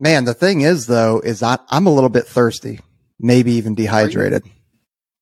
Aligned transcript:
Man, 0.00 0.24
the 0.24 0.34
thing 0.34 0.62
is 0.62 0.86
though, 0.86 1.20
is 1.20 1.42
I, 1.42 1.58
I'm 1.68 1.86
a 1.86 1.92
little 1.92 2.08
bit 2.10 2.26
thirsty, 2.26 2.80
maybe 3.18 3.52
even 3.52 3.74
dehydrated. 3.74 4.42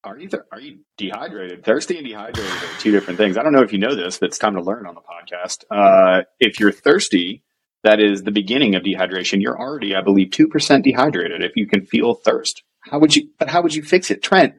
Are 0.04 0.16
you, 0.16 0.28
th- 0.28 0.42
are 0.52 0.60
you 0.60 0.78
dehydrated? 0.96 1.64
Thirsty 1.64 1.98
and 1.98 2.06
dehydrated 2.06 2.50
are 2.52 2.78
two 2.80 2.92
different 2.92 3.18
things. 3.18 3.36
I 3.36 3.42
don't 3.42 3.52
know 3.52 3.62
if 3.62 3.72
you 3.72 3.78
know 3.80 3.94
this, 3.96 4.18
but 4.18 4.26
it's 4.28 4.38
time 4.38 4.54
to 4.54 4.62
learn 4.62 4.86
on 4.86 4.94
the 4.94 5.00
podcast. 5.00 5.64
Uh, 5.70 6.22
if 6.38 6.60
you're 6.60 6.70
thirsty, 6.72 7.42
that 7.82 8.00
is 8.00 8.22
the 8.22 8.30
beginning 8.30 8.76
of 8.76 8.84
dehydration. 8.84 9.42
You're 9.42 9.58
already, 9.58 9.94
I 9.96 10.00
believe, 10.00 10.30
two 10.30 10.46
percent 10.48 10.84
dehydrated. 10.84 11.42
If 11.42 11.52
you 11.56 11.66
can 11.66 11.84
feel 11.84 12.14
thirst, 12.14 12.62
how 12.80 13.00
would 13.00 13.14
you? 13.16 13.28
But 13.38 13.48
how 13.50 13.60
would 13.62 13.74
you 13.74 13.82
fix 13.82 14.10
it, 14.10 14.22
Trent? 14.22 14.54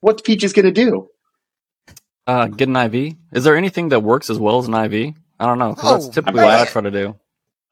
What's 0.00 0.20
Peaches 0.22 0.52
going 0.52 0.66
to 0.66 0.72
do? 0.72 1.08
Uh, 2.26 2.48
get 2.48 2.68
an 2.68 2.76
IV. 2.76 3.14
Is 3.32 3.44
there 3.44 3.56
anything 3.56 3.90
that 3.90 4.00
works 4.00 4.30
as 4.30 4.38
well 4.38 4.58
as 4.58 4.66
an 4.68 4.74
IV? 4.74 5.14
I 5.40 5.46
don't 5.46 5.58
know. 5.58 5.74
'cause 5.74 5.84
Oh, 5.84 5.92
that's 5.94 6.08
typically 6.08 6.40
man. 6.40 6.46
what 6.58 6.68
I 6.68 6.70
try 6.70 6.82
to 6.82 6.90
do. 6.90 7.16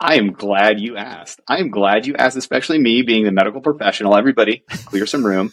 I 0.00 0.14
am 0.16 0.32
glad 0.32 0.80
you 0.80 0.96
asked. 0.96 1.40
I 1.46 1.58
am 1.58 1.70
glad 1.70 2.06
you 2.06 2.16
asked, 2.16 2.36
especially 2.36 2.78
me 2.78 3.02
being 3.02 3.24
the 3.24 3.32
medical 3.32 3.60
professional. 3.60 4.16
Everybody, 4.16 4.64
clear 4.86 5.04
some 5.04 5.24
room. 5.24 5.52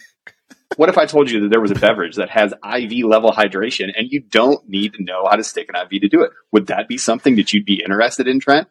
What 0.77 0.89
if 0.89 0.97
I 0.97 1.05
told 1.05 1.29
you 1.29 1.41
that 1.41 1.49
there 1.49 1.59
was 1.59 1.71
a 1.71 1.75
beverage 1.75 2.15
that 2.15 2.29
has 2.29 2.53
IV 2.53 3.05
level 3.05 3.31
hydration 3.31 3.91
and 3.95 4.09
you 4.09 4.21
don't 4.21 4.67
need 4.69 4.93
to 4.93 5.03
know 5.03 5.25
how 5.29 5.35
to 5.35 5.43
stick 5.43 5.69
an 5.69 5.75
IV 5.75 6.01
to 6.01 6.07
do 6.07 6.21
it? 6.21 6.31
Would 6.53 6.67
that 6.67 6.87
be 6.87 6.97
something 6.97 7.35
that 7.35 7.51
you'd 7.51 7.65
be 7.65 7.81
interested 7.83 8.27
in, 8.27 8.39
Trent? 8.39 8.67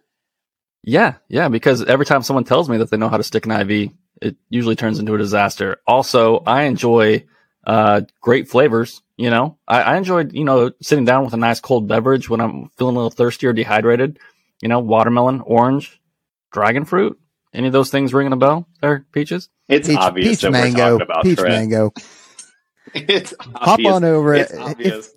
Yeah, 0.83 1.15
yeah, 1.29 1.49
because 1.49 1.85
every 1.85 2.07
time 2.07 2.23
someone 2.23 2.45
tells 2.45 2.69
me 2.71 2.79
that 2.79 2.91
they 2.91 2.97
know 2.97 3.09
how 3.09 3.17
to 3.17 3.23
stick 3.23 3.45
an 3.45 3.53
IV, 3.53 3.91
it 4.23 4.37
usually 4.49 4.77
turns 4.77 4.99
into 4.99 5.15
a 5.15 5.19
disaster. 5.19 5.79
Also, 5.87 6.43
I 6.47 6.63
enjoy 6.63 7.27
uh, 7.67 8.03
great 8.21 8.49
flavors. 8.49 9.03
You 9.17 9.31
know, 9.31 9.59
I, 9.67 9.83
I 9.83 9.97
enjoy 9.97 10.27
you 10.31 10.45
know 10.45 10.73
sitting 10.81 11.05
down 11.05 11.25
with 11.25 11.35
a 11.35 11.39
nice 11.39 11.61
cold 11.61 11.89
beverage 11.89 12.31
when 12.31 12.41
I'm 12.41 12.69
feeling 12.79 12.95
a 12.95 12.99
little 12.99 13.11
thirsty 13.11 13.47
or 13.47 13.53
dehydrated. 13.53 14.19
You 14.63 14.69
know, 14.69 14.79
watermelon, 14.81 15.41
orange, 15.45 16.01
dragon 16.53 16.85
fruit. 16.85 17.19
Any 17.55 17.67
of 17.69 17.73
those 17.73 17.91
things 17.91 18.13
ringing 18.13 18.33
a 18.33 18.37
bell 18.37 18.69
there, 18.83 19.07
peaches? 19.13 19.49
It's 19.69 19.89
Peach, 19.89 19.97
obvious 19.99 20.29
peach 20.29 20.41
that 20.43 20.53
we're 20.53 20.61
mango, 20.61 20.99
talking 20.99 21.03
about 21.03 21.23
peach 21.25 21.39
Trent. 21.39 21.55
mango. 21.55 21.93
It's 22.95 23.35
Hop 23.41 23.69
obvious. 23.73 23.93
on 23.93 24.05
over 24.05 24.35
it. 24.35 24.41
It's 24.43 24.53
If- 24.53 24.61
obvious. 24.61 25.11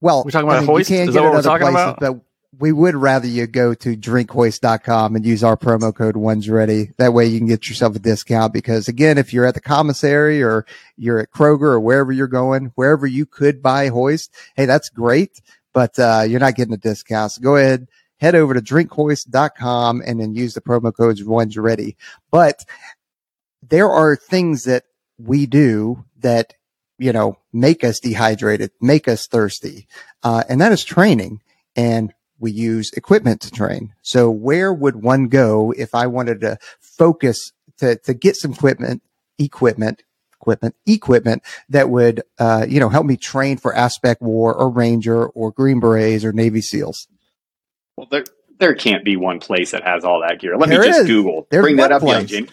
Well, 0.00 0.22
We're 0.24 0.30
talking 0.32 0.48
about 0.48 0.56
I 0.58 0.60
mean, 0.60 0.66
Hoist? 0.68 0.90
You 0.90 0.96
can 0.98 1.08
Is 1.08 1.14
get 1.14 1.20
that 1.20 1.24
what 1.24 1.32
we're 1.34 1.42
talking 1.42 1.66
places, 1.68 1.82
about? 1.96 2.00
but 2.00 2.20
we 2.60 2.72
would 2.72 2.94
rather 2.94 3.26
you 3.26 3.46
go 3.46 3.72
to 3.74 3.96
drinkhoist.com 3.96 5.16
and 5.16 5.24
use 5.24 5.42
our 5.42 5.56
promo 5.56 5.94
code 5.94 6.16
ones 6.16 6.48
ready. 6.50 6.90
That 6.98 7.14
way 7.14 7.26
you 7.26 7.38
can 7.38 7.48
get 7.48 7.68
yourself 7.68 7.96
a 7.96 7.98
discount 7.98 8.52
because 8.52 8.86
again, 8.86 9.16
if 9.18 9.32
you're 9.32 9.46
at 9.46 9.54
the 9.54 9.60
commissary 9.62 10.42
or 10.42 10.66
you're 10.96 11.18
at 11.20 11.30
Kroger 11.30 11.62
or 11.62 11.80
wherever 11.80 12.12
you're 12.12 12.26
going, 12.26 12.72
wherever 12.74 13.06
you 13.06 13.24
could 13.24 13.62
buy 13.62 13.88
hoist, 13.88 14.30
hey, 14.56 14.66
that's 14.66 14.90
great, 14.90 15.40
but, 15.72 15.98
uh, 15.98 16.24
you're 16.28 16.40
not 16.40 16.54
getting 16.54 16.74
a 16.74 16.78
discount. 16.78 17.32
So 17.32 17.40
go 17.42 17.56
ahead, 17.56 17.88
head 18.24 18.34
over 18.34 18.54
to 18.54 18.62
drinkhoist.com 18.62 20.02
and 20.04 20.18
then 20.18 20.34
use 20.34 20.54
the 20.54 20.60
promo 20.62 20.94
codes 20.96 21.22
ones 21.22 21.58
ready. 21.58 21.94
But 22.30 22.64
there 23.62 23.90
are 23.90 24.16
things 24.16 24.64
that 24.64 24.84
we 25.18 25.44
do 25.44 26.06
that, 26.20 26.54
you 26.98 27.12
know, 27.12 27.36
make 27.52 27.84
us 27.84 28.00
dehydrated, 28.00 28.70
make 28.80 29.08
us 29.08 29.26
thirsty. 29.26 29.88
Uh, 30.22 30.42
and 30.48 30.58
that 30.62 30.72
is 30.72 30.82
training 30.84 31.42
and 31.76 32.14
we 32.38 32.50
use 32.50 32.92
equipment 32.94 33.42
to 33.42 33.50
train. 33.50 33.92
So 34.00 34.30
where 34.30 34.72
would 34.72 34.96
one 34.96 35.28
go 35.28 35.74
if 35.76 35.94
I 35.94 36.06
wanted 36.06 36.40
to 36.40 36.56
focus 36.80 37.52
to, 37.78 37.96
to 37.96 38.14
get 38.14 38.36
some 38.36 38.52
equipment, 38.52 39.02
equipment, 39.38 40.02
equipment, 40.40 40.76
equipment 40.86 41.42
that 41.68 41.90
would, 41.90 42.22
uh, 42.38 42.64
you 42.66 42.80
know, 42.80 42.88
help 42.88 43.04
me 43.04 43.18
train 43.18 43.58
for 43.58 43.74
AFSPEC 43.74 44.22
war 44.22 44.54
or 44.54 44.70
ranger 44.70 45.26
or 45.26 45.52
green 45.52 45.78
berets 45.78 46.24
or 46.24 46.32
Navy 46.32 46.62
SEALs? 46.62 47.06
Well, 47.96 48.08
there 48.10 48.24
there 48.58 48.74
can't 48.74 49.04
be 49.04 49.16
one 49.16 49.40
place 49.40 49.72
that 49.72 49.82
has 49.84 50.04
all 50.04 50.22
that 50.26 50.40
gear. 50.40 50.56
Let 50.56 50.68
There 50.68 50.80
me 50.80 50.86
just 50.86 51.00
is. 51.00 51.06
Google. 51.06 51.46
There's 51.50 51.62
Bring 51.62 51.76
that 51.76 51.92
up, 51.92 52.02
young 52.02 52.10
place. 52.26 52.30
Jamie. 52.30 52.48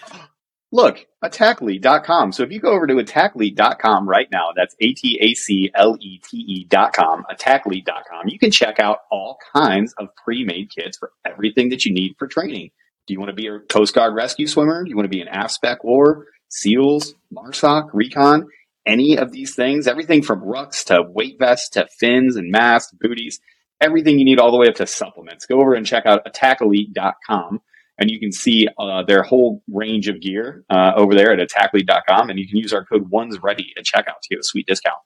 Look, 0.74 1.06
ataclete.com. 1.24 2.32
So 2.32 2.44
if 2.44 2.52
you 2.52 2.60
go 2.62 2.72
over 2.72 2.88
to 2.88 2.94
ataclete.com 2.94 4.08
right 4.08 4.28
now, 4.32 4.52
that's 4.56 4.74
A 4.80 4.94
T 4.94 5.18
A 5.22 5.34
C 5.34 5.70
L 5.76 5.98
E 6.00 6.20
T 6.20 6.38
E.com, 6.38 7.26
ataclete.com, 7.30 8.28
you 8.28 8.40
can 8.40 8.52
check 8.52 8.80
out 8.80 9.00
all 9.12 9.38
kinds 9.54 9.94
of 9.98 10.08
pre 10.24 10.46
made 10.46 10.70
kits 10.70 10.98
for 10.98 11.12
everything 11.26 11.70
that 11.70 11.86
you 11.86 11.94
need 11.94 12.16
for 12.18 12.28
training. 12.28 12.72
Do 13.08 13.14
you 13.14 13.20
want 13.20 13.30
to 13.30 13.36
be 13.36 13.48
a 13.48 13.60
Coast 13.60 13.94
Guard 13.94 14.16
rescue 14.16 14.48
swimmer? 14.48 14.84
Do 14.84 14.90
you 14.90 14.96
want 14.96 15.06
to 15.06 15.10
be 15.10 15.22
an 15.22 15.28
AFSPEC 15.28 15.84
war, 15.84 16.28
SEALs, 16.50 17.16
MARSOC, 17.34 17.90
Recon? 17.94 18.48
Any 18.86 19.18
of 19.18 19.32
these 19.32 19.54
things, 19.54 19.88
everything 19.88 20.24
from 20.24 20.42
rucks 20.42 20.86
to 20.86 21.04
weight 21.04 21.38
vests 21.38 21.70
to 21.72 21.88
fins 22.00 22.36
and 22.38 22.50
masks, 22.50 22.94
booties, 23.00 23.40
everything 23.82 24.20
you 24.20 24.26
need 24.26 24.40
all 24.40 24.52
the 24.52 24.58
way 24.58 24.68
up 24.68 24.76
to 24.76 24.88
supplements. 24.88 25.46
Go 25.46 25.60
over 25.60 25.74
and 25.74 25.86
check 25.86 26.06
out 26.06 26.26
ataclete.com 26.26 27.62
and 27.98 28.10
you 28.10 28.20
can 28.20 28.32
see 28.32 28.68
uh, 28.80 29.04
their 29.04 29.24
whole 29.24 29.62
range 29.72 30.08
of 30.08 30.22
gear 30.22 30.64
uh, 30.70 30.94
over 30.96 31.14
there 31.14 31.32
at 31.32 31.40
ataclete.com 31.40 32.30
and 32.30 32.40
you 32.40 32.48
can 32.48 32.58
use 32.58 32.74
our 32.74 32.86
code 32.86 33.10
ones 33.10 33.40
ready 33.42 33.74
at 33.78 33.84
checkout 33.84 34.22
to 34.24 34.30
get 34.30 34.40
a 34.40 34.44
sweet 34.44 34.66
discount. 34.68 34.98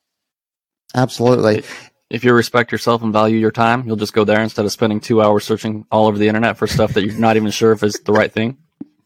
Absolutely. 0.93 1.63
If 2.09 2.23
you 2.23 2.33
respect 2.33 2.71
yourself 2.71 3.01
and 3.01 3.11
value 3.11 3.37
your 3.37 3.51
time, 3.51 3.85
you'll 3.87 3.95
just 3.95 4.13
go 4.13 4.23
there 4.23 4.41
instead 4.41 4.65
of 4.65 4.71
spending 4.71 4.99
two 4.99 5.21
hours 5.21 5.43
searching 5.43 5.85
all 5.91 6.07
over 6.07 6.17
the 6.17 6.27
internet 6.27 6.57
for 6.57 6.67
stuff 6.67 6.93
that 6.93 7.03
you're 7.03 7.17
not 7.17 7.35
even 7.35 7.51
sure 7.51 7.71
if 7.71 7.83
is 7.83 7.99
the 8.05 8.13
right 8.13 8.31
thing. 8.31 8.57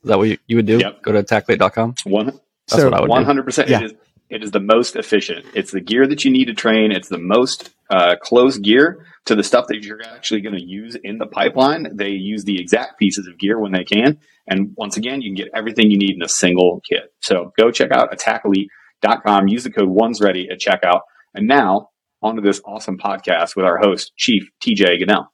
Is 0.04 0.10
that 0.10 0.18
what 0.18 0.28
you, 0.28 0.38
you 0.48 0.58
would 0.58 0.66
do? 0.66 0.80
Yep. 0.80 1.02
Go 1.02 1.12
to 1.14 1.24
ataclete.com. 1.24 1.96
One, 2.04 2.26
That's 2.26 2.42
So 2.68 2.86
what 2.86 2.94
I 2.94 3.02
would 3.02 3.08
do. 3.08 3.12
One 3.12 3.26
hundred 3.26 3.44
percent. 3.44 3.70
Yeah. 3.70 3.80
It 3.80 3.86
is. 3.86 3.94
It 4.30 4.44
is 4.44 4.52
the 4.52 4.60
most 4.60 4.96
efficient. 4.96 5.46
It's 5.56 5.72
the 5.72 5.82
gear 5.82 6.06
that 6.06 6.24
you 6.24 6.30
need 6.30 6.46
to 6.46 6.54
train. 6.54 6.92
It's 6.92 7.10
the 7.10 7.18
most 7.18 7.72
uh, 7.90 8.16
close 8.22 8.60
gear 8.60 9.06
to 9.26 9.36
the 9.36 9.44
stuff 9.44 9.68
that 9.68 9.84
you're 9.84 10.02
actually 10.02 10.42
going 10.42 10.56
to 10.56 10.64
use 10.64 10.96
in 11.04 11.18
the 11.18 11.28
pipeline. 11.28 11.96
They 11.96 12.10
use 12.10 12.44
the 12.46 12.60
exact 12.60 12.98
pieces 12.98 13.28
of 13.28 13.38
gear 13.38 13.60
when 13.60 13.72
they 13.72 13.84
can. 13.84 14.20
And 14.48 14.72
once 14.76 14.98
again, 14.98 15.22
you 15.22 15.30
can 15.30 15.36
get 15.36 15.52
everything 15.56 15.92
you 15.92 15.98
need 15.98 16.16
in 16.16 16.22
a 16.24 16.30
single 16.30 16.82
kit. 16.90 17.14
So 17.22 17.52
go 17.58 17.72
check 17.72 17.92
out 17.92 18.12
ataclete.com. 18.12 19.48
Use 19.48 19.64
the 19.64 19.72
code 19.72 19.90
ones 19.90 20.22
ready 20.22 20.50
at 20.50 20.60
checkout. 20.60 21.02
And 21.34 21.48
now 21.48 21.90
onto 22.22 22.42
this 22.42 22.62
awesome 22.66 22.98
podcast 22.98 23.56
with 23.56 23.66
our 23.66 23.78
host, 23.78 24.14
Chief 24.18 24.50
TJ 24.62 25.04
Gunnell. 25.04 25.28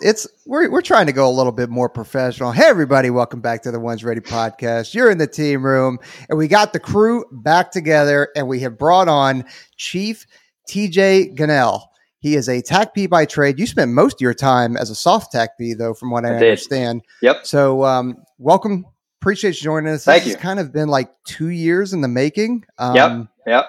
it's 0.00 0.26
we're 0.46 0.70
we're 0.70 0.80
trying 0.80 1.06
to 1.06 1.12
go 1.12 1.28
a 1.28 1.30
little 1.30 1.52
bit 1.52 1.68
more 1.68 1.88
professional. 1.88 2.52
Hey 2.52 2.66
everybody, 2.66 3.10
welcome 3.10 3.40
back 3.40 3.62
to 3.62 3.70
the 3.70 3.80
Ones 3.80 4.04
Ready 4.04 4.20
podcast. 4.20 4.94
You're 4.94 5.10
in 5.10 5.18
the 5.18 5.26
team 5.26 5.64
room 5.64 5.98
and 6.28 6.38
we 6.38 6.48
got 6.48 6.72
the 6.72 6.80
crew 6.80 7.24
back 7.30 7.72
together 7.72 8.28
and 8.34 8.48
we 8.48 8.60
have 8.60 8.78
brought 8.78 9.08
on 9.08 9.44
Chief 9.76 10.24
TJ 10.70 11.36
Gunnell. 11.36 11.82
He 12.22 12.36
is 12.36 12.48
a 12.48 12.62
TAC 12.62 12.94
P 12.94 13.08
by 13.08 13.26
trade. 13.26 13.58
You 13.58 13.66
spent 13.66 13.90
most 13.90 14.14
of 14.14 14.20
your 14.20 14.32
time 14.32 14.76
as 14.76 14.90
a 14.90 14.94
soft 14.94 15.32
TAC 15.32 15.58
P 15.58 15.74
though, 15.74 15.92
from 15.92 16.10
what 16.10 16.24
I, 16.24 16.28
I 16.28 16.34
understand. 16.34 17.02
Yep. 17.20 17.44
So 17.44 17.84
um, 17.84 18.22
welcome. 18.38 18.86
Appreciate 19.20 19.56
you 19.56 19.62
joining 19.62 19.92
us. 19.92 20.04
Thank 20.04 20.22
this 20.22 20.34
you. 20.34 20.38
kind 20.38 20.60
of 20.60 20.72
been 20.72 20.88
like 20.88 21.12
two 21.24 21.48
years 21.48 21.92
in 21.92 22.00
the 22.00 22.08
making. 22.08 22.64
Um, 22.78 22.94
Yep. 22.94 23.26
Yep. 23.48 23.66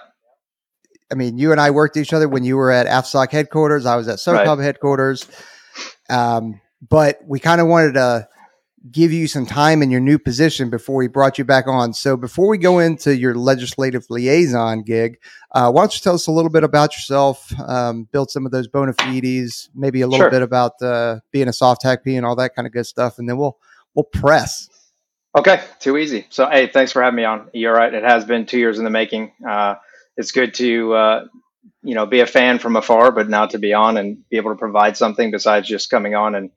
I 1.11 1.15
mean, 1.15 1.37
you 1.39 1.51
and 1.51 1.59
I 1.59 1.71
worked 1.71 1.97
each 1.97 2.13
other 2.13 2.29
when 2.29 2.43
you 2.43 2.55
were 2.55 2.71
at 2.71 2.85
AFSOC 2.85 3.31
headquarters. 3.31 3.85
I 3.85 3.95
was 3.95 4.07
at 4.07 4.17
SOCOM 4.17 4.61
headquarters. 4.61 5.27
Um, 6.09 6.61
but 6.87 7.19
we 7.25 7.39
kind 7.39 7.59
of 7.59 7.67
wanted 7.67 7.93
to 7.93 8.27
give 8.91 9.13
you 9.13 9.27
some 9.27 9.45
time 9.45 9.81
in 9.81 9.89
your 9.89 10.01
new 10.01 10.19
position 10.19 10.69
before 10.69 10.97
we 10.97 11.07
brought 11.07 11.37
you 11.37 11.45
back 11.45 11.67
on. 11.67 11.93
So 11.93 12.17
before 12.17 12.49
we 12.49 12.57
go 12.57 12.79
into 12.79 13.15
your 13.15 13.33
legislative 13.35 14.05
liaison 14.09 14.83
gig, 14.83 15.19
uh, 15.51 15.71
why 15.71 15.83
don't 15.83 15.93
you 15.93 16.01
tell 16.01 16.15
us 16.15 16.27
a 16.27 16.31
little 16.31 16.51
bit 16.51 16.63
about 16.63 16.93
yourself, 16.93 17.51
um, 17.61 18.09
build 18.11 18.29
some 18.29 18.45
of 18.45 18.51
those 18.51 18.67
bona 18.67 18.93
fides, 18.93 19.69
maybe 19.73 20.01
a 20.01 20.07
little 20.07 20.25
Sure. 20.25 20.31
bit 20.31 20.41
about 20.41 20.81
uh, 20.81 21.19
being 21.31 21.47
a 21.47 21.53
soft 21.53 21.83
TACP 21.83 22.17
and 22.17 22.25
all 22.25 22.35
that 22.35 22.55
kind 22.55 22.65
of 22.65 22.73
good 22.73 22.85
stuff, 22.85 23.19
and 23.19 23.29
then 23.29 23.37
we'll 23.37 23.57
we'll 23.95 24.03
press. 24.03 24.69
Okay. 25.35 25.61
Too 25.79 25.97
easy. 25.97 26.27
So, 26.29 26.47
hey, 26.49 26.67
thanks 26.67 26.91
for 26.91 27.01
having 27.01 27.15
me 27.17 27.23
on. 27.23 27.49
You're 27.53 27.73
right. 27.73 27.93
It 27.93 28.03
has 28.03 28.25
been 28.25 28.45
two 28.45 28.59
years 28.59 28.77
in 28.77 28.83
the 28.83 28.91
making. 28.91 29.31
Uh, 29.47 29.75
it's 30.15 30.31
good 30.31 30.53
to, 30.55 30.93
uh, 30.93 31.25
you 31.81 31.95
know, 31.95 32.05
be 32.05 32.19
a 32.19 32.27
fan 32.27 32.59
from 32.59 32.75
afar, 32.75 33.11
but 33.11 33.29
now 33.29 33.47
to 33.47 33.57
be 33.57 33.73
on 33.73 33.97
and 33.97 34.27
be 34.29 34.37
able 34.37 34.51
to 34.51 34.57
provide 34.57 34.95
something 34.95 35.31
besides 35.31 35.67
just 35.67 35.89
coming 35.89 36.13
on 36.13 36.35
and 36.35 36.51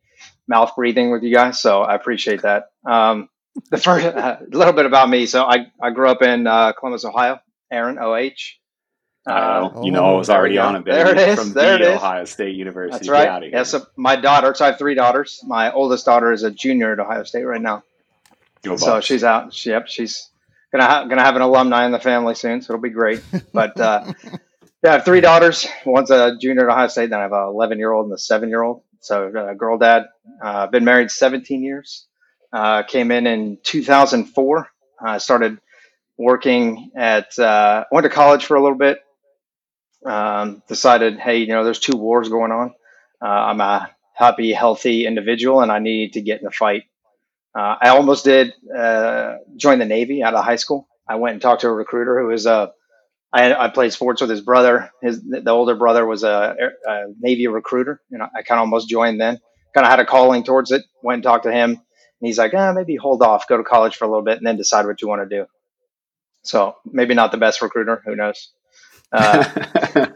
mouth 0.48 0.72
breathing 0.76 1.10
with 1.10 1.22
you 1.22 1.32
guys. 1.34 1.60
So 1.60 1.82
I 1.82 1.94
appreciate 1.94 2.42
that. 2.42 2.70
Um, 2.84 3.28
the 3.70 3.78
first, 3.78 4.04
a 4.06 4.40
little 4.50 4.72
bit 4.74 4.86
about 4.86 5.08
me. 5.08 5.26
So 5.26 5.44
I, 5.44 5.66
I 5.82 5.90
grew 5.90 6.08
up 6.08 6.22
in 6.22 6.46
uh, 6.46 6.72
Columbus, 6.72 7.04
Ohio, 7.04 7.40
Aaron, 7.70 7.98
OH. 7.98 8.30
Uh, 9.26 9.70
Oh, 9.74 9.84
you 9.84 9.90
know, 9.90 10.04
I 10.04 10.12
was 10.16 10.30
already 10.30 10.56
on 10.58 10.76
it. 10.76 10.84
There 10.84 11.10
it 11.10 11.18
is. 11.18 11.38
From 11.38 11.52
There 11.52 11.78
the. 11.78 11.94
Ohio 11.94 12.24
State 12.26 12.54
University. 12.54 12.98
That's 12.98 13.08
right. 13.08 13.50
Yes, 13.52 13.70
so 13.70 13.86
my 13.96 14.14
daughter. 14.14 14.54
So 14.54 14.64
I 14.64 14.68
have 14.68 14.78
three 14.78 14.94
daughters. 14.94 15.40
My 15.44 15.72
oldest 15.72 16.06
daughter 16.06 16.30
is 16.30 16.44
a 16.44 16.50
junior 16.50 16.92
at 16.92 17.00
Ohio 17.00 17.24
State 17.24 17.42
right 17.44 17.60
now. 17.60 17.82
Go 18.62 18.76
So 18.76 19.00
she's 19.00 19.24
out. 19.24 19.52
She, 19.52 19.70
yep, 19.70 19.88
she's 19.88 20.28
gonna 20.70 20.84
ha- 20.86 21.04
gonna 21.06 21.24
have 21.24 21.34
an 21.36 21.42
alumni 21.42 21.86
in 21.86 21.92
the 21.92 21.98
family 21.98 22.34
soon, 22.36 22.62
so 22.62 22.72
it'll 22.72 22.82
be 22.82 22.90
great. 22.90 23.20
But 23.52 23.78
uh, 23.80 24.12
yeah, 24.82 24.90
I 24.90 24.92
have 24.92 25.04
three 25.04 25.20
daughters. 25.20 25.66
One's 25.84 26.10
a 26.10 26.36
junior 26.40 26.68
at 26.68 26.72
Ohio 26.72 26.86
State. 26.88 27.10
Then 27.10 27.18
I 27.18 27.22
have 27.22 27.32
a 27.32 27.46
11 27.48 27.78
year 27.78 27.92
old 27.92 28.06
and 28.06 28.14
a 28.14 28.18
seven 28.18 28.48
year 28.48 28.62
old. 28.62 28.82
So 29.06 29.28
uh, 29.28 29.54
girl 29.54 29.78
dad. 29.78 30.06
Uh, 30.42 30.66
been 30.66 30.84
married 30.84 31.10
17 31.12 31.62
years. 31.62 32.06
Uh, 32.52 32.82
came 32.82 33.12
in 33.12 33.26
in 33.26 33.58
2004. 33.62 34.68
I 35.00 35.18
started 35.18 35.58
working 36.18 36.90
at. 36.96 37.38
Uh, 37.38 37.84
went 37.92 38.04
to 38.04 38.10
college 38.10 38.46
for 38.46 38.56
a 38.56 38.62
little 38.62 38.78
bit. 38.78 38.98
Um, 40.04 40.62
decided, 40.68 41.18
hey, 41.20 41.38
you 41.38 41.48
know, 41.48 41.64
there's 41.64 41.80
two 41.80 41.96
wars 41.96 42.28
going 42.28 42.52
on. 42.52 42.74
Uh, 43.22 43.26
I'm 43.28 43.60
a 43.60 43.90
happy, 44.14 44.52
healthy 44.52 45.06
individual, 45.06 45.60
and 45.60 45.72
I 45.72 45.78
need 45.78 46.14
to 46.14 46.20
get 46.22 46.40
in 46.40 46.44
the 46.44 46.50
fight 46.50 46.84
Uh, 47.54 47.76
I 47.82 47.88
almost 47.90 48.24
did 48.24 48.54
join 49.56 49.78
the 49.78 49.86
Navy 49.86 50.22
out 50.22 50.34
of 50.34 50.44
high 50.44 50.56
school. 50.56 50.88
I 51.08 51.16
went 51.16 51.34
and 51.34 51.42
talked 51.42 51.62
to 51.62 51.68
a 51.68 51.72
recruiter 51.74 52.20
who 52.20 52.28
was 52.28 52.46
a. 52.46 52.72
I, 53.32 53.52
I 53.54 53.68
played 53.68 53.92
sports 53.92 54.20
with 54.20 54.30
his 54.30 54.40
brother. 54.40 54.90
His 55.02 55.22
the 55.22 55.50
older 55.50 55.74
brother 55.74 56.06
was 56.06 56.22
a, 56.22 56.56
a 56.86 57.04
Navy 57.20 57.46
recruiter, 57.48 58.00
and 58.10 58.22
I, 58.22 58.28
kind 58.42 58.58
of 58.58 58.60
almost 58.60 58.88
joined 58.88 59.20
then. 59.20 59.38
Kind 59.74 59.84
of 59.84 59.90
had 59.90 60.00
a 60.00 60.06
calling 60.06 60.42
towards 60.44 60.70
it. 60.70 60.82
Went 61.02 61.16
and 61.16 61.22
talked 61.24 61.44
to 61.44 61.52
him, 61.52 61.70
and 61.70 61.80
he's 62.20 62.38
like, 62.38 62.52
ah, 62.54 62.72
maybe 62.72 62.96
hold 62.96 63.22
off, 63.22 63.46
go 63.48 63.56
to 63.56 63.64
college 63.64 63.96
for 63.96 64.04
a 64.04 64.08
little 64.08 64.24
bit, 64.24 64.38
and 64.38 64.46
then 64.46 64.56
decide 64.56 64.86
what 64.86 65.02
you 65.02 65.08
want 65.08 65.28
to 65.28 65.36
do. 65.42 65.46
So 66.44 66.76
maybe 66.86 67.14
not 67.14 67.32
the 67.32 67.38
best 67.38 67.60
recruiter. 67.60 68.00
Who 68.06 68.14
knows? 68.16 68.52
Uh, 69.12 69.44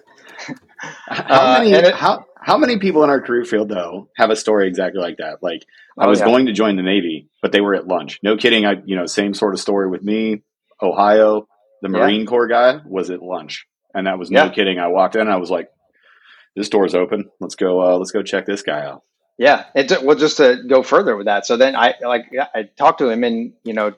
how 1.07 1.41
uh, 1.57 1.59
many 1.59 1.75
and 1.75 1.87
it- 1.87 1.95
how 1.95 2.25
how 2.41 2.57
many 2.57 2.79
people 2.79 3.05
in 3.05 3.11
our 3.11 3.21
career 3.21 3.45
field 3.45 3.69
though 3.69 4.09
have 4.17 4.31
a 4.31 4.37
story 4.37 4.67
exactly 4.69 5.01
like 5.01 5.19
that? 5.19 5.43
Like 5.43 5.65
I 5.99 6.07
Oh, 6.07 6.09
was 6.09 6.21
yeah. 6.21 6.27
going 6.27 6.47
to 6.47 6.53
join 6.53 6.77
the 6.77 6.83
Navy, 6.83 7.29
but 7.43 7.53
they 7.53 7.61
were 7.61 7.75
at 7.75 7.87
lunch. 7.87 8.19
No 8.23 8.37
kidding. 8.37 8.65
I 8.65 8.77
you 8.85 8.97
know 8.97 9.07
same 9.07 9.35
sort 9.35 9.55
of 9.55 9.61
story 9.61 9.89
with 9.89 10.03
me. 10.03 10.43
Ohio, 10.83 11.47
the 11.83 11.91
Yeah. 11.91 11.99
Marine 11.99 12.27
Corps 12.27 12.47
guy 12.49 12.81
was 12.87 13.11
at 13.11 13.23
lunch, 13.23 13.67
and 13.95 14.07
that 14.07 14.19
was 14.19 14.31
no 14.31 14.45
Yeah. 14.45 14.51
kidding. 14.51 14.79
I 14.79 14.89
walked 14.89 15.17
in, 15.17 15.29
I 15.29 15.37
was 15.37 15.51
like, 15.51 15.71
"This 16.57 16.69
door's 16.69 16.95
open. 16.95 17.31
Let's 17.41 17.55
go. 17.55 17.83
Uh, 17.83 17.97
let's 17.97 18.11
go 18.13 18.23
check 18.23 18.47
this 18.47 18.63
guy 18.63 18.83
out." 18.85 19.03
Yeah, 19.39 19.65
it 19.75 20.03
well 20.03 20.17
just 20.17 20.37
to 20.37 20.63
go 20.69 20.83
further 20.83 21.17
with 21.17 21.27
that. 21.27 21.47
So 21.47 21.57
then 21.57 21.75
I 21.75 21.95
like 22.03 22.27
I 22.55 22.65
talked 22.77 22.99
to 22.99 23.09
him 23.09 23.25
in 23.25 23.55
you 23.65 23.73
know 23.73 23.95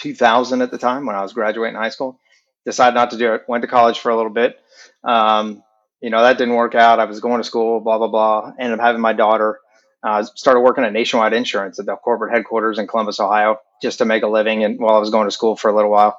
2000 0.00 0.62
at 0.62 0.70
the 0.70 0.78
time 0.78 1.06
when 1.06 1.16
I 1.16 1.22
was 1.22 1.32
graduating 1.32 1.76
high 1.76 1.90
school. 1.90 2.18
Decided 2.64 2.94
not 2.96 3.10
to 3.10 3.18
do 3.18 3.34
it. 3.34 3.42
Went 3.46 3.62
to 3.62 3.68
college 3.68 3.98
for 4.00 4.10
a 4.10 4.16
little 4.16 4.32
bit. 4.32 4.58
Um, 5.04 5.62
you 6.00 6.10
know 6.10 6.22
that 6.22 6.38
didn't 6.38 6.54
work 6.54 6.74
out. 6.74 6.98
I 6.98 7.04
was 7.04 7.20
going 7.20 7.38
to 7.40 7.44
school. 7.44 7.80
Blah 7.80 7.98
blah 7.98 8.08
blah. 8.08 8.52
Ended 8.58 8.78
up 8.78 8.84
having 8.84 9.00
my 9.00 9.12
daughter. 9.12 9.60
Uh, 10.02 10.22
started 10.22 10.60
working 10.60 10.84
at 10.84 10.92
Nationwide 10.92 11.32
Insurance 11.32 11.78
at 11.78 11.86
the 11.86 11.96
corporate 11.96 12.32
headquarters 12.32 12.78
in 12.78 12.86
Columbus, 12.86 13.18
Ohio, 13.18 13.58
just 13.82 13.98
to 13.98 14.04
make 14.04 14.22
a 14.22 14.28
living. 14.28 14.62
And 14.62 14.78
while 14.78 14.94
I 14.94 14.98
was 14.98 15.10
going 15.10 15.26
to 15.26 15.32
school 15.32 15.56
for 15.56 15.68
a 15.68 15.74
little 15.74 15.90
while, 15.90 16.16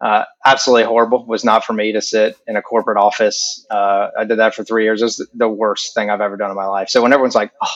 uh, 0.00 0.24
absolutely 0.44 0.84
horrible. 0.84 1.26
Was 1.26 1.44
not 1.44 1.64
for 1.64 1.74
me 1.74 1.92
to 1.92 2.00
sit 2.00 2.36
in 2.46 2.56
a 2.56 2.62
corporate 2.62 2.96
office. 2.96 3.66
Uh, 3.70 4.08
I 4.18 4.24
did 4.24 4.38
that 4.38 4.54
for 4.54 4.64
three 4.64 4.84
years. 4.84 5.02
It 5.02 5.04
was 5.04 5.28
the 5.34 5.48
worst 5.48 5.94
thing 5.94 6.08
I've 6.08 6.22
ever 6.22 6.38
done 6.38 6.50
in 6.50 6.56
my 6.56 6.66
life. 6.66 6.88
So 6.88 7.02
when 7.02 7.12
everyone's 7.12 7.34
like, 7.34 7.52
"Oh, 7.62 7.68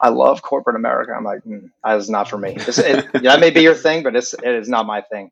I 0.00 0.08
love 0.08 0.42
corporate 0.42 0.74
America," 0.74 1.12
I'm 1.16 1.24
like, 1.24 1.44
mm, 1.44 1.70
"That 1.84 1.98
is 1.98 2.10
not 2.10 2.28
for 2.28 2.36
me." 2.36 2.54
This, 2.54 2.78
it, 2.78 3.06
that 3.22 3.38
may 3.38 3.50
be 3.50 3.62
your 3.62 3.76
thing, 3.76 4.02
but 4.02 4.16
it's, 4.16 4.34
it 4.34 4.44
is 4.44 4.68
not 4.68 4.86
my 4.86 5.02
thing. 5.02 5.30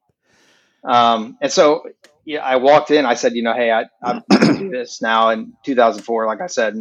Um, 0.85 1.37
and 1.41 1.51
so 1.51 1.83
yeah, 2.25 2.45
I 2.45 2.57
walked 2.57 2.93
in. 2.93 3.07
I 3.07 3.15
said, 3.15 3.35
"You 3.35 3.43
know, 3.43 3.55
hey, 3.55 3.73
I, 3.73 3.87
I'm 4.01 4.23
going 4.31 4.53
to 4.53 4.59
do 4.59 4.71
this 4.71 5.03
now." 5.03 5.31
In 5.31 5.55
2004, 5.65 6.27
like 6.27 6.41
I 6.41 6.47
said, 6.47 6.77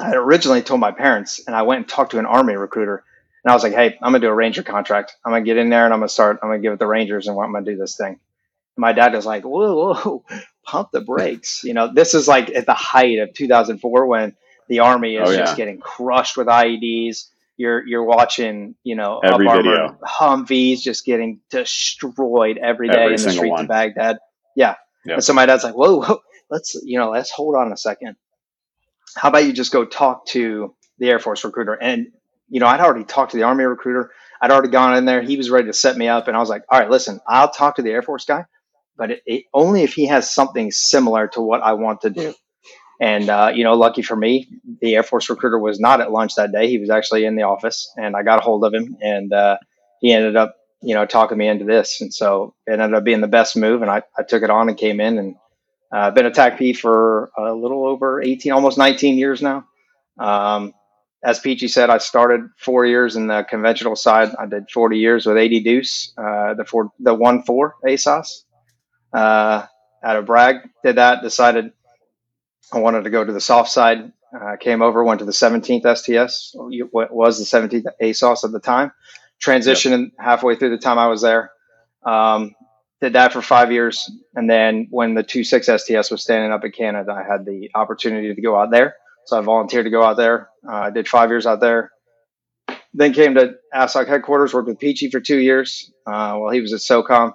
I 0.00 0.06
had 0.08 0.16
originally 0.16 0.62
told 0.62 0.80
my 0.80 0.90
parents, 0.90 1.40
and 1.46 1.54
I 1.54 1.62
went 1.62 1.78
and 1.78 1.88
talked 1.88 2.10
to 2.10 2.18
an 2.18 2.26
army 2.26 2.54
recruiter. 2.54 3.04
And 3.44 3.52
I 3.52 3.54
was 3.54 3.62
like, 3.62 3.72
"Hey, 3.74 3.96
I'm 4.02 4.12
gonna 4.12 4.18
do 4.18 4.28
a 4.28 4.34
ranger 4.34 4.64
contract. 4.64 5.16
I'm 5.24 5.30
gonna 5.30 5.44
get 5.44 5.58
in 5.58 5.70
there 5.70 5.84
and 5.84 5.94
I'm 5.94 6.00
gonna 6.00 6.08
start. 6.08 6.40
I'm 6.42 6.48
gonna 6.48 6.58
give 6.58 6.72
it 6.72 6.80
the 6.80 6.88
Rangers, 6.88 7.28
and 7.28 7.38
I'm 7.38 7.52
gonna 7.52 7.64
do 7.64 7.76
this 7.76 7.96
thing." 7.96 8.18
My 8.78 8.92
dad 8.92 9.12
was 9.14 9.26
like, 9.26 9.44
whoa, 9.44 9.92
whoa, 9.92 10.24
pump 10.64 10.90
the 10.92 11.00
brakes. 11.00 11.62
You 11.64 11.74
know, 11.74 11.92
this 11.92 12.14
is 12.14 12.28
like 12.28 12.50
at 12.50 12.66
the 12.66 12.74
height 12.74 13.18
of 13.18 13.32
2004 13.34 14.06
when 14.06 14.34
the 14.68 14.80
army 14.80 15.16
is 15.16 15.28
Oh, 15.28 15.32
yeah. 15.32 15.38
just 15.40 15.56
getting 15.56 15.78
crushed 15.78 16.36
with 16.36 16.46
IEDs. 16.46 17.28
You're 17.56 17.84
you're 17.86 18.04
watching, 18.04 18.76
you 18.84 18.94
know, 18.94 19.18
Every 19.18 19.46
video. 19.48 19.98
Humvees 20.06 20.80
just 20.80 21.04
getting 21.04 21.40
destroyed 21.50 22.56
every 22.58 22.88
day 22.88 22.94
Every 23.02 23.14
in 23.16 23.22
the 23.22 23.30
streets 23.30 23.50
one. 23.50 23.62
of 23.62 23.68
Baghdad. 23.68 24.18
Yeah. 24.54 24.76
Yep. 25.04 25.14
And 25.14 25.24
so 25.24 25.32
my 25.32 25.46
dad's 25.46 25.64
like, 25.64 25.74
whoa, 25.74 26.00
whoa, 26.00 26.20
let's 26.50 26.80
you 26.84 26.98
know, 26.98 27.10
let's 27.10 27.30
hold 27.32 27.56
on 27.56 27.72
a 27.72 27.76
second. 27.76 28.16
How 29.16 29.28
about 29.30 29.44
you 29.44 29.52
just 29.52 29.72
go 29.72 29.84
talk 29.84 30.26
to 30.26 30.74
the 30.98 31.08
Air 31.08 31.18
Force 31.18 31.44
recruiter? 31.44 31.74
And 31.74 32.08
you 32.48 32.60
know, 32.60 32.66
I'd 32.66 32.80
already 32.80 33.04
talked 33.04 33.32
to 33.32 33.36
the 33.38 33.42
Army 33.42 33.64
recruiter. 33.64 34.12
I'd 34.40 34.50
already 34.52 34.68
gone 34.70 34.96
in 34.96 35.04
there. 35.04 35.20
He 35.22 35.36
was 35.36 35.50
ready 35.50 35.66
to 35.66 35.72
set 35.72 35.96
me 35.96 36.06
up, 36.08 36.28
and 36.28 36.36
I 36.36 36.40
was 36.40 36.48
like, 36.48 36.62
all 36.68 36.78
right, 36.78 36.88
listen, 36.90 37.20
I'll 37.26 37.50
talk 37.50 37.76
to 37.76 37.82
the 37.82 37.90
Air 37.90 38.02
Force 38.02 38.24
guy 38.24 38.44
but 38.98 39.12
it, 39.12 39.22
it, 39.24 39.44
only 39.54 39.84
if 39.84 39.94
he 39.94 40.06
has 40.06 40.30
something 40.30 40.70
similar 40.70 41.28
to 41.28 41.40
what 41.40 41.62
I 41.62 41.74
want 41.74 42.02
to 42.02 42.10
do. 42.10 42.34
And 43.00 43.30
uh, 43.30 43.52
you 43.54 43.62
know, 43.62 43.74
lucky 43.74 44.02
for 44.02 44.16
me, 44.16 44.48
the 44.80 44.96
Air 44.96 45.04
Force 45.04 45.30
recruiter 45.30 45.58
was 45.58 45.78
not 45.78 46.00
at 46.00 46.10
lunch 46.10 46.34
that 46.34 46.50
day. 46.50 46.68
He 46.68 46.78
was 46.78 46.90
actually 46.90 47.24
in 47.24 47.36
the 47.36 47.44
office, 47.44 47.90
and 47.96 48.16
I 48.16 48.24
got 48.24 48.40
a 48.40 48.42
hold 48.42 48.64
of 48.64 48.74
him, 48.74 48.96
and 49.00 49.32
uh, 49.32 49.58
he 50.00 50.12
ended 50.12 50.34
up, 50.34 50.56
you 50.82 50.94
know, 50.94 51.06
talking 51.06 51.38
me 51.38 51.46
into 51.46 51.64
this. 51.64 52.00
And 52.00 52.12
so 52.12 52.54
it 52.66 52.72
ended 52.72 52.94
up 52.94 53.04
being 53.04 53.20
the 53.20 53.28
best 53.28 53.56
move, 53.56 53.82
and 53.82 53.90
I, 53.90 54.02
I 54.18 54.24
took 54.24 54.42
it 54.42 54.50
on 54.50 54.68
and 54.68 54.76
came 54.76 55.00
in, 55.00 55.16
and 55.16 55.36
uh, 55.92 56.10
been 56.10 56.26
a 56.26 56.32
TACP 56.32 56.76
for 56.76 57.30
a 57.38 57.54
little 57.54 57.86
over 57.86 58.20
18, 58.20 58.50
almost 58.50 58.78
19 58.78 59.16
years 59.16 59.40
now. 59.40 59.64
Um, 60.18 60.74
as 61.22 61.38
Peachy 61.38 61.68
said, 61.68 61.90
I 61.90 61.98
started 61.98 62.42
four 62.58 62.84
years 62.84 63.14
in 63.14 63.28
the 63.28 63.44
conventional 63.48 63.94
side. 63.94 64.34
I 64.36 64.46
did 64.46 64.70
40 64.70 64.98
years 64.98 65.24
with 65.24 65.36
AD 65.36 65.50
Deuce, 65.64 66.12
uh, 66.18 66.54
the 66.54 66.64
four, 66.64 66.90
the 66.98 67.14
one 67.14 67.44
four 67.44 67.76
ASOS 67.86 68.42
uh, 69.12 69.66
out 70.02 70.16
of 70.16 70.26
Bragg. 70.26 70.56
Did 70.84 70.96
that. 70.96 71.22
Decided 71.22 71.72
I 72.72 72.78
wanted 72.78 73.04
to 73.04 73.10
go 73.10 73.24
to 73.24 73.32
the 73.32 73.40
soft 73.40 73.70
side. 73.70 74.12
Uh, 74.38 74.56
came 74.56 74.82
over, 74.82 75.02
went 75.02 75.20
to 75.20 75.24
the 75.24 75.32
17th 75.32 75.96
STS. 75.96 76.52
What 76.54 77.12
was 77.12 77.38
the 77.38 77.58
17th 77.58 77.86
ASOS 78.00 78.44
at 78.44 78.52
the 78.52 78.60
time? 78.60 78.92
Transitioned 79.40 80.12
halfway 80.18 80.56
through 80.56 80.70
the 80.70 80.78
time 80.78 80.98
I 80.98 81.06
was 81.06 81.22
there. 81.22 81.52
Um, 82.02 82.54
did 83.00 83.14
that 83.14 83.32
for 83.32 83.40
five 83.40 83.70
years, 83.70 84.10
and 84.34 84.50
then 84.50 84.88
when 84.90 85.14
the 85.14 85.22
26 85.22 85.66
STS 85.66 86.10
was 86.10 86.22
standing 86.22 86.52
up 86.52 86.64
in 86.64 86.72
Cannon, 86.72 87.08
I 87.08 87.22
had 87.22 87.46
the 87.46 87.70
opportunity 87.74 88.34
to 88.34 88.40
go 88.40 88.58
out 88.58 88.70
there. 88.70 88.96
So 89.24 89.38
I 89.38 89.40
volunteered 89.40 89.84
to 89.84 89.90
go 89.90 90.02
out 90.02 90.16
there. 90.16 90.48
Uh, 90.66 90.72
I 90.74 90.90
did 90.90 91.06
five 91.06 91.30
years 91.30 91.46
out 91.46 91.60
there. 91.60 91.92
Then 92.92 93.12
came 93.12 93.34
to 93.34 93.54
AFSOC 93.74 94.08
headquarters, 94.08 94.52
worked 94.52 94.68
with 94.68 94.78
Peachy 94.78 95.10
for 95.10 95.20
two 95.20 95.38
years 95.38 95.92
uh, 96.06 96.34
while 96.36 96.50
he 96.50 96.60
was 96.60 96.72
at 96.72 96.80
SOCOM, 96.80 97.34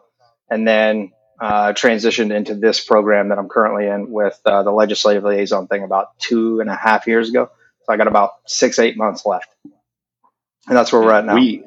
and 0.50 0.68
then 0.68 1.12
uh, 1.39 1.74
transitioned 1.74 2.35
into 2.35 2.56
this 2.56 2.83
program 2.83 3.30
that 3.30 3.38
I'm 3.38 3.50
currently 3.50 3.88
in 3.88 4.12
with 4.12 4.39
uh, 4.45 4.63
the 4.63 4.71
legislative 4.71 5.24
liaison 5.24 5.68
thing 5.68 5.83
about 5.83 6.18
two 6.19 6.59
and 6.59 6.69
a 6.69 6.75
half 6.75 7.07
years 7.07 7.30
ago. 7.30 7.50
So 7.85 7.94
I 7.94 7.97
got 7.97 8.07
about 8.07 8.31
six, 8.47 8.80
eight 8.80 8.97
months 8.97 9.25
left, 9.25 9.50
and 9.63 10.77
that's 10.77 10.94
where 10.94 11.01
we're 11.01 11.13
at 11.13 11.25
now. 11.25 11.35
We 11.35 11.63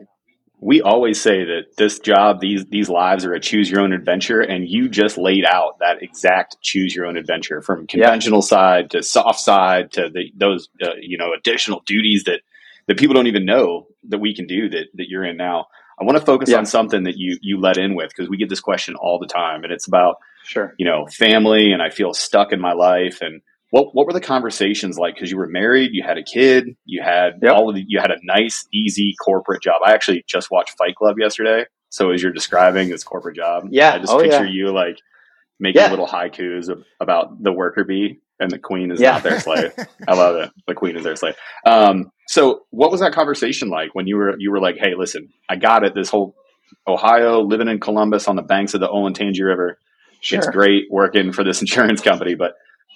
we 0.58 0.80
always 0.80 1.20
say 1.20 1.44
that 1.44 1.76
this 1.76 1.98
job, 1.98 2.40
these 2.40 2.64
these 2.66 2.88
lives 2.88 3.24
are 3.24 3.34
a 3.34 3.40
choose 3.40 3.70
your 3.70 3.80
own 3.80 3.92
adventure, 3.92 4.40
and 4.40 4.66
you 4.66 4.88
just 4.88 5.18
laid 5.18 5.44
out 5.44 5.78
that 5.80 6.02
exact 6.02 6.56
choose 6.62 6.94
your 6.94 7.06
own 7.06 7.16
adventure 7.16 7.60
from 7.60 7.86
conventional 7.86 8.42
side 8.42 8.90
to 8.90 9.02
soft 9.02 9.40
side 9.40 9.92
to 9.92 10.08
the, 10.12 10.32
those 10.34 10.68
uh, 10.82 10.94
you 11.00 11.18
know 11.18 11.32
additional 11.36 11.82
duties 11.86 12.24
that 12.24 12.40
that 12.88 12.98
people 12.98 13.14
don't 13.14 13.26
even 13.26 13.44
know 13.44 13.86
that 14.08 14.18
we 14.18 14.34
can 14.34 14.46
do 14.46 14.68
that 14.70 14.86
that 14.94 15.08
you're 15.08 15.24
in 15.24 15.36
now. 15.36 15.66
I 16.00 16.04
want 16.04 16.18
to 16.18 16.24
focus 16.24 16.50
Yeah. 16.50 16.58
on 16.58 16.66
something 16.66 17.04
that 17.04 17.16
you 17.16 17.38
you 17.42 17.60
let 17.60 17.78
in 17.78 17.94
with 17.94 18.08
because 18.10 18.28
we 18.28 18.36
get 18.36 18.48
this 18.48 18.60
question 18.60 18.94
all 18.96 19.18
the 19.18 19.26
time, 19.26 19.64
and 19.64 19.72
it's 19.72 19.86
about 19.88 20.16
sure. 20.44 20.74
you 20.78 20.84
know 20.86 21.06
family, 21.06 21.72
and 21.72 21.82
I 21.82 21.90
feel 21.90 22.12
stuck 22.14 22.52
in 22.52 22.60
my 22.60 22.72
life 22.72 23.18
and. 23.20 23.40
What, 23.70 23.96
what 23.96 24.06
were 24.06 24.12
the 24.12 24.20
conversations 24.20 24.96
like? 24.96 25.14
Because 25.16 25.28
you 25.28 25.36
were 25.36 25.48
married, 25.48 25.90
you 25.92 26.04
had 26.04 26.16
a 26.18 26.22
kid, 26.22 26.76
you 26.84 27.02
had 27.02 27.40
Yep. 27.42 27.52
all 27.52 27.68
of 27.68 27.74
the, 27.74 27.84
you 27.86 27.98
had 28.00 28.12
a 28.12 28.16
nice, 28.22 28.64
easy 28.72 29.16
corporate 29.22 29.60
job. 29.60 29.80
I 29.84 29.90
actually 29.92 30.24
just 30.28 30.52
watched 30.52 30.78
Fight 30.78 30.94
Club 30.94 31.16
yesterday. 31.18 31.66
So 31.90 32.12
as 32.12 32.22
you're 32.22 32.32
describing 32.32 32.90
this 32.90 33.02
corporate 33.02 33.34
job, 33.34 33.64
Yeah. 33.72 33.94
I 33.94 33.98
just 33.98 34.12
Oh, 34.12 34.20
picture 34.22 34.44
yeah. 34.46 34.50
you 34.52 34.72
like 34.72 34.98
making 35.58 35.82
Yeah. 35.82 35.90
little 35.90 36.06
haikus 36.06 36.70
about 37.00 37.42
the 37.42 37.52
worker 37.52 37.82
bee 37.82 38.20
and 38.38 38.50
the 38.50 38.58
queen 38.58 38.90
is 38.90 39.00
Yeah. 39.00 39.12
not 39.12 39.22
their 39.22 39.40
slave. 39.40 39.72
I 40.08 40.14
love 40.14 40.36
it. 40.36 40.50
The 40.66 40.74
queen 40.74 40.96
is 40.96 41.04
their 41.04 41.16
slave. 41.16 41.34
Um, 41.64 42.10
so 42.28 42.62
what 42.70 42.90
was 42.90 43.00
that 43.00 43.12
conversation 43.12 43.68
like 43.68 43.94
when 43.94 44.06
you 44.06 44.16
were 44.16 44.34
you 44.38 44.50
were 44.50 44.60
like, 44.60 44.76
hey, 44.78 44.94
listen, 44.96 45.28
I 45.48 45.56
got 45.56 45.84
it. 45.84 45.94
This 45.94 46.10
whole 46.10 46.34
Ohio, 46.86 47.40
living 47.42 47.68
in 47.68 47.80
Columbus 47.80 48.28
on 48.28 48.36
the 48.36 48.42
banks 48.42 48.74
of 48.74 48.80
the 48.80 48.88
Olentangy 48.88 49.42
River. 49.44 49.78
Sure. 50.20 50.38
It's 50.38 50.48
great 50.48 50.84
working 50.90 51.32
for 51.32 51.44
this 51.44 51.60
insurance 51.64 52.00
company, 52.00 52.34
but 52.34 52.54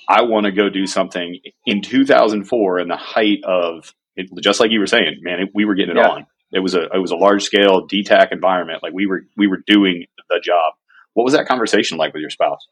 I 0.09 0.23
want 0.23 0.47
to 0.47 0.53
go 0.53 0.69
do 0.69 0.87
something 0.87 1.39
in 1.67 1.83
2004 1.83 2.81
in 2.81 2.89
the 2.89 2.97
height 2.97 3.39
of 3.45 3.95
it, 4.17 4.29
just 4.43 4.59
like 4.59 4.71
you 4.73 4.81
were 4.81 4.87
saying, 4.87 5.19
man, 5.23 5.41
it, 5.41 5.49
we 5.55 5.65
were 5.65 5.75
getting 5.75 5.97
it 5.97 6.01
Yeah. 6.01 6.09
on. 6.09 6.27
It 6.53 6.59
was 6.61 6.75
a 6.75 6.83
it 6.93 6.99
was 6.99 7.13
a 7.13 7.17
large 7.17 7.45
scale 7.45 7.87
DTAC 7.87 8.33
environment. 8.33 8.83
Like 8.83 8.93
we 8.93 9.07
were 9.07 9.23
we 9.37 9.47
were 9.47 9.63
doing 9.67 10.07
the 10.29 10.41
job. 10.43 10.73
What 11.15 11.23
was 11.25 11.35
that 11.35 11.47
conversation 11.47 11.97
like 11.97 12.13
with 12.13 12.21
your 12.23 12.31
spouse? 12.31 12.67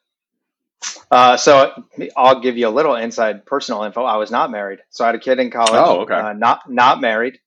Uh, 1.11 1.37
so 1.37 1.73
I'll 2.17 2.41
give 2.41 2.57
you 2.59 2.69
a 2.69 2.71
little 2.71 2.95
inside 2.97 3.47
personal 3.47 3.85
info. 3.85 4.05
I 4.05 4.17
was 4.17 4.31
not 4.31 4.51
married, 4.51 4.81
so 4.91 5.05
I 5.05 5.09
had 5.09 5.17
a 5.17 5.21
kid 5.21 5.39
in 5.39 5.51
college. 5.51 5.81
Oh, 5.81 6.01
okay. 6.03 6.21
Uh, 6.21 6.33
not 6.35 6.71
not 6.71 7.01
married. 7.01 7.39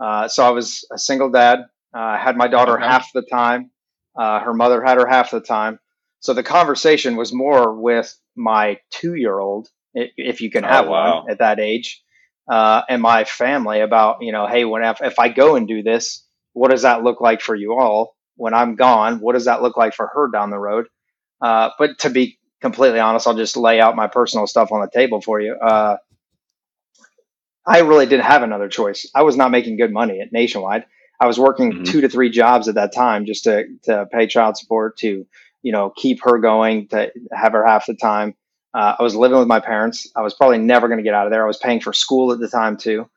Uh, 0.00 0.28
so 0.28 0.44
I 0.44 0.50
was 0.50 0.86
a 0.92 0.98
single 0.98 1.30
dad. 1.30 1.60
Uh, 1.94 2.16
had 2.18 2.36
my 2.36 2.48
daughter 2.48 2.76
Okay. 2.76 2.84
half 2.84 3.12
the 3.12 3.22
time. 3.22 3.70
Uh, 4.18 4.40
her 4.40 4.54
mother 4.54 4.82
had 4.84 4.98
her 4.98 5.06
half 5.06 5.30
the 5.32 5.40
time. 5.40 5.80
So 6.20 6.34
the 6.34 6.42
conversation 6.42 7.16
was 7.16 7.32
more 7.32 7.74
with 7.74 8.14
my 8.36 8.78
two-year-old, 8.90 9.68
if 10.16 10.40
you 10.40 10.50
can 10.50 10.64
Oh, 10.64 10.68
have 10.68 10.88
wow. 10.90 11.22
one 11.22 11.30
at 11.30 11.38
that 11.38 11.60
age, 11.60 12.02
uh, 12.50 12.82
and 12.88 13.02
my 13.02 13.24
family 13.24 13.80
about 13.80 14.22
you 14.22 14.32
know, 14.32 14.46
hey, 14.46 14.64
when 14.64 14.84
if, 14.84 15.02
if 15.02 15.18
I 15.18 15.28
go 15.28 15.56
and 15.56 15.66
do 15.68 15.82
this, 15.82 16.24
what 16.52 16.70
does 16.70 16.82
that 16.82 17.02
look 17.04 17.20
like 17.20 17.40
for 17.40 17.54
you 17.56 17.74
all 17.78 18.16
when 18.36 18.54
I'm 18.54 18.76
gone? 18.76 19.20
What 19.20 19.34
does 19.34 19.46
that 19.46 19.62
look 19.62 19.76
like 19.76 19.94
for 19.94 20.08
her 20.14 20.30
down 20.30 20.50
the 20.50 20.58
road? 20.58 20.86
Uh, 21.40 21.70
but 21.78 21.98
to 22.00 22.10
be 22.10 22.37
completely 22.60 23.00
honest, 23.00 23.26
I'll 23.26 23.34
just 23.36 23.56
lay 23.56 23.80
out 23.80 23.96
my 23.96 24.06
personal 24.08 24.46
stuff 24.46 24.72
on 24.72 24.80
the 24.80 24.90
table 24.90 25.20
for 25.20 25.40
you. 25.40 25.54
Uh, 25.54 25.96
I 27.66 27.80
really 27.80 28.06
didn't 28.06 28.24
have 28.24 28.42
another 28.42 28.68
choice. 28.68 29.10
I 29.14 29.22
was 29.22 29.36
not 29.36 29.50
making 29.50 29.76
good 29.76 29.92
money 29.92 30.20
at 30.20 30.32
Nationwide. 30.32 30.86
I 31.20 31.26
was 31.26 31.38
working 31.38 31.72
Mhm. 31.72 31.84
two 31.84 32.00
to 32.00 32.08
three 32.08 32.30
jobs 32.30 32.68
at 32.68 32.76
that 32.76 32.92
time 32.94 33.26
just 33.26 33.44
to 33.44 33.66
to 33.84 34.06
pay 34.06 34.26
child 34.26 34.56
support 34.56 34.96
to 34.98 35.26
you 35.62 35.72
know 35.72 35.90
keep 35.90 36.22
her 36.22 36.38
going 36.38 36.88
to 36.88 37.10
have 37.32 37.52
her 37.52 37.66
half 37.66 37.86
the 37.86 37.94
time. 37.94 38.34
Uh, 38.72 38.94
I 38.98 39.02
was 39.02 39.14
living 39.14 39.38
with 39.38 39.48
my 39.48 39.60
parents. 39.60 40.10
I 40.14 40.22
was 40.22 40.34
probably 40.34 40.58
never 40.58 40.88
going 40.88 40.98
to 40.98 41.04
get 41.04 41.14
out 41.14 41.26
of 41.26 41.32
there. 41.32 41.44
I 41.44 41.46
was 41.46 41.56
paying 41.58 41.80
for 41.80 41.92
school 41.92 42.32
at 42.32 42.38
the 42.38 42.48
time 42.48 42.76
too. 42.76 43.08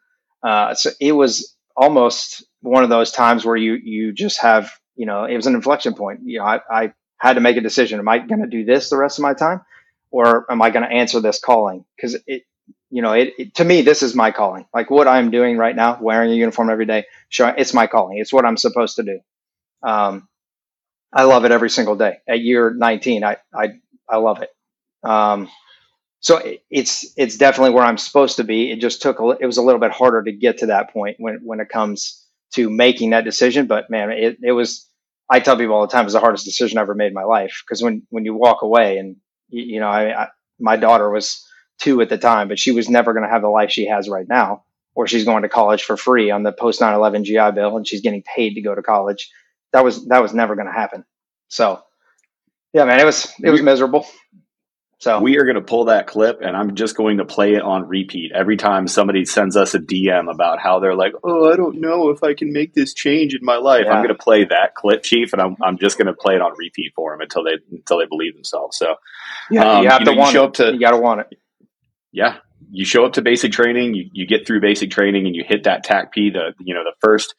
Uh, 0.43 0.73
so 0.73 0.89
it 0.99 1.11
was 1.11 1.55
almost 1.77 2.43
one 2.61 2.83
of 2.83 2.89
those 2.89 3.11
times 3.11 3.45
where 3.45 3.55
you 3.55 3.73
you 3.75 4.11
just 4.11 4.41
have 4.41 4.71
you 4.95 5.05
know 5.05 5.23
it 5.25 5.35
was 5.35 5.47
an 5.47 5.55
inflection 5.55 5.93
point. 5.93 6.21
You 6.23 6.39
know, 6.39 6.45
I, 6.45 6.59
I 6.69 6.93
had 7.21 7.33
to 7.35 7.41
make 7.41 7.55
a 7.57 7.61
decision. 7.61 7.99
Am 7.99 8.09
I 8.09 8.17
going 8.17 8.41
to 8.41 8.47
do 8.47 8.65
this 8.65 8.89
the 8.89 8.97
rest 8.97 9.19
of 9.19 9.23
my 9.23 9.35
time, 9.35 9.61
or 10.09 10.51
am 10.51 10.61
I 10.63 10.71
going 10.71 10.83
to 10.89 10.91
answer 10.91 11.21
this 11.21 11.39
calling? 11.39 11.85
Because 11.95 12.17
it 12.27 12.43
you 12.89 13.03
know 13.03 13.13
it, 13.13 13.33
it 13.37 13.55
to 13.55 13.63
me 13.63 13.83
this 13.83 14.01
is 14.03 14.15
my 14.15 14.31
calling. 14.31 14.65
Like 14.73 14.89
what 14.89 15.07
I'm 15.07 15.29
doing 15.31 15.57
right 15.57 15.75
now, 15.75 15.99
wearing 16.01 16.31
a 16.31 16.35
uniform 16.35 16.71
every 16.71 16.87
day, 16.87 17.05
showing 17.29 17.55
it's 17.59 17.75
my 17.75 17.87
calling. 17.87 18.17
It's 18.17 18.33
what 18.33 18.45
I'm 18.45 18.57
supposed 18.57 18.95
to 18.97 19.03
do. 19.03 19.19
Um, 19.83 20.27
I 21.13 21.23
love 21.23 21.45
it 21.45 21.51
every 21.51 21.69
single 21.69 21.95
day. 21.95 22.17
At 22.27 22.41
year 22.41 22.73
19, 22.73 23.23
I 23.23 23.37
I 23.53 23.69
I 24.09 24.17
love 24.17 24.41
it. 24.41 24.49
Um, 25.07 25.49
so 26.21 26.37
it, 26.37 26.63
it's 26.71 27.13
it's 27.17 27.37
definitely 27.37 27.75
where 27.75 27.85
I'm 27.85 27.97
supposed 27.97 28.37
to 28.37 28.43
be. 28.43 28.71
It 28.71 28.81
just 28.81 29.01
took 29.01 29.19
a, 29.19 29.29
it 29.39 29.45
was 29.45 29.57
a 29.57 29.63
little 29.63 29.81
bit 29.81 29.91
harder 29.91 30.23
to 30.23 30.31
get 30.31 30.59
to 30.59 30.67
that 30.67 30.91
point 30.93 31.17
when 31.19 31.41
when 31.43 31.59
it 31.59 31.69
comes 31.69 32.25
to 32.53 32.69
making 32.69 33.11
that 33.11 33.25
decision. 33.25 33.67
But 33.67 33.89
man, 33.89 34.11
it 34.11 34.39
it 34.43 34.53
was. 34.53 34.87
I 35.29 35.39
tell 35.39 35.57
people 35.57 35.75
all 35.75 35.81
the 35.81 35.91
time 35.91 36.01
it 36.01 36.05
was 36.05 36.13
the 36.13 36.19
hardest 36.19 36.45
decision 36.45 36.77
I 36.77 36.81
ever 36.81 36.95
made 36.95 37.07
in 37.07 37.13
my 37.13 37.23
life 37.23 37.63
because 37.65 37.81
when 37.81 38.03
when 38.09 38.25
you 38.25 38.35
walk 38.35 38.61
away 38.61 38.97
and 38.97 39.17
you, 39.49 39.75
you 39.75 39.79
know 39.79 39.87
I, 39.87 40.23
I 40.23 40.27
my 40.59 40.77
daughter 40.77 41.09
was 41.09 41.45
two 41.79 42.01
at 42.01 42.09
the 42.09 42.17
time, 42.17 42.47
but 42.47 42.59
she 42.59 42.71
was 42.71 42.89
never 42.89 43.13
going 43.13 43.23
to 43.23 43.29
have 43.29 43.41
the 43.41 43.49
life 43.49 43.71
she 43.71 43.87
has 43.87 44.07
right 44.07 44.27
now, 44.27 44.63
or 44.93 45.07
she's 45.07 45.25
going 45.25 45.43
to 45.43 45.49
college 45.49 45.83
for 45.83 45.97
free 45.97 46.31
on 46.31 46.43
the 46.43 46.51
post 46.51 46.81
9/11 46.81 47.23
GI 47.23 47.55
Bill 47.55 47.77
and 47.77 47.87
she's 47.87 48.01
getting 48.01 48.23
paid 48.23 48.55
to 48.55 48.61
go 48.61 48.75
to 48.75 48.81
college. 48.81 49.29
That 49.73 49.83
was 49.83 50.05
that 50.07 50.21
was 50.21 50.33
never 50.33 50.55
going 50.55 50.67
to 50.67 50.73
happen. 50.73 51.05
So 51.47 51.81
yeah, 52.73 52.85
man, 52.85 52.99
it 52.99 53.05
was 53.05 53.33
it 53.43 53.49
was 53.49 53.61
miserable. 53.61 54.05
So 55.01 55.19
We 55.19 55.39
are 55.39 55.45
going 55.45 55.55
to 55.55 55.61
pull 55.63 55.85
that 55.85 56.05
clip 56.05 56.41
and 56.41 56.55
I'm 56.55 56.75
just 56.75 56.95
going 56.95 57.17
to 57.17 57.25
play 57.25 57.55
it 57.55 57.63
on 57.63 57.87
repeat 57.87 58.31
every 58.35 58.55
time 58.55 58.87
somebody 58.87 59.25
sends 59.25 59.57
us 59.57 59.73
a 59.73 59.79
DM 59.79 60.31
about 60.31 60.59
how 60.59 60.79
they're 60.79 60.93
like, 60.95 61.13
oh, 61.23 61.51
I 61.51 61.55
don't 61.55 61.81
know 61.81 62.09
if 62.09 62.23
I 62.23 62.35
can 62.35 62.53
make 62.53 62.75
this 62.75 62.93
change 62.93 63.33
in 63.33 63.43
my 63.43 63.57
life. 63.57 63.85
Yeah. 63.85 63.93
I'm 63.93 64.03
going 64.03 64.15
to 64.15 64.23
play 64.23 64.45
that 64.45 64.75
clip, 64.75 65.01
Chief, 65.01 65.33
and 65.33 65.41
I'm, 65.41 65.55
I'm 65.59 65.79
just 65.79 65.97
going 65.97 66.05
to 66.05 66.13
play 66.13 66.35
it 66.35 66.41
on 66.41 66.51
repeat 66.55 66.93
for 66.95 67.11
them 67.11 67.21
until 67.21 67.43
they 67.43 67.53
until 67.71 67.97
they 67.97 68.05
believe 68.05 68.35
themselves. 68.35 68.77
So, 68.77 68.93
yeah, 69.49 69.77
um, 69.77 69.83
you 69.83 69.89
have 69.89 70.01
you 70.01 70.05
to 70.05 70.11
know, 70.11 70.13
you 70.13 70.19
want 70.19 70.33
show 70.33 70.43
it. 70.43 70.47
up 70.47 70.53
to- 70.53 70.73
you 70.73 70.79
got 70.79 70.91
to 70.91 70.97
want 70.97 71.21
it. 71.21 71.39
yeah, 72.11 72.37
you 72.69 72.85
show 72.85 73.03
up 73.03 73.13
to 73.13 73.23
basic 73.23 73.51
training, 73.51 73.95
you, 73.95 74.07
you 74.13 74.27
get 74.27 74.45
through 74.45 74.61
basic 74.61 74.91
training, 74.91 75.25
and 75.25 75.35
you 75.35 75.43
hit 75.47 75.63
that 75.63 75.83
TAC 75.83 76.11
P, 76.13 76.29
the 76.29 76.53
you 76.59 76.75
know 76.75 76.83
the 76.83 76.93
first 77.01 77.33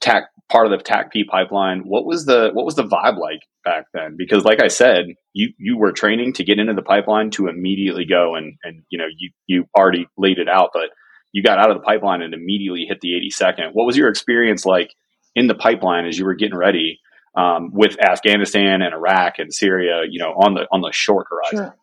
TAC 0.00 0.24
part 0.50 0.66
of 0.66 0.70
the 0.70 0.82
TAC 0.82 1.12
P 1.12 1.24
pipeline. 1.24 1.80
What 1.80 2.04
was 2.04 2.26
the 2.26 2.50
what 2.52 2.64
was 2.64 2.74
the 2.74 2.84
vibe 2.84 3.18
like 3.18 3.40
back 3.64 3.86
then? 3.92 4.16
Because 4.16 4.44
like 4.44 4.62
I 4.62 4.68
said, 4.68 5.06
you 5.32 5.52
you 5.58 5.76
were 5.76 5.92
training 5.92 6.34
to 6.34 6.44
get 6.44 6.58
into 6.58 6.74
the 6.74 6.82
pipeline 6.82 7.30
to 7.32 7.48
immediately 7.48 8.04
go 8.04 8.34
and 8.34 8.56
and 8.62 8.82
you 8.90 8.98
know 8.98 9.06
you 9.16 9.30
you 9.46 9.64
already 9.76 10.06
laid 10.16 10.38
it 10.38 10.48
out, 10.48 10.70
but 10.72 10.90
you 11.32 11.42
got 11.42 11.58
out 11.58 11.70
of 11.70 11.76
the 11.76 11.82
pipeline 11.82 12.22
and 12.22 12.34
immediately 12.34 12.84
hit 12.88 13.00
the 13.00 13.08
82nd. 13.08 13.70
What 13.72 13.86
was 13.86 13.96
your 13.96 14.08
experience 14.08 14.64
like 14.64 14.94
in 15.34 15.48
the 15.48 15.54
pipeline 15.54 16.06
as 16.06 16.18
you 16.18 16.24
were 16.24 16.34
getting 16.34 16.56
ready? 16.56 17.00
Um, 17.36 17.72
with 17.72 18.00
Afghanistan 18.00 18.80
and 18.80 18.94
Iraq 18.94 19.40
and 19.40 19.52
Syria, 19.52 20.02
you 20.08 20.20
know, 20.20 20.34
on 20.34 20.54
the 20.54 20.68
on 20.70 20.82
the 20.82 20.92
short 20.92 21.26
horizon. 21.28 21.66
Sure. 21.66 21.76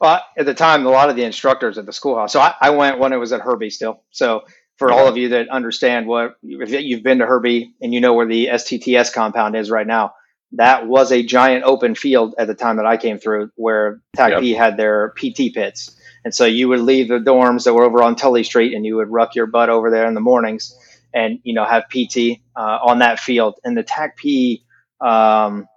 Well, 0.00 0.22
at 0.36 0.46
the 0.46 0.54
time, 0.54 0.86
a 0.86 0.90
lot 0.90 1.10
of 1.10 1.16
the 1.16 1.24
instructors 1.24 1.78
at 1.78 1.86
the 1.86 1.92
schoolhouse. 1.92 2.32
So 2.32 2.40
I, 2.40 2.54
I 2.60 2.70
went 2.70 3.00
when 3.00 3.12
it 3.12 3.16
was 3.16 3.32
at 3.32 3.40
Herbie 3.40 3.70
still. 3.70 4.02
So 4.10 4.44
for 4.76 4.90
all 4.90 5.06
of 5.06 5.16
you 5.16 5.30
that 5.30 5.48
understand 5.48 6.06
what, 6.06 6.36
if 6.42 6.70
you've 6.70 7.02
been 7.02 7.18
to 7.18 7.26
Herbie 7.26 7.74
and 7.80 7.94
you 7.94 8.00
know 8.00 8.14
where 8.14 8.26
the 8.26 8.48
STTS 8.48 9.12
compound 9.12 9.54
is 9.56 9.70
right 9.70 9.86
now, 9.86 10.14
that 10.52 10.86
was 10.86 11.12
a 11.12 11.22
giant 11.22 11.64
open 11.64 11.94
field 11.94 12.34
at 12.38 12.46
the 12.46 12.54
time 12.54 12.76
that 12.76 12.86
I 12.86 12.96
came 12.96 13.18
through 13.18 13.50
where 13.56 14.00
TACP 14.16 14.56
had 14.56 14.76
their 14.76 15.12
PT 15.16 15.54
pits. 15.54 15.96
And 16.24 16.34
so 16.34 16.44
you 16.44 16.68
would 16.68 16.80
leave 16.80 17.08
the 17.08 17.18
dorms 17.18 17.64
that 17.64 17.74
were 17.74 17.84
over 17.84 18.02
on 18.02 18.16
Tully 18.16 18.44
Street 18.44 18.74
and 18.74 18.84
you 18.84 18.96
would 18.96 19.08
ruck 19.08 19.34
your 19.34 19.46
butt 19.46 19.68
over 19.68 19.90
there 19.90 20.06
in 20.06 20.14
the 20.14 20.20
mornings 20.20 20.76
and, 21.12 21.38
you 21.42 21.54
know, 21.54 21.64
have 21.64 21.84
PT 21.88 22.40
uh, 22.56 22.78
on 22.82 23.00
that 23.00 23.20
field. 23.20 23.56
And 23.62 23.76
the 23.76 23.84
TACP, 23.84 24.62
um, 25.06 25.68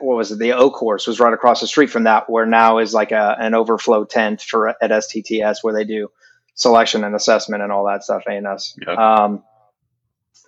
what 0.00 0.16
was 0.16 0.32
it? 0.32 0.38
The 0.38 0.52
O 0.52 0.70
course 0.70 1.06
was 1.06 1.20
right 1.20 1.32
across 1.32 1.60
the 1.60 1.66
street 1.66 1.90
from 1.90 2.04
that, 2.04 2.30
where 2.30 2.46
now 2.46 2.78
is 2.78 2.94
like 2.94 3.12
a, 3.12 3.36
an 3.38 3.54
overflow 3.54 4.04
tent 4.04 4.42
for 4.42 4.68
at 4.68 4.90
STTS 4.90 5.58
where 5.62 5.74
they 5.74 5.84
do 5.84 6.08
selection 6.60 7.04
and 7.04 7.14
assessment 7.14 7.62
and 7.62 7.72
all 7.72 7.86
that 7.86 8.04
stuff. 8.04 8.24
ANS. 8.28 8.76
Yep. 8.86 8.98
Um, 8.98 9.42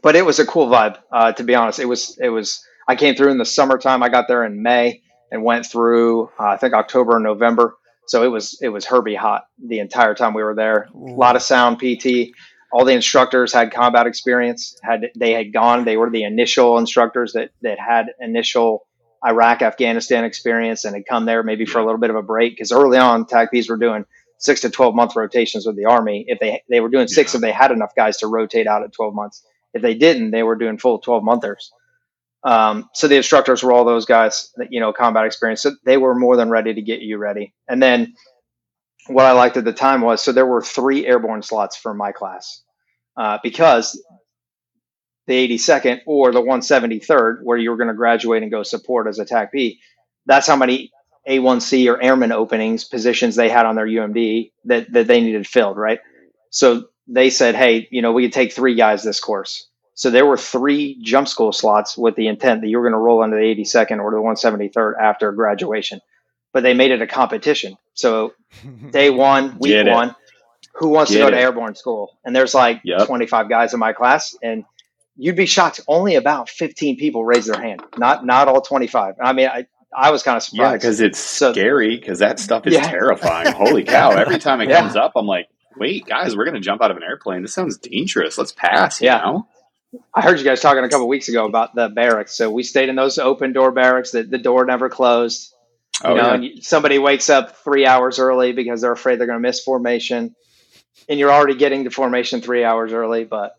but 0.03 0.17
it 0.17 0.25
was 0.25 0.39
a 0.39 0.47
cool 0.47 0.69
vibe. 0.69 0.99
Uh, 1.11 1.33
to 1.33 1.45
be 1.45 1.55
honest, 1.55 1.79
it 1.79 1.87
was 1.87 2.19
it 2.21 2.29
was. 2.29 2.65
I 2.87 2.97
came 2.97 3.15
through 3.15 3.31
in 3.31 3.39
the 3.39 3.45
summertime. 3.45 4.03
I 4.03 4.09
got 4.09 4.27
there 4.29 4.45
in 4.45 4.63
May 4.63 5.03
and 5.31 5.45
went 5.45 5.67
through 5.67 6.25
uh, 6.39 6.45
I 6.45 6.57
think 6.57 6.75
October 6.75 7.17
and 7.17 7.25
November. 7.25 7.77
So 8.07 8.23
it 8.25 8.29
was 8.29 8.59
it 8.61 8.69
was 8.69 8.85
Herbie 8.85 9.15
hot 9.15 9.47
the 9.65 9.79
entire 9.79 10.15
time 10.15 10.35
we 10.35 10.43
were 10.43 10.55
there. 10.55 10.89
A 10.95 10.99
lot 10.99 11.37
of 11.37 11.43
sound 11.43 11.79
PT. 11.79 12.33
All 12.73 12.85
the 12.85 12.95
instructors 12.95 13.53
had 13.53 13.71
combat 13.71 14.07
experience. 14.07 14.77
Had 14.83 15.11
they 15.15 15.33
had 15.33 15.53
gone, 15.53 15.85
they 15.85 15.97
were 15.97 16.11
the 16.11 16.25
initial 16.25 16.79
instructors 16.79 17.33
that 17.35 17.51
that 17.63 17.79
had 17.79 18.07
initial 18.21 18.87
Iraq, 19.25 19.63
Afghanistan 19.63 20.25
experience 20.25 20.85
and 20.85 20.97
had 20.97 21.07
come 21.07 21.27
there 21.27 21.43
maybe 21.43 21.65
for 21.65 21.79
a 21.79 21.85
little 21.85 22.01
bit 22.01 22.11
of 22.11 22.17
a 22.17 22.23
break 22.23 22.55
because 22.55 22.73
early 22.73 22.99
on 22.99 23.25
TACPs 23.25 23.71
were 23.71 23.77
doing 23.77 24.05
six 24.43 24.61
to 24.63 24.71
12 24.71 24.95
month 24.95 25.17
rotations 25.17 25.67
with 25.67 25.77
the 25.77 25.87
army. 25.87 26.25
If 26.29 26.41
they, 26.41 26.63
they 26.69 26.81
were 26.81 26.89
doing 26.91 27.09
six, 27.09 27.33
Yeah. 27.33 27.39
if 27.39 27.43
they 27.43 27.53
had 27.53 27.71
enough 27.71 27.95
guys 27.97 28.19
to 28.19 28.27
rotate 28.27 28.67
out 28.67 28.83
at 28.83 28.93
12 28.93 29.15
months, 29.15 29.45
if 29.73 29.83
they 29.83 29.95
didn't, 29.95 30.33
they 30.33 30.43
were 30.43 30.57
doing 30.57 30.79
full 30.79 30.99
12 30.99 31.23
monthers. 31.25 31.73
Um, 32.45 32.91
so 32.93 33.07
the 33.07 33.17
instructors 33.17 33.63
were 33.63 33.73
all 33.73 33.85
those 33.85 34.05
guys 34.05 34.51
that, 34.57 34.73
you 34.73 34.81
know, 34.81 34.93
combat 34.93 35.27
experience. 35.27 35.63
So 35.63 35.73
they 35.85 35.97
were 35.97 36.15
more 36.17 36.37
than 36.37 36.51
ready 36.51 36.75
to 36.75 36.83
get 36.83 37.01
you 37.01 37.19
ready. 37.19 37.55
And 37.69 37.81
then 37.81 38.15
what 39.07 39.25
I 39.27 39.33
liked 39.33 39.57
at 39.57 39.65
the 39.65 39.73
time 39.73 40.01
was, 40.01 40.23
so 40.23 40.33
there 40.33 40.47
were 40.47 40.63
three 40.63 41.07
airborne 41.07 41.43
slots 41.43 41.77
for 41.77 41.95
my 41.95 42.11
class, 42.13 42.63
uh, 43.17 43.39
because 43.45 44.03
the 45.29 45.35
82nd 45.57 46.01
or 46.07 46.33
the 46.33 46.43
173rd, 46.43 47.39
where 47.45 47.59
you 47.59 47.71
were 47.71 47.77
going 47.77 47.89
to 47.89 47.95
graduate 47.95 48.43
and 48.43 48.51
go 48.51 48.65
support 48.65 49.07
as 49.07 49.21
a 49.21 49.25
TAC 49.25 49.53
P, 49.53 49.81
that's 50.27 50.49
how 50.49 50.57
many 50.57 50.91
A1C 51.29 51.93
or 51.93 52.03
airman 52.03 52.33
openings 52.33 52.85
positions 52.85 53.37
they 53.37 53.49
had 53.49 53.67
on 53.67 53.77
their 53.77 53.87
UMD 53.87 54.53
that, 54.67 54.93
that 54.93 55.07
they 55.07 55.21
needed 55.21 55.47
filled, 55.47 55.77
right? 55.77 56.01
So 56.51 56.89
they 57.09 57.31
said, 57.31 57.55
hey, 57.55 57.89
you 57.91 58.03
know, 58.03 58.13
we 58.13 58.25
could 58.25 58.33
take 58.33 58.53
three 58.53 58.75
guys 58.75 59.03
this 59.03 59.21
course. 59.21 59.69
So 59.95 60.11
there 60.11 60.27
were 60.27 60.37
three 60.39 60.99
jump 61.03 61.29
school 61.29 61.53
slots 61.53 61.97
with 61.97 62.17
the 62.17 62.27
intent 62.29 62.63
that 62.63 62.69
you 62.69 62.79
were 62.79 62.85
going 62.85 62.93
to 62.95 62.99
roll 62.99 63.23
into 63.23 63.37
the 63.37 63.43
82nd 63.43 64.01
or 64.01 64.11
the 64.11 64.17
173rd 64.19 64.95
after 65.01 65.33
graduation. 65.33 66.01
But 66.53 66.63
they 66.63 66.75
made 66.75 66.91
it 66.91 67.03
a 67.03 67.07
competition. 67.07 67.77
So 67.95 68.33
day 68.91 69.11
one, 69.11 69.59
week 69.59 69.71
Get 69.71 69.89
it. 69.89 69.93
one, 69.93 70.15
who 70.75 70.89
wants 70.89 71.13
Get 71.13 71.19
to 71.19 71.25
go 71.25 71.31
to 71.31 71.37
it. 71.37 71.41
airborne 71.41 71.75
school? 71.77 72.19
And 72.25 72.35
there's 72.35 72.55
like 72.55 72.81
Yep. 72.85 73.07
25 73.07 73.49
guys 73.49 73.75
in 73.75 73.81
my 73.81 73.93
class, 73.93 74.35
and 74.43 74.65
you'd 75.17 75.37
be 75.37 75.47
shocked. 75.47 75.81
Only 75.87 76.17
about 76.17 76.49
15 76.49 76.97
people 76.97 77.25
raised 77.25 77.49
their 77.49 77.61
hand. 77.61 77.83
Not 77.97 78.25
not 78.27 78.49
all 78.49 78.61
25. 78.63 79.17
I 79.23 79.33
mean, 79.33 79.49
I 79.49 79.67
I 79.97 80.11
was 80.11 80.23
kind 80.23 80.37
of 80.37 80.43
surprised. 80.43 80.71
Yeah, 80.71 80.77
because 80.77 81.01
it's 81.01 81.19
So- 81.19 81.53
scary. 81.53 81.97
Because 81.97 82.19
that 82.21 82.39
stuff 82.39 82.67
is 82.67 82.75
Yeah. 82.75 82.89
terrifying. 82.89 83.53
Holy 83.57 83.85
cow! 83.85 84.11
Every 84.11 84.39
time 84.39 84.61
it 84.61 84.69
Yeah. 84.69 84.81
comes 84.81 84.97
up, 84.97 85.13
I'm 85.17 85.27
like, 85.27 85.49
"Wait, 85.77 86.07
guys, 86.07 86.37
we're 86.37 86.45
gonna 86.47 86.61
jump 86.61 86.83
out 86.83 86.91
of 86.91 86.97
an 86.97 87.03
airplane. 87.03 87.43
This 87.43 87.53
sounds 87.55 87.77
dangerous. 87.79 88.39
Let's 88.39 88.53
pass." 88.53 89.01
You 89.01 89.07
Yeah. 89.07 89.19
know? 89.19 89.49
I 90.15 90.23
heard 90.23 90.39
you 90.39 90.45
guys 90.45 90.61
talking 90.63 90.83
a 90.83 90.89
couple 90.89 91.07
weeks 91.09 91.29
ago 91.29 91.45
about 91.47 91.75
the 91.75 91.89
barracks. 91.91 92.33
So 92.35 92.51
we 92.51 92.63
stayed 92.63 92.89
in 92.89 92.97
those 92.97 93.19
open 93.19 93.53
door 93.53 93.71
barracks 93.73 94.13
that 94.13 94.31
the 94.31 94.39
door 94.39 94.65
never 94.65 94.89
closed. 94.89 95.53
You 96.03 96.11
Oh 96.11 96.15
know, 96.15 96.23
yeah. 96.29 96.35
and 96.35 96.45
you- 96.45 96.63
somebody 96.63 96.99
wakes 96.99 97.29
up 97.29 97.57
three 97.59 97.85
hours 97.85 98.19
early 98.19 98.53
because 98.53 98.81
they're 98.81 98.93
afraid 98.93 99.21
they're 99.21 99.27
going 99.27 99.39
to 99.39 99.47
miss 99.47 99.63
formation, 99.63 100.35
and 101.11 101.19
you're 101.21 101.31
already 101.31 101.55
getting 101.57 101.85
to 101.85 101.91
formation 101.91 102.41
three 102.41 102.65
hours 102.65 102.95
early. 102.95 103.25
But 103.25 103.55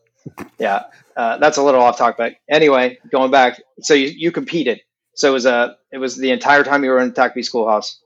yeah, 0.58 0.86
uh, 1.16 1.38
that's 1.38 1.58
a 1.58 1.64
little 1.64 1.82
off 1.82 2.00
topic. 2.00 2.38
Anyway, 2.50 2.98
going 3.12 3.30
back, 3.30 3.62
so 3.82 3.94
you, 3.94 4.08
you 4.08 4.32
competed. 4.32 4.82
So 5.16 5.30
it 5.30 5.34
was 5.34 5.46
a 5.46 5.78
it 5.92 5.98
was 5.98 6.18
the 6.18 6.32
entire 6.32 6.64
time 6.64 6.84
you 6.84 6.90
were 6.92 7.00
in 7.00 7.14
TACP 7.14 7.44
schoolhouse. 7.46 8.00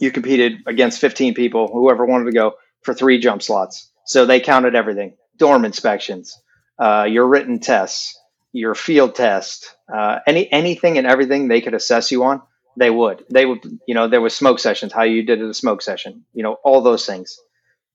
You 0.00 0.10
competed 0.10 0.58
against 0.66 1.00
15 1.00 1.34
people, 1.34 1.68
whoever 1.68 2.04
wanted 2.04 2.26
to 2.26 2.32
go 2.32 2.54
for 2.82 2.94
three 2.94 3.18
jump 3.18 3.42
slots. 3.42 3.90
So 4.04 4.26
they 4.26 4.40
counted 4.40 4.74
everything: 4.74 5.16
dorm 5.38 5.64
inspections, 5.64 6.36
uh, 6.78 7.06
your 7.08 7.26
written 7.26 7.60
tests, 7.60 8.18
your 8.52 8.74
field 8.74 9.14
test, 9.14 9.74
uh, 9.92 10.18
any 10.26 10.50
anything 10.52 10.98
and 10.98 11.06
everything 11.06 11.48
they 11.48 11.60
could 11.60 11.74
assess 11.74 12.10
you 12.10 12.24
on 12.24 12.42
they 12.76 12.90
would. 12.90 13.24
They 13.30 13.46
would 13.46 13.60
you 13.86 13.94
know 13.94 14.08
there 14.08 14.20
was 14.20 14.34
smoke 14.34 14.58
sessions 14.58 14.92
how 14.92 15.02
you 15.02 15.24
did 15.24 15.40
at 15.40 15.48
a 15.48 15.54
smoke 15.54 15.82
session 15.82 16.24
you 16.32 16.42
know 16.42 16.56
all 16.64 16.80
those 16.82 17.06
things. 17.06 17.38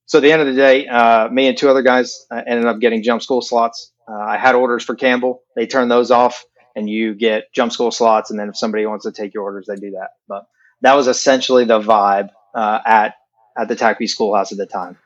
So 0.08 0.20
at 0.20 0.22
the 0.22 0.32
end 0.32 0.42
of 0.42 0.48
the 0.48 0.54
day 0.54 0.88
uh, 0.88 1.30
me 1.30 1.48
and 1.48 1.58
two 1.58 1.70
other 1.70 1.82
guys 1.82 2.26
uh, 2.32 2.42
ended 2.48 2.66
up 2.66 2.80
getting 2.80 3.04
jump 3.04 3.22
school 3.22 3.42
slots. 3.42 3.92
Uh, 4.08 4.14
i 4.14 4.38
had 4.38 4.56
orders 4.56 4.84
for 4.84 4.96
campbell. 4.96 5.42
They 5.56 5.66
turned 5.66 5.90
those 5.90 6.12
off 6.12 6.44
and 6.76 6.90
you 6.90 7.14
get 7.16 7.52
jump 7.54 7.72
school 7.72 7.92
slots 7.92 8.32
and 8.32 8.40
then 8.40 8.50
if 8.50 8.58
somebody 8.58 8.86
wants 8.86 9.06
to 9.06 9.12
take 9.12 9.34
your 9.34 9.44
orders 9.44 9.66
they 9.68 9.76
do 9.76 9.92
that 9.92 10.10
but 10.28 10.46
that 10.82 10.94
was 10.96 11.08
essentially 11.08 11.66
the 11.66 11.80
vibe 11.80 12.30
uh, 12.54 12.80
at 12.86 13.16
at 13.58 13.68
the 13.68 13.76
TACP 13.76 14.08
schoolhouse 14.10 14.52
at 14.52 14.58
the 14.58 14.66
time 14.66 14.98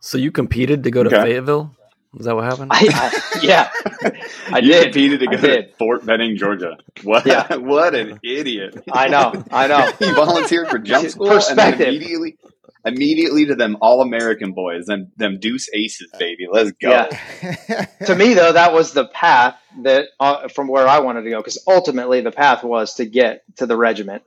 So 0.00 0.16
you 0.18 0.30
competed 0.32 0.84
to 0.84 0.90
go 0.90 1.02
to 1.02 1.10
Okay. 1.10 1.22
Fayetteville? 1.22 1.74
Is 2.18 2.24
that 2.26 2.34
what 2.34 2.44
happened? 2.44 2.72
I, 2.74 2.88
I, 2.92 3.38
yeah, 3.40 3.70
I 4.52 4.58
you 4.58 4.72
did. 4.72 4.82
competed 4.86 5.20
to 5.20 5.26
go 5.28 5.36
to. 5.36 5.68
Fort 5.78 6.04
Benning, 6.04 6.36
Georgia. 6.36 6.76
What? 7.04 7.24
Yeah. 7.24 7.54
what 7.56 7.94
an 7.94 8.18
idiot! 8.24 8.82
I 8.90 9.06
know. 9.06 9.44
I 9.52 9.68
know. 9.68 9.92
he 10.00 10.10
volunteered 10.12 10.66
for 10.70 10.78
jump 10.80 11.08
school 11.08 11.28
and 11.30 11.36
Perspective. 11.36 11.86
immediately, 11.86 12.36
immediately 12.84 13.46
to 13.46 13.54
them 13.54 13.76
all 13.80 14.00
American 14.00 14.52
boys, 14.52 14.86
them 14.86 15.12
them 15.16 15.38
Deuce 15.38 15.68
Aces, 15.74 16.10
baby. 16.18 16.46
Let's 16.50 16.72
go. 16.72 16.90
Yeah. 16.90 17.86
to 18.06 18.14
me 18.14 18.34
though 18.34 18.52
that 18.52 18.72
was 18.72 18.92
the 18.92 19.06
path 19.06 19.56
that 19.82 20.06
uh, 20.18 20.48
from 20.48 20.68
where 20.68 20.86
i 20.86 21.00
wanted 21.00 21.22
to 21.22 21.30
go 21.30 21.38
because 21.38 21.62
ultimately 21.66 22.20
the 22.20 22.32
path 22.32 22.64
was 22.64 22.94
to 22.94 23.04
get 23.04 23.42
to 23.56 23.66
the 23.66 23.76
regiment 23.76 24.22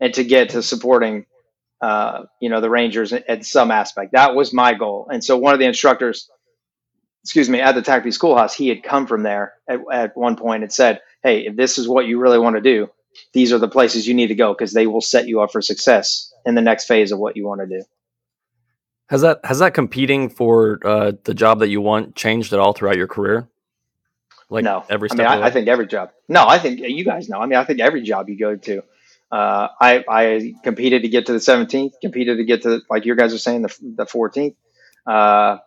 and 0.00 0.14
to 0.14 0.24
get 0.24 0.50
to 0.50 0.62
supporting 0.62 1.26
uh, 1.80 2.22
you 2.40 2.48
know 2.48 2.60
the 2.60 2.70
rangers 2.70 3.12
at, 3.12 3.28
at 3.28 3.44
some 3.44 3.70
aspect 3.70 4.12
that 4.12 4.34
was 4.34 4.52
my 4.52 4.74
goal 4.74 5.08
and 5.10 5.22
so 5.22 5.36
one 5.36 5.52
of 5.52 5.60
the 5.60 5.66
instructors 5.66 6.30
excuse 7.22 7.50
me 7.50 7.60
at 7.60 7.74
the 7.74 7.82
tactical 7.82 8.12
schoolhouse 8.12 8.54
he 8.54 8.68
had 8.68 8.82
come 8.82 9.06
from 9.06 9.22
there 9.22 9.54
at, 9.68 9.80
at 9.92 10.16
one 10.16 10.36
point 10.36 10.62
and 10.62 10.72
said 10.72 11.00
hey 11.22 11.46
if 11.46 11.56
this 11.56 11.76
is 11.76 11.88
what 11.88 12.06
you 12.06 12.18
really 12.18 12.38
want 12.38 12.56
to 12.56 12.62
do 12.62 12.88
these 13.32 13.52
are 13.52 13.58
the 13.58 13.68
places 13.68 14.06
you 14.06 14.14
need 14.14 14.28
to 14.28 14.34
go 14.34 14.54
because 14.54 14.72
they 14.72 14.86
will 14.86 15.00
set 15.00 15.26
you 15.26 15.40
up 15.40 15.52
for 15.52 15.60
success 15.60 16.32
in 16.46 16.54
the 16.54 16.62
next 16.62 16.86
phase 16.86 17.12
of 17.12 17.18
what 17.18 17.36
you 17.36 17.46
want 17.46 17.60
to 17.60 17.66
do 17.66 17.84
Has 19.08 19.20
that 19.20 19.40
has 19.44 19.60
that 19.60 19.74
competing 19.74 20.28
for 20.28 20.80
uh, 20.84 21.12
the 21.24 21.34
job 21.34 21.60
that 21.60 21.68
you 21.68 21.80
want 21.80 22.16
changed 22.16 22.52
at 22.52 22.58
all 22.58 22.72
throughout 22.72 22.96
your 22.96 23.06
career? 23.06 23.48
Like 24.50 24.64
no, 24.64 24.84
every 24.88 25.08
I 25.10 25.14
step 25.14 25.28
mean, 25.28 25.38
of 25.38 25.44
I. 25.44 25.46
I 25.46 25.50
think 25.50 25.68
every 25.68 25.86
job. 25.86 26.10
No, 26.28 26.46
I 26.46 26.58
think 26.58 26.80
you 26.80 27.04
guys 27.04 27.28
know. 27.28 27.38
I 27.38 27.46
mean, 27.46 27.58
I 27.58 27.64
think 27.64 27.80
every 27.80 28.02
job 28.02 28.28
you 28.28 28.38
go 28.38 28.56
to. 28.56 28.82
Uh, 29.30 29.68
I 29.80 30.04
I 30.08 30.54
competed 30.62 31.02
to 31.02 31.08
get 31.08 31.26
to 31.26 31.32
the 31.32 31.38
17th. 31.38 31.92
Competed 32.00 32.38
to 32.38 32.44
get 32.44 32.62
to 32.62 32.80
like 32.90 33.04
your 33.04 33.16
guys 33.16 33.32
are 33.32 33.38
saying 33.38 33.62
the 33.62 33.76
the 33.80 34.06
14th. 34.06 34.54
Uh, 35.06 35.58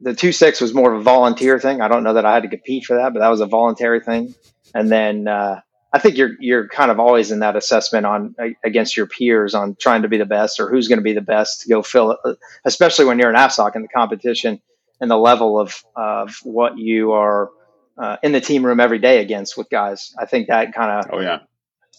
the 0.00 0.14
two 0.14 0.32
six 0.32 0.60
was 0.60 0.74
more 0.74 0.92
of 0.92 1.00
a 1.00 1.02
volunteer 1.02 1.58
thing. 1.58 1.80
I 1.80 1.88
don't 1.88 2.02
know 2.02 2.14
that 2.14 2.24
I 2.24 2.34
had 2.34 2.42
to 2.44 2.48
compete 2.48 2.84
for 2.84 2.96
that, 2.96 3.12
but 3.12 3.20
that 3.20 3.28
was 3.28 3.40
a 3.40 3.46
voluntary 3.46 4.00
thing. 4.00 4.34
And 4.74 4.90
then 4.90 5.28
uh, 5.28 5.60
I 5.92 5.98
think 5.98 6.16
you're 6.18 6.32
you're 6.38 6.68
kind 6.68 6.90
of 6.90 7.00
always 7.00 7.30
in 7.30 7.40
that 7.40 7.56
assessment 7.56 8.04
on 8.06 8.34
against 8.64 8.96
your 8.96 9.06
peers 9.06 9.54
on 9.54 9.74
trying 9.78 10.02
to 10.02 10.08
be 10.08 10.18
the 10.18 10.26
best 10.26 10.60
or 10.60 10.68
who's 10.68 10.86
going 10.88 10.98
to 10.98 11.02
be 11.04 11.14
the 11.14 11.20
best 11.22 11.62
to 11.62 11.68
go 11.68 11.82
fill 11.82 12.12
it, 12.24 12.38
especially 12.64 13.06
when 13.06 13.18
you're 13.18 13.30
an 13.30 13.36
AFSOC 13.36 13.74
in 13.76 13.82
the 13.82 13.88
competition 13.88 14.60
and 15.00 15.10
the 15.10 15.16
level 15.16 15.58
of 15.58 15.82
of 15.96 16.36
what 16.42 16.76
you 16.76 17.12
are 17.12 17.50
uh, 17.96 18.16
in 18.22 18.32
the 18.32 18.40
team 18.40 18.64
room 18.66 18.80
every 18.80 18.98
day 18.98 19.20
against 19.20 19.56
with 19.56 19.70
guys. 19.70 20.12
I 20.18 20.26
think 20.26 20.48
that 20.48 20.74
kind 20.74 20.90
of 20.90 21.10
Oh 21.12 21.20
yeah. 21.20 21.38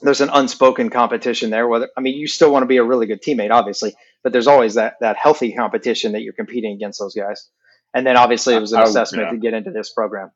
there's 0.03 0.21
an 0.21 0.29
unspoken 0.31 0.91
competition 0.91 1.49
there. 1.49 1.67
Whether 1.67 1.89
I 1.97 2.01
mean, 2.01 2.15
you 2.15 2.27
still 2.27 2.51
want 2.51 2.63
to 2.63 2.67
be 2.67 2.77
a 2.77 2.83
really 2.83 3.07
good 3.07 3.23
teammate, 3.23 3.51
obviously, 3.51 3.95
but 4.23 4.31
there's 4.33 4.47
always 4.47 4.75
that 4.75 4.95
that 5.01 5.17
healthy 5.17 5.51
competition 5.53 6.11
that 6.11 6.21
you're 6.21 6.33
competing 6.33 6.73
against 6.73 6.99
those 6.99 7.15
guys. 7.15 7.49
And 7.93 8.05
then 8.05 8.17
obviously 8.17 8.53
it 8.55 8.59
was 8.59 8.71
an 8.71 8.79
I- 8.79 8.83
I- 8.83 8.85
assessment 8.85 9.25
yeah. 9.25 9.31
to 9.31 9.37
get 9.37 9.53
into 9.55 9.71
this 9.71 9.91
program. 9.91 10.29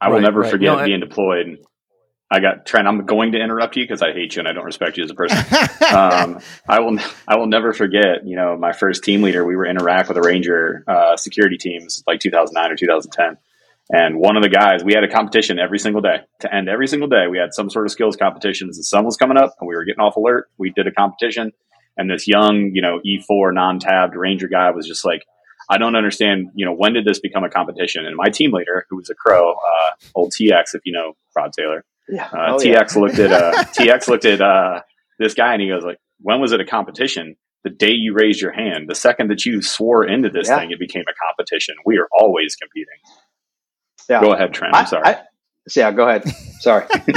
I 0.00 0.08
will 0.08 0.16
Right, 0.16 0.22
never 0.24 0.40
right. 0.40 0.50
forget 0.50 0.72
No, 0.72 0.78
I- 0.80 0.86
being 0.86 1.00
deployed. 1.00 1.58
I 2.30 2.40
got 2.40 2.66
Trent. 2.66 2.86
I'm 2.86 3.06
going 3.06 3.32
to 3.32 3.38
interrupt 3.38 3.76
you 3.76 3.84
because 3.84 4.02
I 4.02 4.12
hate 4.12 4.36
you 4.36 4.40
and 4.40 4.48
I 4.48 4.52
don't 4.52 4.64
respect 4.64 4.98
you 4.98 5.04
as 5.04 5.10
a 5.10 5.14
person. 5.14 5.38
um, 5.94 6.40
I 6.68 6.80
will. 6.80 6.98
I 7.26 7.38
will 7.38 7.46
never 7.46 7.72
forget. 7.72 8.26
You 8.26 8.36
know, 8.36 8.56
my 8.56 8.72
first 8.72 9.02
team 9.02 9.22
leader. 9.22 9.44
We 9.46 9.56
were 9.56 9.64
in 9.64 9.78
Iraq 9.78 10.08
with 10.08 10.18
a 10.18 10.20
Ranger 10.20 10.84
uh, 10.86 11.16
security 11.16 11.56
teams, 11.56 12.02
like 12.06 12.20
2009 12.20 12.70
or 12.70 12.76
2010. 12.76 13.38
And 13.90 14.18
one 14.18 14.36
of 14.36 14.42
the 14.42 14.50
guys, 14.50 14.84
we 14.84 14.92
had 14.92 15.02
a 15.02 15.08
competition 15.08 15.58
every 15.58 15.78
single 15.78 16.02
day. 16.02 16.18
To 16.40 16.54
end 16.54 16.68
every 16.68 16.86
single 16.86 17.08
day, 17.08 17.26
we 17.30 17.38
had 17.38 17.54
some 17.54 17.70
sort 17.70 17.86
of 17.86 17.92
skills 17.92 18.16
competitions. 18.16 18.76
The 18.76 18.84
sun 18.84 19.06
was 19.06 19.16
coming 19.16 19.38
up, 19.38 19.54
and 19.58 19.66
we 19.66 19.74
were 19.74 19.84
getting 19.84 20.00
off 20.00 20.16
alert. 20.16 20.50
We 20.58 20.70
did 20.70 20.86
a 20.86 20.92
competition, 20.92 21.52
and 21.96 22.10
this 22.10 22.28
young, 22.28 22.72
you 22.74 22.82
know, 22.82 23.00
E4 23.06 23.54
non-tabbed 23.54 24.14
Ranger 24.14 24.48
guy 24.48 24.70
was 24.72 24.86
just 24.86 25.06
like, 25.06 25.24
"I 25.70 25.78
don't 25.78 25.96
understand. 25.96 26.50
You 26.54 26.66
know, 26.66 26.74
when 26.74 26.92
did 26.92 27.06
this 27.06 27.20
become 27.20 27.44
a 27.44 27.48
competition?" 27.48 28.04
And 28.04 28.14
my 28.14 28.28
team 28.28 28.52
leader, 28.52 28.84
who 28.90 28.96
was 28.96 29.08
a 29.08 29.14
crow, 29.14 29.52
uh, 29.52 29.90
old 30.14 30.32
TX, 30.32 30.74
if 30.74 30.82
you 30.84 30.92
know 30.92 31.16
Rod 31.34 31.54
Taylor, 31.58 31.82
Yeah. 32.08 32.26
uh, 32.26 32.56
Oh, 32.56 32.60
yeah. 32.62 32.82
TX 32.82 32.96
looked 32.96 33.18
at 33.18 33.32
uh, 33.32 33.52
TX 33.78 34.08
looked 34.08 34.24
at 34.24 34.40
uh, 34.40 34.80
this 35.18 35.34
guy 35.34 35.52
and 35.52 35.62
he 35.62 35.68
goes 35.68 35.84
like, 35.84 35.98
"When 36.20 36.40
was 36.40 36.52
it 36.52 36.60
a 36.60 36.64
competition?" 36.64 37.36
The 37.64 37.70
day 37.70 37.90
you 37.90 38.14
raised 38.14 38.40
your 38.40 38.52
hand. 38.52 38.88
The 38.88 38.94
second 38.94 39.28
that 39.30 39.44
you 39.44 39.60
swore 39.62 40.06
into 40.06 40.30
this 40.30 40.48
Yeah. 40.48 40.58
thing, 40.60 40.70
it 40.70 40.78
became 40.78 41.02
a 41.02 41.14
competition. 41.28 41.74
We 41.84 41.98
are 41.98 42.06
always 42.18 42.54
competing. 42.56 42.94
Yeah. 44.08 44.20
Go 44.20 44.32
ahead, 44.32 44.54
Trent. 44.54 44.74
I'm 44.76 44.86
sorry. 44.86 45.04
I, 45.04 45.10
I, 45.12 45.18
yeah, 45.74 45.90
go 45.92 46.08
ahead. 46.08 46.22
Sorry. 46.60 46.86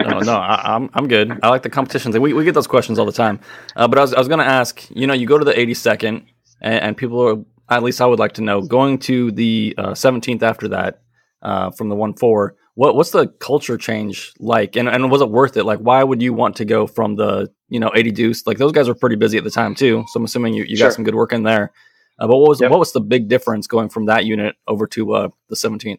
no, 0.00 0.20
no, 0.20 0.34
I, 0.36 0.74
I'm 0.76 0.90
I'm 0.94 1.08
good. 1.08 1.38
I 1.42 1.48
like 1.48 1.62
the 1.62 1.70
competitions. 1.70 2.16
We 2.18 2.32
we 2.32 2.44
get 2.44 2.54
those 2.54 2.66
questions 2.66 2.98
all 2.98 3.06
the 3.06 3.12
time. 3.12 3.40
Uh, 3.74 3.88
but 3.88 3.98
I 3.98 4.02
was 4.02 4.14
I 4.14 4.18
was 4.18 4.28
going 4.28 4.38
to 4.40 4.44
ask. 4.46 4.86
You 4.90 5.06
know, 5.06 5.14
you 5.14 5.26
go 5.26 5.38
to 5.38 5.44
the 5.44 5.52
82nd, 5.52 6.24
and, 6.60 6.74
and 6.84 6.96
people 6.96 7.20
are 7.20 7.36
at 7.74 7.82
least 7.82 8.00
I 8.00 8.06
would 8.06 8.18
like 8.18 8.32
to 8.34 8.42
know 8.42 8.62
going 8.62 8.98
to 9.00 9.30
the 9.32 9.74
uh, 9.78 9.90
17th 9.90 10.42
after 10.42 10.68
that 10.68 11.02
uh, 11.42 11.70
from 11.72 11.88
the 11.88 11.96
one 11.96 12.14
four. 12.14 12.56
What 12.74 12.94
what's 12.94 13.10
the 13.10 13.26
culture 13.26 13.76
change 13.76 14.32
like? 14.38 14.76
And 14.76 14.88
and 14.88 15.10
was 15.10 15.20
it 15.22 15.30
worth 15.30 15.56
it? 15.56 15.64
Like, 15.64 15.80
why 15.80 16.02
would 16.02 16.22
you 16.22 16.32
want 16.32 16.56
to 16.56 16.64
go 16.64 16.86
from 16.86 17.16
the 17.16 17.50
you 17.68 17.80
know 17.80 17.90
80 17.94 18.10
Deuce? 18.12 18.46
Like 18.46 18.58
those 18.58 18.72
guys 18.72 18.88
were 18.88 18.94
pretty 18.94 19.16
busy 19.16 19.38
at 19.38 19.44
the 19.44 19.50
time 19.50 19.74
too. 19.74 20.04
So 20.08 20.18
I'm 20.18 20.24
assuming 20.24 20.54
you, 20.54 20.64
you 20.64 20.76
Sure. 20.76 20.88
got 20.88 20.94
some 20.94 21.04
good 21.04 21.14
work 21.14 21.32
in 21.32 21.42
there. 21.42 21.72
Uh, 22.18 22.26
but 22.28 22.36
what 22.36 22.48
was 22.48 22.60
Yep. 22.60 22.70
what 22.70 22.78
was 22.78 22.92
the 22.92 23.00
big 23.00 23.28
difference 23.28 23.66
going 23.66 23.88
from 23.88 24.06
that 24.06 24.24
unit 24.24 24.56
over 24.68 24.86
to 24.88 25.12
uh, 25.14 25.28
the 25.48 25.56
17th? 25.56 25.98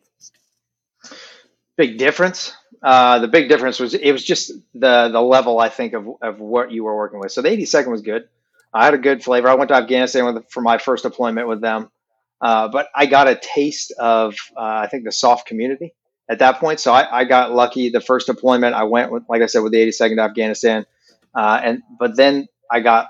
big 1.77 1.97
difference. 1.97 2.53
Uh, 2.83 3.19
the 3.19 3.27
big 3.27 3.49
difference 3.49 3.79
was 3.79 3.93
it 3.93 4.11
was 4.11 4.23
just 4.23 4.51
the 4.73 5.09
the 5.09 5.21
level 5.21 5.59
I 5.59 5.69
think 5.69 5.93
of 5.93 6.07
of 6.21 6.39
what 6.39 6.71
you 6.71 6.83
were 6.83 6.95
working 6.95 7.19
with. 7.19 7.31
So 7.31 7.41
the 7.41 7.49
82nd 7.49 7.91
was 7.91 8.01
good. 8.01 8.23
I 8.73 8.85
had 8.85 8.93
a 8.93 8.97
good 8.97 9.23
flavor. 9.23 9.49
I 9.49 9.55
went 9.55 9.67
to 9.69 9.75
Afghanistan 9.75 10.25
with, 10.33 10.49
for 10.49 10.61
my 10.61 10.77
first 10.77 11.03
deployment 11.03 11.47
with 11.47 11.59
them, 11.61 11.91
uh, 12.39 12.69
but 12.69 12.87
I 12.95 13.05
got 13.05 13.27
a 13.27 13.35
taste 13.35 13.91
of 13.99 14.35
uh, 14.55 14.61
I 14.61 14.87
think 14.87 15.03
the 15.03 15.11
soft 15.11 15.45
community 15.47 15.93
at 16.31 16.39
that 16.39 16.59
point. 16.59 16.79
So 16.79 16.93
I, 16.93 17.19
I 17.21 17.25
got 17.25 17.53
lucky. 17.53 17.89
The 17.89 18.01
first 18.01 18.27
deployment 18.27 18.75
I 18.75 18.83
went 18.85 19.11
with, 19.11 19.23
like 19.29 19.43
I 19.43 19.47
said, 19.47 19.59
with 19.59 19.73
the 19.73 19.79
82nd 19.79 20.15
to 20.15 20.21
Afghanistan, 20.23 20.85
uh, 21.35 21.61
and 21.63 21.83
but 21.99 22.15
then 22.17 22.47
I 22.71 22.79
got 22.79 23.09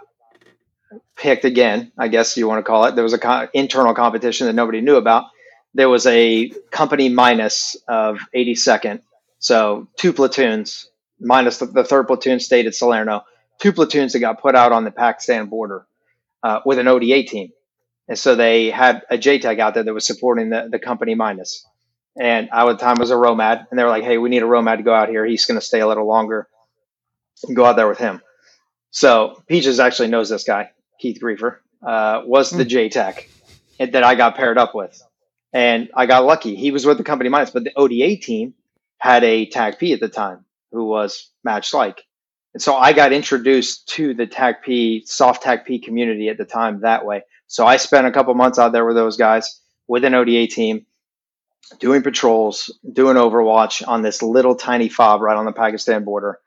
picked 1.16 1.46
again. 1.46 1.92
I 1.98 2.10
guess 2.10 2.36
you 2.38 2.48
want 2.48 2.60
to 2.60 2.64
call 2.64 2.86
it. 2.86 2.96
There 2.96 3.04
was 3.04 3.14
a 3.14 3.20
co- 3.20 3.48
internal 3.54 3.94
competition 3.94 4.48
that 4.48 4.54
nobody 4.54 4.82
knew 4.82 4.98
about 4.98 5.26
there 5.74 5.90
was 5.90 6.06
a 6.06 6.52
company 6.70 7.10
minus 7.10 7.78
of 7.88 8.20
82nd. 8.36 9.02
So 9.40 9.88
two 9.98 10.14
platoons 10.14 10.90
minus 11.20 11.60
the, 11.60 11.68
the 11.68 11.84
third 11.84 12.08
platoon 12.08 12.40
stayed 12.40 12.68
at 12.68 12.76
Salerno. 12.76 13.24
Two 13.60 13.74
platoons 13.74 14.14
that 14.14 14.20
got 14.20 14.42
put 14.42 14.56
out 14.56 14.72
on 14.72 14.84
the 14.84 14.92
Pakistan 14.92 15.48
border 15.48 15.86
uh, 16.44 16.60
with 16.66 16.80
an 16.80 16.88
ODA 16.88 17.24
team. 17.24 17.52
And 18.08 18.18
so 18.20 18.36
they 18.36 18.70
had 18.70 19.04
a 19.10 19.18
JTAC 19.18 19.60
out 19.60 19.76
there 19.76 19.84
that 19.84 19.94
was 19.94 20.06
supporting 20.06 20.50
the, 20.50 20.68
the 20.70 20.80
company 20.80 21.16
minus. 21.16 21.66
And 22.20 22.50
I 22.52 22.68
at 22.68 22.78
the 22.78 22.84
time 22.84 22.98
was 23.00 23.12
a 23.12 23.16
ROMAD. 23.16 23.68
And 23.70 23.80
they 23.80 23.84
were 23.84 23.90
like, 23.90 24.04
hey, 24.04 24.18
we 24.18 24.30
need 24.30 24.44
a 24.44 24.48
ROMAD 24.48 24.78
to 24.78 24.84
go 24.84 24.94
out 24.94 25.10
here. 25.10 25.26
He's 25.26 25.46
going 25.46 25.60
to 25.60 25.66
stay 25.66 25.80
a 25.80 25.88
little 25.88 26.08
longer. 26.08 26.48
Go 27.54 27.66
out 27.66 27.76
there 27.76 27.88
with 27.88 27.98
him. 27.98 28.22
So 28.92 29.42
Peaches 29.48 29.80
actually 29.80 30.10
knows 30.10 30.30
this 30.30 30.44
guy, 30.44 30.72
Keith 31.00 31.20
Griefer, 31.22 31.58
uh, 31.86 32.24
was 32.26 32.50
the 32.52 32.66
JTAC 32.66 33.28
that 33.80 34.04
I 34.04 34.16
got 34.16 34.36
paired 34.36 34.58
up 34.58 34.76
with 34.76 35.02
and 35.54 35.90
I 35.96 36.06
got 36.06 36.26
lucky. 36.26 36.56
He 36.56 36.72
was 36.72 36.86
with 36.86 36.98
the 36.98 37.04
company 37.04 37.30
minus, 37.30 37.52
but 37.52 37.64
the 37.64 37.74
ODA 37.76 38.18
team 38.18 38.54
had 38.98 39.24
a 39.24 39.46
TACP 39.46 39.94
at 39.94 40.00
the 40.00 40.10
time 40.10 40.46
who 40.72 40.86
was 40.86 41.30
match 41.44 41.74
like. 41.74 42.04
And 42.54 42.62
so 42.62 42.76
I 42.76 42.94
got 42.94 43.14
introduced 43.14 43.90
to 43.90 44.14
the 44.14 44.28
TACP, 44.28 45.08
soft 45.08 45.44
TACP 45.44 45.84
community 45.84 46.30
at 46.30 46.38
the 46.38 46.46
time 46.46 46.82
that 46.82 47.06
way. 47.06 47.24
So 47.48 47.66
I 47.66 47.78
spent 47.78 48.08
a 48.08 48.12
couple 48.12 48.34
months 48.34 48.60
out 48.60 48.72
there 48.72 48.86
with 48.86 48.96
those 48.96 49.18
guys 49.18 49.60
with 49.88 50.06
an 50.06 50.14
ODA 50.14 50.48
team 50.48 50.86
doing 51.80 52.02
patrols, 52.02 52.78
doing 52.92 53.16
Overwatch 53.16 53.88
on 53.88 54.02
this 54.02 54.22
little 54.22 54.56
tiny 54.56 54.90
fob 54.90 55.22
right 55.22 55.38
on 55.38 55.46
the 55.46 55.52
Pakistan 55.52 56.04
border 56.04 56.40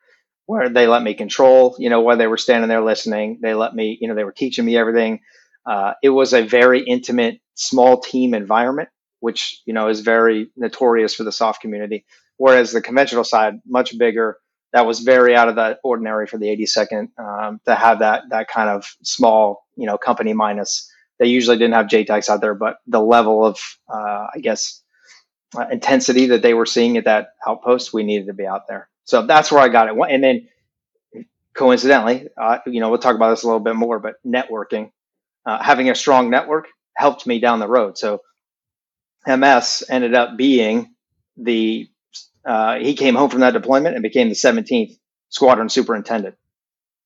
where 0.47 0.69
they 0.69 0.87
let 0.87 1.03
me 1.03 1.15
control, 1.15 1.75
you 1.79 1.89
know, 1.89 2.01
while 2.01 2.17
they 2.17 2.27
were 2.27 2.37
standing 2.37 2.69
there 2.69 2.85
listening. 2.85 3.39
They 3.43 3.55
let 3.55 3.75
me, 3.75 3.99
you 4.01 4.09
know, 4.09 4.15
they 4.15 4.25
were 4.25 4.33
teaching 4.33 4.65
me 4.65 4.77
everything. 4.77 5.21
Uh, 5.67 5.95
it 6.03 6.11
was 6.11 6.35
a 6.35 6.47
very 6.47 6.83
intimate, 6.83 7.41
small 7.55 8.01
team 8.01 8.35
environment, 8.35 8.91
which 9.21 9.63
you 9.65 9.73
know 9.73 9.89
is 9.89 10.01
very 10.01 10.51
notorious 10.57 11.15
for 11.15 11.25
the 11.25 11.33
soft 11.33 11.63
community. 11.63 12.05
Whereas 12.37 12.73
the 12.73 12.83
conventional 12.83 13.25
side, 13.25 13.55
much 13.67 13.97
bigger, 13.97 14.39
that 14.73 14.87
was 14.87 15.01
very 15.01 15.35
out 15.35 15.49
of 15.49 15.55
the 15.55 15.79
ordinary 15.83 16.27
for 16.27 16.37
the 16.37 16.47
82nd 16.47 17.09
um, 17.19 17.61
to 17.65 17.75
have 17.75 18.01
that 18.01 18.25
that 18.31 18.49
kind 18.49 18.69
of 18.69 18.87
small, 19.03 19.65
you 19.77 19.87
know, 19.87 19.97
company 19.97 20.35
minus. 20.35 20.91
They 21.19 21.29
usually 21.29 21.57
didn't 21.57 21.75
have 21.75 21.87
JTACs 21.87 22.29
out 22.29 22.41
there, 22.41 22.55
but 22.55 22.79
the 22.89 23.01
level 23.01 23.47
of, 23.47 23.57
uh, 23.89 24.27
I 24.35 24.41
guess, 24.43 24.83
uh, 25.57 25.67
intensity 25.71 26.27
that 26.27 26.43
they 26.43 26.55
were 26.55 26.67
seeing 26.67 26.97
at 26.97 27.05
that 27.05 27.29
outpost, 27.47 27.93
we 27.93 28.03
needed 28.03 28.27
to 28.27 28.35
be 28.35 28.47
out 28.47 28.67
there. 28.69 28.89
So 29.05 29.27
that's 29.27 29.53
where 29.53 29.61
I 29.61 29.69
got 29.69 29.89
it. 29.89 29.95
And 30.11 30.23
then 30.23 30.49
coincidentally, 31.55 32.29
uh, 32.37 32.59
you 32.67 32.81
know, 32.81 32.91
we'll 32.91 32.99
talk 32.99 33.17
about 33.17 33.31
this 33.31 33.43
a 33.43 33.47
little 33.47 33.61
bit 33.61 33.77
more, 33.77 33.99
but 33.99 34.15
networking 34.27 34.91
uh, 35.47 35.63
having 35.63 35.91
a 35.91 35.95
strong 35.95 36.31
network 36.31 36.69
helped 36.97 37.27
me 37.27 37.39
down 37.39 37.59
the 37.61 37.69
road. 37.69 37.99
So 37.99 38.23
MS 39.27 39.85
ended 39.89 40.15
up 40.15 40.37
being 40.37 40.95
the 41.37 41.89
uh, 42.45 42.79
he 42.79 42.95
came 42.95 43.15
home 43.15 43.31
from 43.31 43.41
that 43.41 43.53
deployment 43.53 43.95
and 43.95 44.03
became 44.03 44.29
the 44.29 44.35
17th 44.35 44.99
squadron 45.31 45.71
superintendent. 45.71 46.37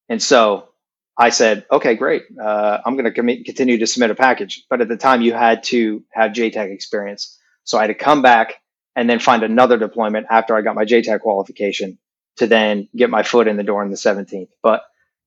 And 0.08 0.20
so 0.20 0.68
I 1.16 1.30
said, 1.30 1.64
okay, 1.70 1.94
great. 1.94 2.24
Uh, 2.40 2.78
I'm 2.84 2.96
going 2.96 3.12
to 3.12 3.44
continue 3.44 3.78
to 3.78 3.86
submit 3.86 4.10
a 4.10 4.16
package. 4.16 4.64
But 4.68 4.80
at 4.80 4.88
the 4.88 4.96
time, 4.96 5.22
you 5.22 5.32
had 5.34 5.62
to 5.64 6.02
have 6.10 6.32
JTAC 6.32 6.72
experience. 6.72 7.38
So 7.68 7.78
I 7.78 7.82
had 7.82 7.88
to 7.88 7.94
come 7.94 8.22
back 8.22 8.54
and 8.96 9.08
then 9.08 9.18
find 9.18 9.42
another 9.42 9.78
deployment 9.78 10.26
after 10.30 10.56
I 10.56 10.62
got 10.62 10.74
my 10.74 10.84
JTAC 10.84 11.20
qualification 11.20 11.98
to 12.36 12.46
then 12.46 12.88
get 12.96 13.10
my 13.10 13.22
foot 13.22 13.46
in 13.46 13.56
the 13.56 13.62
door 13.62 13.82
in 13.82 13.90
the 13.90 13.96
17th. 13.96 14.48
But 14.62 14.82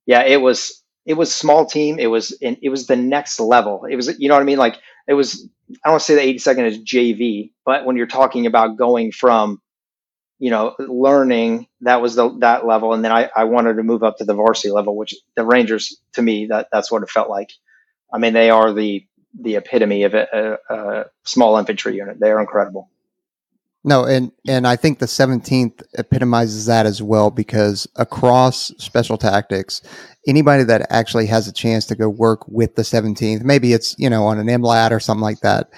yeah, 0.06 0.24
it 0.24 0.42
was 0.42 0.84
it 1.06 1.14
was 1.14 1.34
small 1.34 1.66
team. 1.66 2.00
It 2.00 2.08
was 2.08 2.32
in, 2.32 2.58
it 2.62 2.70
was 2.70 2.88
the 2.88 2.96
next 2.96 3.40
level. 3.40 3.86
It 3.86 3.96
was 3.96 4.20
you 4.20 4.28
know 4.28 4.36
what 4.36 4.42
I 4.42 4.46
mean. 4.46 4.58
Like 4.58 4.78
it 5.08 5.14
was. 5.14 5.48
I 5.86 5.90
don't 5.90 6.02
say 6.02 6.16
the 6.16 6.40
82nd 6.40 6.66
is 6.66 6.80
JV, 6.80 7.52
but 7.66 7.86
when 7.86 7.96
you're 7.96 8.08
talking 8.08 8.46
about 8.46 8.76
going 8.76 9.14
from 9.14 9.62
you 10.42 10.50
know, 10.50 10.76
learning 10.80 11.68
that 11.82 12.02
was 12.02 12.16
the 12.16 12.36
that 12.40 12.66
level, 12.66 12.94
and 12.94 13.06
then 13.06 13.12
I, 13.12 13.30
I 13.36 13.44
wanted 13.44 13.76
to 13.76 13.84
move 13.84 14.02
up 14.02 14.18
to 14.18 14.26
the 14.26 14.34
varsity 14.34 14.72
level, 14.72 14.98
which 14.98 15.14
the 15.36 15.46
Rangers 15.46 16.02
to 16.14 16.22
me 16.24 16.48
that 16.48 16.70
that's 16.72 16.92
what 16.92 17.04
it 17.04 17.12
felt 17.12 17.30
like. 17.30 17.52
I 18.12 18.18
mean, 18.18 18.34
they 18.34 18.50
are 18.50 18.74
the 18.74 19.06
the 19.40 19.56
epitome 19.56 20.04
of 20.04 20.14
a, 20.14 20.58
a, 20.70 20.74
a 20.74 21.06
small 21.24 21.58
infantry 21.58 21.96
unit. 21.96 22.20
They 22.20 22.32
are 22.32 22.40
incredible. 22.40 22.90
No, 23.84 24.06
and 24.06 24.32
and 24.48 24.68
I 24.68 24.76
think 24.76 25.00
the 25.00 25.08
17th 25.08 25.82
epitomizes 25.98 26.68
that 26.68 26.86
as 26.86 27.02
well 27.02 27.32
because 27.32 27.88
across 27.96 28.72
special 28.78 29.18
tactics, 29.18 29.82
anybody 30.28 30.64
that 30.66 30.86
actually 30.92 31.26
has 31.28 31.48
a 31.48 31.52
chance 31.52 31.86
to 31.88 31.96
go 31.96 32.08
work 32.08 32.48
with 32.48 32.76
the 32.76 32.84
17th, 32.84 33.44
maybe 33.44 33.74
it's 33.74 33.96
you 33.98 34.10
know 34.10 34.26
on 34.26 34.38
an 34.38 34.48
MLAT 34.48 34.92
or 34.92 35.00
something 35.00 35.24
like 35.24 35.40
that. 35.40 35.72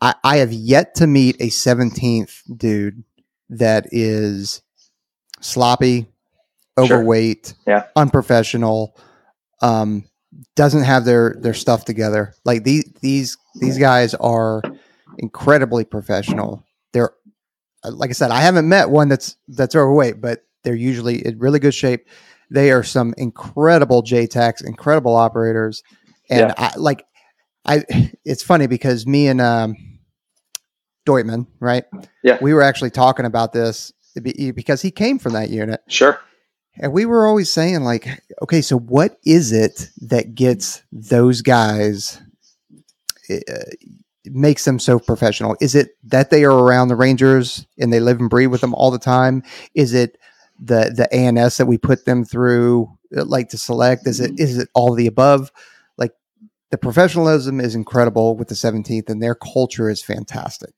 I, 0.00 0.14
I 0.24 0.36
have 0.38 0.52
yet 0.52 0.94
to 0.96 1.06
meet 1.06 1.36
a 1.40 1.48
17th 1.48 2.40
dude 2.56 3.04
that 3.50 3.86
is 3.92 4.62
sloppy, 5.40 6.06
overweight, 6.78 7.48
sure. 7.48 7.74
yeah. 7.74 7.86
unprofessional, 7.96 8.96
um, 9.60 10.04
doesn't 10.56 10.84
have 10.84 11.04
their 11.04 11.36
their 11.40 11.54
stuff 11.54 11.84
together. 11.84 12.34
Like 12.44 12.64
these 12.64 12.90
these 13.00 13.36
these 13.60 13.78
guys 13.78 14.14
are 14.14 14.62
incredibly 15.18 15.84
professional. 15.84 16.64
They're 16.92 17.12
like 17.84 18.10
I 18.10 18.14
said, 18.14 18.30
I 18.30 18.40
haven't 18.40 18.68
met 18.68 18.90
one 18.90 19.08
that's 19.08 19.36
that's 19.48 19.74
overweight, 19.74 20.20
but 20.20 20.44
they're 20.64 20.74
usually 20.74 21.24
in 21.26 21.38
really 21.38 21.58
good 21.58 21.74
shape. 21.74 22.08
They 22.50 22.70
are 22.70 22.82
some 22.82 23.14
incredible 23.16 24.02
JTACs, 24.02 24.64
incredible 24.64 25.16
operators, 25.16 25.82
and 26.30 26.40
yeah. 26.40 26.54
I 26.56 26.72
like. 26.76 27.04
I 27.64 27.84
it's 28.24 28.42
funny 28.42 28.66
because 28.66 29.06
me 29.06 29.28
and 29.28 29.40
um, 29.40 29.76
Deutman, 31.06 31.46
right? 31.60 31.84
Yeah. 32.22 32.38
We 32.40 32.54
were 32.54 32.62
actually 32.62 32.90
talking 32.90 33.24
about 33.24 33.52
this 33.52 33.92
because 34.14 34.82
he 34.82 34.90
came 34.90 35.18
from 35.18 35.32
that 35.32 35.50
unit. 35.50 35.80
Sure. 35.88 36.20
And 36.78 36.92
we 36.92 37.04
were 37.06 37.26
always 37.26 37.52
saying, 37.52 37.84
like, 37.84 38.08
okay, 38.42 38.62
so 38.62 38.78
what 38.78 39.18
is 39.24 39.52
it 39.52 39.90
that 40.00 40.34
gets 40.34 40.82
those 40.90 41.42
guys, 41.42 42.20
uh, 43.30 43.36
makes 44.24 44.64
them 44.64 44.78
so 44.78 44.98
professional? 44.98 45.56
Is 45.60 45.74
it 45.74 45.90
that 46.04 46.30
they 46.30 46.44
are 46.44 46.52
around 46.52 46.88
the 46.88 46.96
Rangers 46.96 47.66
and 47.78 47.92
they 47.92 48.00
live 48.00 48.20
and 48.20 48.30
breathe 48.30 48.50
with 48.50 48.62
them 48.62 48.74
all 48.74 48.90
the 48.90 48.98
time? 48.98 49.42
Is 49.74 49.92
it 49.92 50.16
the 50.58 50.92
the 50.94 51.12
ANS 51.14 51.56
that 51.58 51.66
we 51.66 51.76
put 51.78 52.04
them 52.04 52.24
through, 52.24 52.90
uh, 53.16 53.24
like 53.24 53.50
to 53.50 53.58
select? 53.58 54.06
Is 54.06 54.20
it 54.20 54.32
is 54.38 54.58
it 54.58 54.68
all 54.74 54.94
the 54.94 55.06
above? 55.06 55.52
Like 55.98 56.12
the 56.70 56.78
professionalism 56.78 57.60
is 57.60 57.74
incredible 57.74 58.36
with 58.36 58.48
the 58.48 58.54
17th, 58.54 59.10
and 59.10 59.22
their 59.22 59.34
culture 59.34 59.90
is 59.90 60.02
fantastic. 60.02 60.74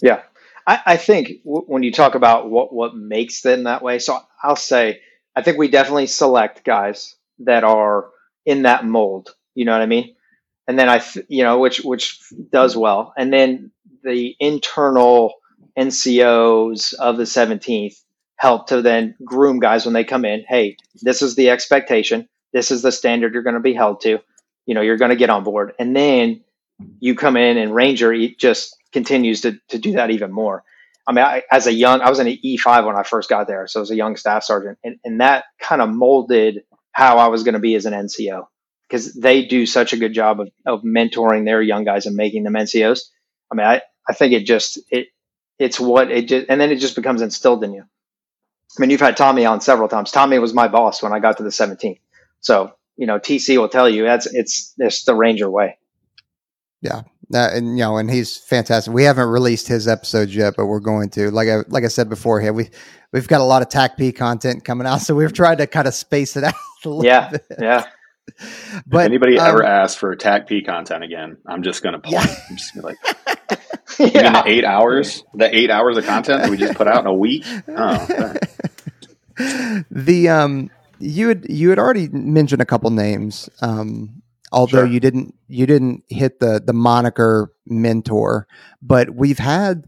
Yeah, 0.00 0.22
I, 0.66 0.80
I 0.86 0.96
think 0.96 1.44
w- 1.44 1.66
when 1.66 1.82
you 1.82 1.92
talk 1.92 2.14
about 2.14 2.50
what 2.50 2.72
what 2.72 2.94
makes 2.94 3.42
them 3.42 3.64
that 3.64 3.82
way, 3.82 3.98
so 3.98 4.20
I'll 4.42 4.56
say 4.56 5.00
I 5.36 5.42
think 5.42 5.58
we 5.58 5.68
definitely 5.68 6.06
select 6.06 6.64
guys 6.64 7.16
that 7.40 7.64
are 7.64 8.08
in 8.46 8.62
that 8.62 8.84
mold. 8.84 9.34
You 9.54 9.64
know 9.64 9.72
what 9.72 9.82
I 9.82 9.86
mean? 9.86 10.14
And 10.68 10.78
then 10.78 10.88
I, 10.88 10.98
th- 10.98 11.26
you 11.28 11.42
know, 11.42 11.58
which 11.58 11.78
which 11.80 12.20
does 12.50 12.76
well, 12.76 13.12
and 13.16 13.32
then 13.32 13.70
the 14.02 14.34
internal 14.40 15.34
NCOs 15.78 16.94
of 16.94 17.16
the 17.16 17.24
17th 17.24 18.00
help 18.36 18.68
to 18.68 18.82
then 18.82 19.14
groom 19.24 19.60
guys 19.60 19.84
when 19.84 19.94
they 19.94 20.04
come 20.04 20.24
in. 20.24 20.44
Hey, 20.48 20.76
this 21.02 21.22
is 21.22 21.34
the 21.34 21.50
expectation. 21.50 22.28
This 22.52 22.70
is 22.70 22.82
the 22.82 22.92
standard 22.92 23.34
you're 23.34 23.42
going 23.42 23.54
to 23.54 23.60
be 23.60 23.74
held 23.74 24.00
to. 24.02 24.18
You 24.66 24.74
know, 24.74 24.80
you're 24.80 24.96
going 24.96 25.10
to 25.10 25.16
get 25.16 25.30
on 25.30 25.44
board, 25.44 25.74
and 25.78 25.94
then 25.94 26.42
you 27.00 27.14
come 27.14 27.36
in 27.36 27.58
and 27.58 27.74
Ranger 27.74 28.14
just 28.38 28.76
continues 28.92 29.42
to, 29.42 29.58
to 29.68 29.78
do 29.78 29.92
that 29.92 30.10
even 30.10 30.32
more. 30.32 30.64
I 31.06 31.12
mean, 31.12 31.24
I, 31.24 31.42
as 31.50 31.66
a 31.66 31.72
young, 31.72 32.00
I 32.00 32.08
was 32.08 32.18
in 32.18 32.26
an 32.26 32.38
E5 32.44 32.86
when 32.86 32.96
I 32.96 33.02
first 33.02 33.28
got 33.28 33.46
there. 33.46 33.66
So 33.66 33.80
I 33.80 33.82
was 33.82 33.90
a 33.90 33.96
young 33.96 34.16
staff 34.16 34.44
sergeant 34.44 34.78
and, 34.82 34.98
and 35.04 35.20
that 35.20 35.44
kind 35.58 35.82
of 35.82 35.90
molded 35.90 36.64
how 36.92 37.18
I 37.18 37.28
was 37.28 37.42
going 37.42 37.54
to 37.54 37.60
be 37.60 37.74
as 37.74 37.86
an 37.86 37.92
NCO 37.92 38.46
because 38.88 39.12
they 39.14 39.44
do 39.44 39.66
such 39.66 39.92
a 39.92 39.96
good 39.96 40.12
job 40.12 40.40
of, 40.40 40.50
of 40.64 40.82
mentoring 40.82 41.44
their 41.44 41.60
young 41.60 41.84
guys 41.84 42.06
and 42.06 42.16
making 42.16 42.44
them 42.44 42.54
NCOs. 42.54 43.00
I 43.50 43.54
mean, 43.54 43.66
I, 43.66 43.82
I 44.08 44.12
think 44.12 44.32
it 44.32 44.44
just, 44.46 44.78
it, 44.90 45.08
it's 45.58 45.78
what 45.78 46.10
it 46.10 46.28
just, 46.28 46.46
and 46.48 46.60
then 46.60 46.70
it 46.70 46.76
just 46.76 46.96
becomes 46.96 47.20
instilled 47.20 47.64
in 47.64 47.74
you. 47.74 47.82
I 47.82 48.80
mean, 48.80 48.90
you've 48.90 49.00
had 49.00 49.16
Tommy 49.16 49.44
on 49.44 49.60
several 49.60 49.88
times. 49.88 50.10
Tommy 50.10 50.38
was 50.38 50.54
my 50.54 50.68
boss 50.68 51.02
when 51.02 51.12
I 51.12 51.20
got 51.20 51.36
to 51.36 51.42
the 51.42 51.50
17th. 51.50 52.00
So, 52.40 52.72
you 52.96 53.06
know, 53.06 53.18
TC 53.18 53.58
will 53.58 53.68
tell 53.68 53.88
you 53.88 54.04
that's, 54.04 54.26
it's, 54.26 54.74
it's 54.78 55.04
the 55.04 55.14
Ranger 55.14 55.50
way. 55.50 55.78
Yeah, 56.80 57.02
uh, 57.34 57.50
and 57.52 57.76
you 57.78 57.84
know, 57.84 57.96
and 57.98 58.10
he's 58.10 58.36
fantastic. 58.36 58.92
We 58.92 59.04
haven't 59.04 59.28
released 59.28 59.68
his 59.68 59.88
episodes 59.88 60.34
yet, 60.34 60.54
but 60.56 60.66
we're 60.66 60.80
going 60.80 61.10
to. 61.10 61.30
Like 61.30 61.48
I 61.48 61.62
like 61.68 61.84
I 61.84 61.88
said 61.88 62.08
before, 62.08 62.40
here 62.40 62.52
we 62.52 62.70
we've 63.12 63.28
got 63.28 63.40
a 63.40 63.44
lot 63.44 63.62
of 63.62 63.68
TAC 63.68 63.96
P 63.96 64.12
content 64.12 64.64
coming 64.64 64.86
out, 64.86 65.00
so 65.00 65.14
we've 65.14 65.32
tried 65.32 65.58
to 65.58 65.66
kind 65.66 65.88
of 65.88 65.94
space 65.94 66.36
it 66.36 66.44
out. 66.44 66.54
yeah, 66.84 67.30
bit. 67.30 67.46
yeah. 67.58 67.84
But 68.86 69.00
if 69.00 69.06
anybody 69.06 69.38
um, 69.38 69.48
ever 69.48 69.62
asks 69.62 69.98
for 69.98 70.16
TAC 70.16 70.46
P 70.46 70.62
content 70.62 71.04
again, 71.04 71.36
I'm 71.46 71.62
just 71.62 71.82
going 71.82 71.92
to 71.92 71.98
point. 71.98 72.14
Yeah. 72.14 72.36
I'm 72.48 72.56
just 72.56 72.74
gonna 72.74 72.86
like. 72.86 72.96
yeah. 73.98 74.42
the 74.42 74.48
eight 74.48 74.64
hours, 74.64 75.22
the 75.34 75.54
eight 75.54 75.70
hours 75.70 75.98
of 75.98 76.06
content 76.06 76.40
that 76.40 76.50
we 76.50 76.56
just 76.56 76.74
put 76.74 76.88
out 76.88 77.00
in 77.00 77.06
a 77.06 77.12
week. 77.14 77.44
Oh, 77.68 78.06
okay. 78.10 79.84
the 79.90 80.30
um, 80.30 80.70
you 80.98 81.28
had 81.28 81.46
you 81.50 81.68
had 81.68 81.78
already 81.78 82.08
mentioned 82.08 82.62
a 82.62 82.66
couple 82.66 82.90
names. 82.90 83.50
Um, 83.60 84.22
although 84.54 84.84
sure. 84.84 84.86
you 84.86 85.00
didn't 85.00 85.34
you 85.48 85.66
didn't 85.66 86.04
hit 86.08 86.38
the 86.38 86.62
the 86.64 86.72
moniker 86.72 87.52
mentor 87.66 88.46
but 88.80 89.10
we've 89.10 89.38
had 89.38 89.84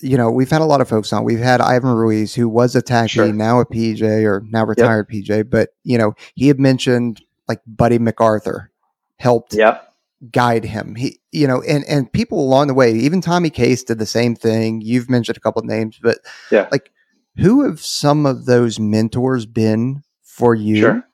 you 0.00 0.16
know 0.16 0.30
we've 0.30 0.50
had 0.50 0.62
a 0.62 0.64
lot 0.64 0.80
of 0.80 0.88
folks 0.88 1.12
on 1.12 1.24
we've 1.24 1.38
had 1.38 1.60
ivan 1.60 1.90
ruiz 1.90 2.34
who 2.34 2.48
was 2.48 2.74
a 2.74 2.82
tacky 2.82 3.08
sure. 3.08 3.32
now 3.32 3.60
a 3.60 3.66
pj 3.66 4.24
or 4.24 4.42
now 4.48 4.64
retired 4.64 5.06
yep. 5.10 5.24
pj 5.24 5.50
but 5.50 5.70
you 5.84 5.98
know 5.98 6.14
he 6.34 6.48
had 6.48 6.58
mentioned 6.58 7.22
like 7.48 7.60
buddy 7.66 7.98
macarthur 7.98 8.70
helped 9.18 9.54
yep. 9.54 9.94
guide 10.30 10.64
him 10.64 10.94
he 10.94 11.20
you 11.30 11.46
know 11.46 11.60
and 11.62 11.84
and 11.84 12.10
people 12.12 12.40
along 12.40 12.66
the 12.68 12.74
way 12.74 12.92
even 12.92 13.20
tommy 13.20 13.50
case 13.50 13.84
did 13.84 13.98
the 13.98 14.06
same 14.06 14.34
thing 14.34 14.80
you've 14.80 15.10
mentioned 15.10 15.36
a 15.36 15.40
couple 15.40 15.60
of 15.60 15.66
names 15.66 16.00
but 16.02 16.18
yeah 16.50 16.66
like 16.72 16.90
who 17.36 17.62
have 17.64 17.80
some 17.80 18.24
of 18.24 18.46
those 18.46 18.80
mentors 18.80 19.44
been 19.44 20.02
for 20.22 20.54
you 20.54 20.76
sure 20.76 21.08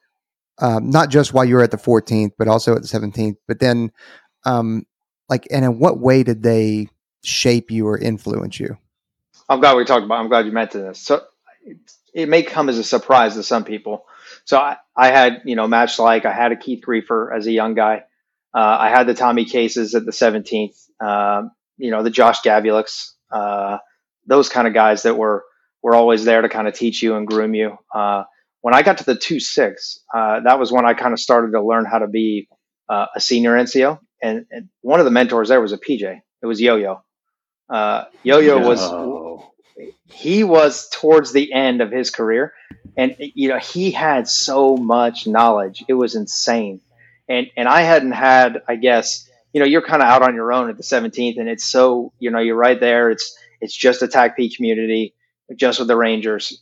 um, 0.61 0.91
not 0.91 1.11
just 1.11 1.33
while 1.33 1.45
you 1.45 1.55
were 1.55 1.63
at 1.63 1.71
the 1.71 1.77
14th, 1.77 2.33
but 2.39 2.49
also 2.49 2.75
at 2.75 2.83
the 2.83 2.89
17th. 2.89 3.37
But 3.47 3.61
then, 3.61 3.93
um, 4.45 4.87
like, 5.29 5.47
and 5.51 5.65
in 5.65 5.79
what 5.79 5.99
way 5.99 6.23
did 6.23 6.43
they 6.43 6.89
shape 7.23 7.71
you 7.71 7.87
or 7.87 7.99
influence 7.99 8.59
you? 8.59 8.77
I'm 9.49 9.61
glad 9.61 9.77
we 9.77 9.85
talked 9.85 10.05
about. 10.05 10.21
I'm 10.21 10.29
glad 10.29 10.47
you 10.47 10.53
mentioned 10.53 10.89
this. 10.89 11.01
So 11.01 11.23
it 12.13 12.29
may 12.29 12.43
come 12.43 12.69
as 12.69 12.79
a 12.79 12.85
surprise 12.85 13.35
to 13.35 13.43
some 13.43 13.65
people. 13.65 14.07
So 14.45 14.59
I, 14.59 14.77
I 14.97 15.09
had, 15.09 15.43
you 15.45 15.57
know, 15.57 15.69
match 15.69 15.99
like 15.99 16.25
I 16.25 16.33
had 16.33 16.53
a 16.53 16.57
Keith 16.57 16.83
Griefer 16.87 17.35
as 17.35 17.47
a 17.47 17.53
young 17.53 17.75
guy. 17.75 18.05
Uh, 18.55 18.77
I 18.81 18.89
had 18.91 19.07
the 19.07 19.15
Tommy 19.15 19.45
Cases 19.45 19.95
at 19.95 20.05
the 20.05 20.11
17th. 20.11 20.89
Um, 21.01 21.53
you 21.77 21.91
know, 21.91 22.03
the 22.03 22.11
Josh 22.11 22.41
Gavuliks, 22.41 23.13
uh, 23.31 23.79
those 24.27 24.49
kind 24.49 24.67
of 24.67 24.75
guys 24.75 25.05
that 25.05 25.17
were 25.17 25.45
were 25.83 25.95
always 25.95 26.25
there 26.25 26.43
to 26.43 26.49
kind 26.49 26.67
of 26.67 26.75
teach 26.75 27.03
you 27.03 27.15
and 27.15 27.27
groom 27.27 27.55
you. 27.55 27.79
Uh, 27.95 28.25
when 28.61 28.75
I 28.75 28.83
got 28.83 28.99
to 28.99 29.05
the 29.05 29.15
two 29.15 29.41
six, 29.41 30.01
uh, 30.15 30.41
that 30.41 30.59
was 30.59 30.73
when 30.73 30.85
I 30.85 30.95
kind 30.95 31.13
of 31.13 31.21
started 31.21 31.53
to 31.53 31.63
learn 31.63 31.85
how 31.85 31.99
to 31.99 32.09
be 32.09 32.49
uh, 32.89 33.07
a 33.15 33.21
senior 33.21 33.53
NCO. 33.53 33.99
And, 34.21 34.47
and, 34.51 34.69
one 34.81 34.99
of 34.99 35.05
the 35.05 35.13
mentors 35.13 35.49
there 35.49 35.61
was 35.61 35.73
a 35.73 35.79
PJ. 35.79 36.21
It 36.43 36.47
was 36.47 36.61
Yo 36.61 36.77
Yo. 36.77 37.03
Uh, 37.71 38.05
Yo 38.25 38.39
Yo 38.39 38.59
was 38.59 38.81
he 40.11 40.43
was 40.43 40.89
towards 40.89 41.33
the 41.33 41.53
end 41.53 41.81
of 41.81 41.93
his 41.93 42.11
career, 42.11 42.55
and 42.97 43.15
you 43.19 43.49
know 43.49 43.59
he 43.59 43.91
had 43.91 44.29
so 44.29 44.77
much 44.77 45.27
knowledge. 45.27 45.85
It 45.87 45.95
was 45.95 46.15
insane. 46.15 46.81
And 47.29 47.49
and 47.57 47.69
I 47.69 47.83
hadn't 47.83 48.13
had, 48.13 48.63
I 48.67 48.77
guess, 48.77 49.29
you 49.53 49.61
know, 49.61 49.67
you're 49.67 49.83
kind 49.83 50.03
of 50.03 50.09
out 50.09 50.23
on 50.23 50.35
your 50.35 50.53
own 50.53 50.71
at 50.71 50.77
the 50.77 50.83
17th, 50.83 51.39
and 51.39 51.49
it's 51.49 51.65
so 51.65 52.13
you 52.19 52.31
know 52.31 52.39
you're 52.39 52.57
right 52.57 52.81
there. 52.81 53.11
It's 53.11 53.37
it's 53.61 53.77
just 53.77 54.03
a 54.03 54.09
TACP 54.09 54.57
community, 54.57 55.15
just 55.57 55.79
with 55.79 55.89
the 55.89 55.97
Rangers 55.97 56.61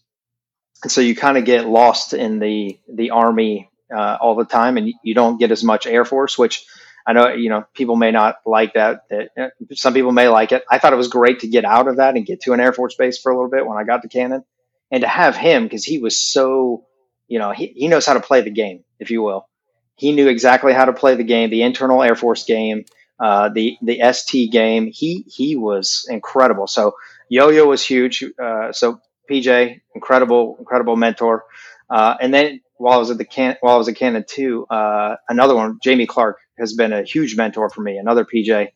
so 0.87 1.01
you 1.01 1.17
kind 1.17 1.39
of 1.39 1.45
get 1.45 1.67
lost 1.67 2.13
in 2.13 2.39
the 2.39 2.79
the 2.89 3.11
army 3.11 3.71
uh, 3.95 4.19
all 4.21 4.35
the 4.35 4.45
time, 4.45 4.77
and 4.77 4.93
you 5.03 5.15
don't 5.15 5.39
get 5.39 5.51
as 5.51 5.65
much 5.65 5.87
Air 5.87 6.05
Force, 6.05 6.39
which 6.39 6.67
I 7.07 7.13
know 7.13 7.29
you 7.29 7.49
know 7.49 7.65
people 7.75 7.97
may 7.97 8.11
not 8.11 8.37
like 8.45 8.75
that. 8.75 9.09
That 9.11 9.31
uh, 9.39 9.49
some 9.75 9.95
people 9.95 10.13
may 10.13 10.29
like 10.29 10.53
it. 10.53 10.65
I 10.71 10.79
thought 10.79 10.93
it 10.93 10.97
was 10.97 11.09
great 11.09 11.41
to 11.41 11.49
get 11.49 11.65
out 11.65 11.89
of 11.89 11.97
that 11.97 12.17
and 12.17 12.27
get 12.27 12.43
to 12.43 12.53
an 12.53 12.61
Air 12.61 12.73
Force 12.73 12.95
base 12.95 13.19
for 13.19 13.33
a 13.33 13.37
little 13.37 13.51
bit 13.51 13.67
when 13.67 13.79
I 13.79 13.85
got 13.85 14.03
to 14.03 14.09
Cannon, 14.09 14.45
and 14.91 15.03
to 15.03 15.09
have 15.09 15.37
him 15.37 15.65
because 15.65 15.85
he 15.85 15.99
was 15.99 16.19
so 16.19 16.87
you 17.29 17.39
know, 17.39 17.53
he, 17.53 17.67
he 17.77 17.89
knows 17.89 18.07
how 18.07 18.15
to 18.15 18.21
play 18.21 18.41
the 18.41 18.51
game, 18.51 18.85
if 18.99 19.11
you 19.11 19.23
will. 19.23 19.49
He 19.97 20.13
knew 20.13 20.29
exactly 20.29 20.73
how 20.73 20.85
to 20.85 20.93
play 20.93 21.15
the 21.17 21.25
game, 21.25 21.51
the 21.51 21.63
internal 21.63 22.03
Air 22.03 22.17
Force 22.17 22.45
game, 22.45 22.85
uh, 23.19 23.49
the 23.49 23.79
the 23.81 24.01
ST 24.13 24.53
game. 24.53 24.91
He 24.93 25.25
he 25.27 25.57
was 25.57 26.07
incredible. 26.11 26.67
So 26.67 26.97
Yo-Yo 27.31 27.67
was 27.67 27.85
huge. 27.85 28.23
Uh, 28.39 28.73
so 28.73 29.01
PJ, 29.31 29.81
incredible, 29.95 30.57
incredible 30.59 30.97
mentor. 30.97 31.45
Uh, 31.89 32.17
and 32.21 32.33
then 32.33 32.61
while 32.77 32.95
I 32.95 32.97
was 32.99 33.11
at 33.11 33.19
the 33.19 33.25
can, 33.25 33.57
while 33.61 33.75
I 33.75 33.79
was 33.79 33.89
at 33.89 33.97
Cannon 33.97 34.25
too, 34.27 34.67
uh, 34.69 35.17
another 35.29 35.55
one, 35.55 35.79
Jamie 35.83 36.07
Clark, 36.07 36.39
has 36.59 36.73
been 36.75 36.93
a 36.93 37.03
huge 37.03 37.37
mentor 37.37 37.71
for 37.71 37.83
me. 37.83 37.99
Another 37.99 38.25
PJ. 38.25 38.69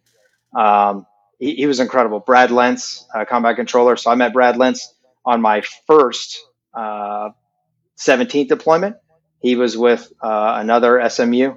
Um, 0.56 1.06
he, 1.38 1.54
he, 1.54 1.66
was 1.66 1.80
incredible. 1.80 2.20
Brad 2.20 2.50
Lentz, 2.50 3.06
uh, 3.14 3.24
combat 3.24 3.56
controller. 3.56 3.96
So 3.96 4.10
I 4.10 4.14
met 4.14 4.32
Brad 4.32 4.56
Lentz 4.56 4.94
on 5.24 5.40
my 5.40 5.62
first 5.86 6.38
17th 6.76 7.32
uh, 7.98 8.44
deployment. 8.48 8.96
He 9.40 9.56
was 9.56 9.76
with 9.76 10.12
uh, 10.22 10.56
another 10.58 11.08
SMU, 11.08 11.54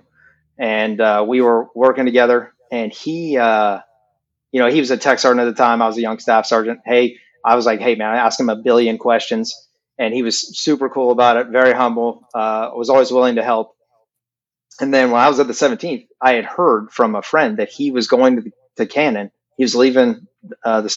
and 0.57 1.27
we 1.27 1.41
were 1.41 1.67
working 1.75 2.05
together. 2.05 2.53
And 2.71 2.93
he, 2.93 3.31
you 3.31 3.39
know, 3.39 4.69
he 4.69 4.79
was 4.79 4.91
a 4.91 4.97
tech 4.97 5.19
sergeant 5.19 5.47
at 5.47 5.55
the 5.55 5.61
time. 5.61 5.81
I 5.81 5.87
was 5.87 5.97
a 5.97 6.01
young 6.01 6.19
staff 6.19 6.45
sergeant. 6.45 6.79
Hey, 6.85 7.17
I 7.43 7.55
was 7.55 7.65
like, 7.65 7.79
hey 7.79 7.95
man, 7.95 8.09
I 8.09 8.17
asked 8.17 8.39
him 8.39 8.49
a 8.49 8.55
billion 8.55 8.97
questions, 8.97 9.67
and 9.97 10.13
he 10.13 10.23
was 10.23 10.57
super 10.57 10.89
cool 10.89 11.11
about 11.11 11.37
it, 11.37 11.47
very 11.47 11.73
humble, 11.73 12.27
uh, 12.33 12.71
was 12.75 12.89
always 12.89 13.11
willing 13.11 13.35
to 13.35 13.43
help. 13.43 13.75
And 14.79 14.93
then 14.93 15.11
when 15.11 15.21
I 15.21 15.29
was 15.29 15.39
at 15.39 15.47
the 15.47 15.53
17th, 15.53 16.07
I 16.19 16.33
had 16.33 16.45
heard 16.45 16.91
from 16.91 17.15
a 17.15 17.21
friend 17.21 17.57
that 17.57 17.69
he 17.69 17.91
was 17.91 18.07
going 18.07 18.41
to, 18.41 18.51
to 18.77 18.85
Cannon. 18.87 19.31
He 19.57 19.63
was 19.63 19.75
leaving 19.75 20.27
uh, 20.63 20.81
the 20.81 20.95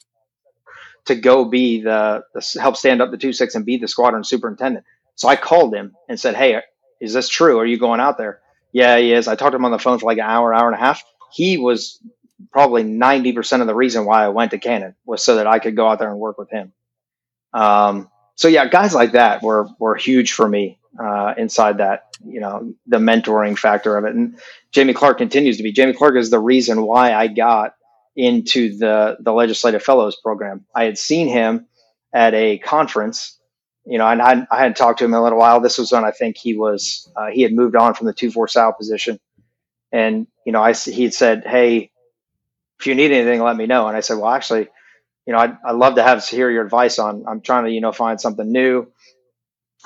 to 1.07 1.15
go 1.15 1.45
be 1.45 1.83
the, 1.83 2.25
the 2.35 2.61
help 2.61 2.77
stand 2.77 3.01
up 3.01 3.11
the 3.11 3.17
two 3.17 3.33
six 3.33 3.55
and 3.55 3.65
be 3.65 3.77
the 3.79 3.89
squadron 3.89 4.25
superintendent. 4.25 4.85
So 5.15 5.29
I 5.29 5.37
called 5.37 5.75
him 5.75 5.95
and 6.09 6.19
said, 6.21 6.35
"Hey, 6.35 6.61
is 7.01 7.13
this 7.13 7.29
true? 7.29 7.59
Are 7.59 7.67
you 7.67 7.79
going 7.79 8.01
out 8.01 8.19
there?" 8.19 8.41
Yeah, 8.73 8.99
he 8.99 9.13
is. 9.13 9.29
I 9.29 9.37
talked 9.37 9.53
to 9.53 9.57
him 9.57 9.65
on 9.65 9.71
the 9.71 9.79
phone 9.79 9.99
for 9.99 10.07
like 10.07 10.19
an 10.19 10.25
hour, 10.25 10.53
hour 10.53 10.67
and 10.67 10.77
a 10.77 10.85
half. 10.85 11.03
He 11.33 11.59
was 11.59 12.01
probably 12.51 12.85
90% 12.85 13.61
of 13.61 13.66
the 13.66 13.75
reason 13.75 14.05
why 14.05 14.25
I 14.25 14.29
went 14.29 14.51
to 14.51 14.59
Cannon 14.59 14.94
was 15.05 15.22
so 15.22 15.37
that 15.37 15.46
I 15.46 15.59
could 15.59 15.77
go 15.77 15.88
out 15.88 15.99
there 15.99 16.11
and 16.11 16.18
work 16.18 16.38
with 16.38 16.51
him. 16.51 16.72
Um, 17.53 18.11
so 18.35 18.49
yeah, 18.49 18.68
guys 18.68 18.94
like 18.94 19.12
that 19.12 19.42
were, 19.42 19.68
were 19.79 19.94
huge 19.96 20.33
for 20.33 20.46
me, 20.46 20.79
uh, 21.03 21.35
inside 21.38 21.79
that, 21.79 22.14
you 22.25 22.40
know, 22.40 22.75
the 22.87 22.99
mentoring 22.99 23.59
factor 23.59 23.96
of 23.96 24.05
it. 24.05 24.14
And 24.14 24.38
Jamie 24.72 24.94
Clark 24.94 25.18
continues 25.18 25.57
to 25.57 25.62
be. 25.62 25.72
Jamie 25.72 25.94
Clark 25.94 26.16
is 26.16 26.31
the 26.31 26.38
reason 26.38 26.83
why 26.83 27.14
I 27.14 27.29
got 27.29 27.75
into 28.14 28.77
the, 28.77 29.16
the 29.20 29.33
legislative 29.33 29.83
fellows 29.83 30.16
program. 30.16 30.66
I 30.75 30.85
had 30.85 30.99
seen 30.99 31.29
him 31.29 31.66
at 32.14 32.35
a 32.35 32.59
conference, 32.59 33.38
you 33.87 33.99
know, 33.99 34.07
and 34.07 34.20
I, 34.20 34.46
I 34.51 34.62
had 34.62 34.77
talked 34.77 34.99
to 34.99 35.05
him 35.05 35.14
a 35.14 35.22
little 35.22 35.38
while. 35.38 35.61
This 35.61 35.79
was 35.79 35.92
when 35.92 36.05
I 36.05 36.11
think 36.11 36.37
he 36.37 36.57
was, 36.57 37.11
uh, 37.16 37.29
he 37.29 37.42
had 37.42 37.53
moved 37.53 37.77
on 37.77 37.94
from 37.94 38.07
the 38.07 38.12
two 38.12 38.31
four 38.31 38.49
South 38.49 38.77
position. 38.77 39.18
And, 39.92 40.27
you 40.44 40.53
know, 40.53 40.62
I, 40.62 40.72
he 40.72 41.05
had 41.05 41.14
said, 41.14 41.44
Hey, 41.46 41.90
if 42.79 42.87
you 42.87 42.95
need 42.95 43.12
anything, 43.12 43.43
let 43.43 43.57
me 43.57 43.67
know. 43.67 43.89
And 43.89 43.97
I 43.97 44.01
said, 44.01 44.19
well, 44.19 44.31
actually, 44.31 44.69
you 45.27 45.33
know, 45.33 45.39
I'd, 45.39 45.57
I'd 45.65 45.77
love 45.77 45.97
to 45.97 46.03
have 46.03 46.25
hear 46.27 46.51
your 46.51 46.65
advice 46.65 46.99
on. 46.99 47.25
I'm 47.27 47.41
trying 47.41 47.65
to, 47.65 47.71
you 47.71 47.81
know, 47.81 47.93
find 47.93 48.21
something 48.21 48.51
new 48.51 48.87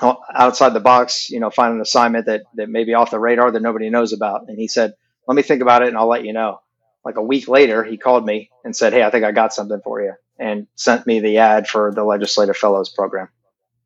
outside 0.01 0.73
the 0.73 0.79
box. 0.79 1.29
You 1.29 1.39
know, 1.39 1.49
find 1.49 1.73
an 1.73 1.81
assignment 1.81 2.25
that 2.27 2.43
that 2.55 2.69
may 2.69 2.83
be 2.83 2.93
off 2.93 3.11
the 3.11 3.19
radar 3.19 3.51
that 3.51 3.61
nobody 3.61 3.89
knows 3.89 4.13
about. 4.13 4.47
And 4.47 4.57
he 4.59 4.67
said, 4.67 4.93
let 5.27 5.35
me 5.35 5.41
think 5.41 5.61
about 5.61 5.83
it, 5.83 5.89
and 5.89 5.97
I'll 5.97 6.07
let 6.07 6.25
you 6.25 6.33
know. 6.33 6.61
Like 7.03 7.17
a 7.17 7.23
week 7.23 7.47
later, 7.47 7.83
he 7.83 7.97
called 7.97 8.25
me 8.25 8.51
and 8.63 8.75
said, 8.75 8.93
hey, 8.93 9.03
I 9.03 9.09
think 9.09 9.25
I 9.25 9.31
got 9.31 9.53
something 9.53 9.81
for 9.83 10.01
you, 10.01 10.13
and 10.37 10.67
sent 10.75 11.07
me 11.07 11.19
the 11.19 11.39
ad 11.39 11.67
for 11.67 11.91
the 11.91 12.03
Legislative 12.03 12.57
Fellows 12.57 12.89
program. 12.89 13.29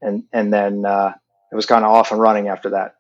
And 0.01 0.23
and 0.33 0.51
then 0.51 0.85
uh, 0.85 1.13
it 1.51 1.55
was 1.55 1.65
kind 1.65 1.85
of 1.85 1.91
off 1.91 2.11
and 2.11 2.19
running 2.19 2.49
after 2.49 2.71
that. 2.71 2.95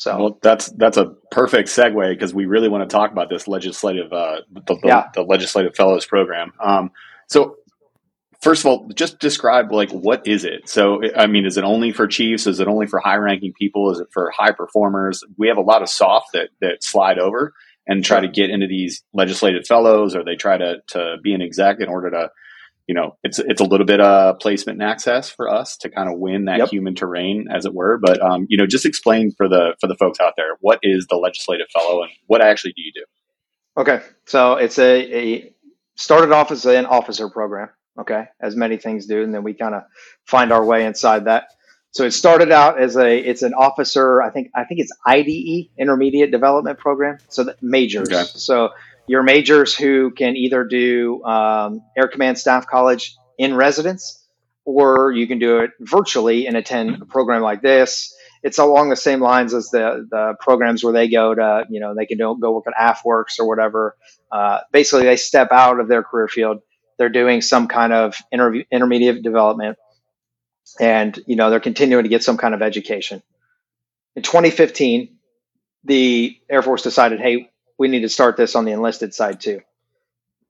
So 0.00 0.16
well, 0.16 0.38
that's 0.40 0.70
that's 0.70 0.96
a 0.96 1.12
perfect 1.30 1.68
segue 1.68 2.10
because 2.10 2.32
we 2.32 2.46
really 2.46 2.70
want 2.70 2.88
to 2.88 2.96
talk 2.96 3.12
about 3.12 3.28
this 3.28 3.46
legislative 3.46 4.10
uh, 4.10 4.40
the, 4.50 4.62
the, 4.62 4.80
yeah. 4.82 5.10
the 5.12 5.20
legislative 5.20 5.76
fellows 5.76 6.06
program. 6.06 6.54
Um, 6.58 6.90
so 7.26 7.56
first 8.40 8.64
of 8.64 8.70
all, 8.70 8.88
just 8.94 9.18
describe 9.18 9.70
like 9.70 9.90
what 9.90 10.26
is 10.26 10.46
it? 10.46 10.70
So 10.70 11.02
I 11.14 11.26
mean, 11.26 11.44
is 11.44 11.58
it 11.58 11.64
only 11.64 11.92
for 11.92 12.06
chiefs? 12.06 12.46
Is 12.46 12.60
it 12.60 12.66
only 12.66 12.86
for 12.86 12.98
high 12.98 13.16
ranking 13.16 13.52
people? 13.52 13.92
Is 13.92 14.00
it 14.00 14.06
for 14.10 14.32
high 14.34 14.52
performers? 14.52 15.22
We 15.36 15.48
have 15.48 15.58
a 15.58 15.60
lot 15.62 15.82
of 15.82 15.90
soft 15.90 16.28
that 16.32 16.48
that 16.62 16.82
slide 16.82 17.18
over 17.18 17.52
and 17.86 18.02
try 18.02 18.20
to 18.20 18.28
get 18.28 18.48
into 18.48 18.68
these 18.68 19.04
legislative 19.12 19.66
fellows, 19.66 20.16
or 20.16 20.24
they 20.24 20.36
try 20.36 20.56
to 20.56 20.76
to 20.92 21.16
be 21.22 21.34
an 21.34 21.42
exec 21.42 21.78
in 21.78 21.90
order 21.90 22.08
to 22.08 22.30
you 22.90 22.94
know, 22.94 23.16
it's 23.22 23.38
it's 23.38 23.60
a 23.60 23.64
little 23.64 23.86
bit 23.86 24.00
of 24.00 24.40
placement 24.40 24.82
and 24.82 24.90
access 24.90 25.30
for 25.30 25.48
us 25.48 25.76
to 25.76 25.88
kind 25.88 26.12
of 26.12 26.18
win 26.18 26.46
that 26.46 26.58
yep. 26.58 26.70
human 26.70 26.96
terrain, 26.96 27.46
as 27.48 27.64
it 27.64 27.72
were. 27.72 28.00
But 28.02 28.20
um, 28.20 28.46
you 28.48 28.58
know, 28.58 28.66
just 28.66 28.84
explain 28.84 29.30
for 29.30 29.48
the 29.48 29.76
for 29.80 29.86
the 29.86 29.94
folks 29.94 30.18
out 30.18 30.32
there 30.36 30.56
what 30.58 30.80
is 30.82 31.06
the 31.06 31.14
legislative 31.14 31.68
fellow 31.72 32.02
and 32.02 32.10
what 32.26 32.40
actually 32.40 32.72
do 32.72 32.82
you 32.82 32.90
do? 32.92 33.04
Okay, 33.80 34.00
so 34.26 34.54
it's 34.54 34.76
a, 34.80 35.16
a 35.16 35.54
started 35.94 36.32
off 36.32 36.50
as 36.50 36.66
an 36.66 36.84
officer 36.84 37.30
program. 37.30 37.68
Okay, 37.96 38.24
as 38.40 38.56
many 38.56 38.76
things 38.76 39.06
do, 39.06 39.22
and 39.22 39.32
then 39.32 39.44
we 39.44 39.54
kind 39.54 39.76
of 39.76 39.84
find 40.26 40.50
our 40.50 40.64
way 40.64 40.84
inside 40.84 41.26
that. 41.26 41.52
So 41.92 42.02
it 42.02 42.10
started 42.10 42.50
out 42.50 42.80
as 42.80 42.96
a 42.96 43.18
it's 43.18 43.42
an 43.42 43.54
officer. 43.54 44.20
I 44.20 44.30
think 44.30 44.50
I 44.56 44.64
think 44.64 44.80
it's 44.80 44.92
IDE 45.06 45.70
Intermediate 45.78 46.32
Development 46.32 46.76
Program. 46.76 47.18
So 47.28 47.44
that 47.44 47.62
majors. 47.62 48.08
Okay. 48.08 48.24
So 48.34 48.70
your 49.06 49.22
majors 49.22 49.74
who 49.74 50.10
can 50.10 50.36
either 50.36 50.64
do 50.64 51.22
um, 51.24 51.82
Air 51.96 52.08
Command 52.08 52.38
Staff 52.38 52.66
College 52.66 53.16
in 53.38 53.54
residence, 53.54 54.26
or 54.64 55.12
you 55.12 55.26
can 55.26 55.38
do 55.38 55.60
it 55.60 55.70
virtually 55.80 56.46
and 56.46 56.56
attend 56.56 57.02
a 57.02 57.06
program 57.06 57.42
like 57.42 57.62
this. 57.62 58.14
It's 58.42 58.58
along 58.58 58.88
the 58.90 58.96
same 58.96 59.20
lines 59.20 59.52
as 59.52 59.70
the 59.70 60.06
the 60.10 60.34
programs 60.40 60.82
where 60.82 60.92
they 60.92 61.08
go 61.08 61.34
to, 61.34 61.66
you 61.68 61.80
know, 61.80 61.94
they 61.94 62.06
can 62.06 62.18
do, 62.18 62.36
go 62.40 62.52
work 62.52 62.64
at 62.66 62.74
AFWERX 62.74 63.38
or 63.38 63.46
whatever. 63.46 63.96
Uh, 64.30 64.60
basically, 64.72 65.04
they 65.04 65.16
step 65.16 65.48
out 65.52 65.80
of 65.80 65.88
their 65.88 66.02
career 66.02 66.28
field. 66.28 66.60
They're 66.98 67.08
doing 67.08 67.42
some 67.42 67.68
kind 67.68 67.92
of 67.92 68.16
interview, 68.32 68.64
intermediate 68.70 69.22
development, 69.22 69.78
and 70.78 71.18
you 71.26 71.36
know 71.36 71.50
they're 71.50 71.60
continuing 71.60 72.04
to 72.04 72.08
get 72.08 72.22
some 72.22 72.36
kind 72.36 72.54
of 72.54 72.62
education. 72.62 73.22
In 74.16 74.22
2015, 74.22 75.16
the 75.84 76.38
Air 76.50 76.62
Force 76.62 76.82
decided, 76.82 77.20
hey, 77.20 77.50
we 77.80 77.88
need 77.88 78.02
to 78.02 78.10
start 78.10 78.36
this 78.36 78.54
on 78.54 78.66
the 78.66 78.72
enlisted 78.72 79.14
side 79.14 79.40
too. 79.40 79.62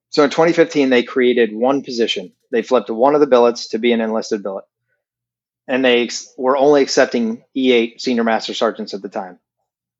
So 0.09 0.25
in 0.25 0.31
2015, 0.31 0.90
they 0.90 1.05
created 1.05 1.55
one 1.55 1.85
position. 1.85 2.33
They 2.51 2.62
flipped 2.62 2.90
one 2.90 3.14
of 3.14 3.21
the 3.21 3.29
billets 3.29 3.69
to 3.69 3.79
be 3.79 3.93
an 3.93 4.01
enlisted 4.01 4.43
billet. 4.43 4.64
And 5.69 5.85
they 5.85 6.03
ex- 6.03 6.35
were 6.37 6.57
only 6.57 6.83
accepting 6.83 7.45
E8 7.57 8.01
senior 8.01 8.25
master 8.25 8.53
sergeants 8.53 8.95
at 8.95 9.03
the 9.03 9.09
time. 9.09 9.38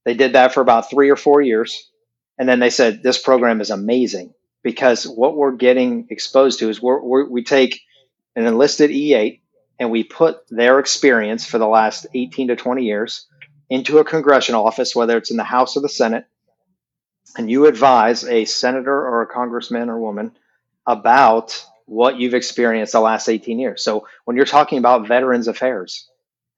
They 0.05 0.15
did 0.15 0.33
that 0.33 0.53
for 0.53 0.61
about 0.61 0.91
three 0.91 1.09
or 1.09 1.15
four 1.15 1.41
years. 1.41 1.89
And 2.37 2.49
then 2.49 2.59
they 2.59 2.69
said, 2.69 3.01
this 3.01 3.23
program 3.23 3.61
is 3.61 3.71
amazing 3.71 4.35
because 4.65 5.07
what 5.07 5.37
we're 5.37 5.53
getting 5.53 6.09
exposed 6.11 6.59
to 6.59 6.69
is 6.69 6.83
we're, 6.83 7.01
we're, 7.01 7.29
we 7.29 7.45
take 7.45 7.81
an 8.35 8.45
enlisted 8.45 8.91
E8 8.91 9.39
and 9.79 9.93
we 9.93 10.03
put 10.03 10.49
their 10.49 10.81
experience 10.81 11.47
for 11.47 11.59
the 11.59 11.69
last 11.69 12.09
18 12.13 12.49
to 12.49 12.57
20 12.57 12.83
years 12.83 13.29
into 13.69 13.99
a 13.99 14.05
congressional 14.05 14.67
office, 14.67 14.97
whether 14.97 15.17
it's 15.17 15.31
in 15.31 15.37
the 15.37 15.45
House 15.45 15.77
or 15.77 15.81
the 15.81 15.89
Senate, 15.89 16.27
and 17.37 17.51
you 17.51 17.67
advise 17.67 18.25
a 18.25 18.45
senator 18.45 18.95
or 18.95 19.23
a 19.23 19.27
congressman 19.27 19.89
or 19.89 19.99
woman 19.99 20.33
about 20.87 21.65
what 21.87 22.19
you've 22.19 22.35
experienced 22.35 22.93
the 22.93 23.01
last 23.01 23.29
18 23.29 23.59
years. 23.59 23.83
So 23.83 24.07
when 24.25 24.37
you're 24.37 24.47
talking 24.47 24.79
about 24.79 25.09
Veterans 25.09 25.49
Affairs 25.49 26.09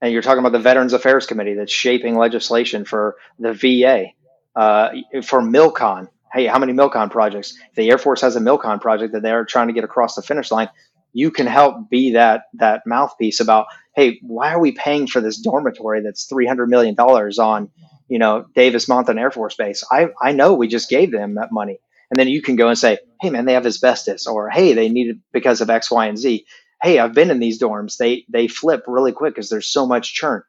and 0.01 0.13
you're 0.13 0.21
talking 0.21 0.39
about 0.39 0.51
the 0.51 0.59
Veterans 0.59 0.93
Affairs 0.93 1.25
Committee 1.25 1.55
that's 1.55 1.71
shaping 1.71 2.17
legislation 2.17 2.85
for 2.85 3.15
the 3.39 3.53
VA, 3.53 4.07
uh, 4.55 4.89
for 5.23 5.41
MILCON, 5.41 6.07
hey, 6.31 6.45
how 6.45 6.59
many 6.59 6.73
MILCON 6.73 7.09
projects? 7.09 7.57
The 7.75 7.89
Air 7.89 7.97
Force 7.97 8.21
has 8.21 8.35
a 8.35 8.39
MILCON 8.39 8.79
project 8.79 9.13
that 9.13 9.23
they're 9.23 9.45
trying 9.45 9.67
to 9.67 9.73
get 9.73 9.83
across 9.83 10.15
the 10.15 10.21
finish 10.21 10.51
line, 10.51 10.69
you 11.13 11.31
can 11.31 11.47
help 11.47 11.89
be 11.89 12.13
that 12.13 12.43
that 12.55 12.83
mouthpiece 12.85 13.39
about, 13.39 13.67
hey, 13.95 14.19
why 14.21 14.53
are 14.53 14.59
we 14.59 14.71
paying 14.71 15.07
for 15.07 15.21
this 15.21 15.37
dormitory 15.37 16.01
that's 16.01 16.27
$300 16.27 16.67
million 16.67 16.95
on 16.95 17.69
you 18.13 18.19
know, 18.19 18.45
Davis 18.53 18.85
Monthan 18.85 19.19
Air 19.19 19.31
Force 19.31 19.55
Base. 19.55 19.83
I, 19.91 20.09
I 20.21 20.33
know 20.33 20.53
we 20.53 20.67
just 20.67 20.87
gave 20.87 21.11
them 21.11 21.33
that 21.33 21.51
money. 21.51 21.79
And 22.11 22.19
then 22.19 22.27
you 22.27 22.43
can 22.43 22.55
go 22.55 22.67
and 22.67 22.77
say, 22.77 22.99
hey, 23.19 23.31
man, 23.31 23.45
they 23.45 23.53
have 23.53 23.65
asbestos, 23.65 24.27
or 24.27 24.51
hey, 24.51 24.73
they 24.73 24.87
need 24.87 25.07
it 25.07 25.17
because 25.31 25.61
of 25.61 25.71
X, 25.71 25.89
Y, 25.89 26.05
and 26.05 26.15
Z. 26.15 26.45
Hey, 26.79 26.99
I've 26.99 27.15
been 27.15 27.31
in 27.31 27.39
these 27.39 27.59
dorms. 27.59 27.97
They 27.97 28.23
they 28.29 28.47
flip 28.47 28.83
really 28.85 29.13
quick 29.13 29.33
because 29.33 29.49
there's 29.49 29.67
so 29.67 29.87
much 29.87 30.13
churn. 30.13 30.43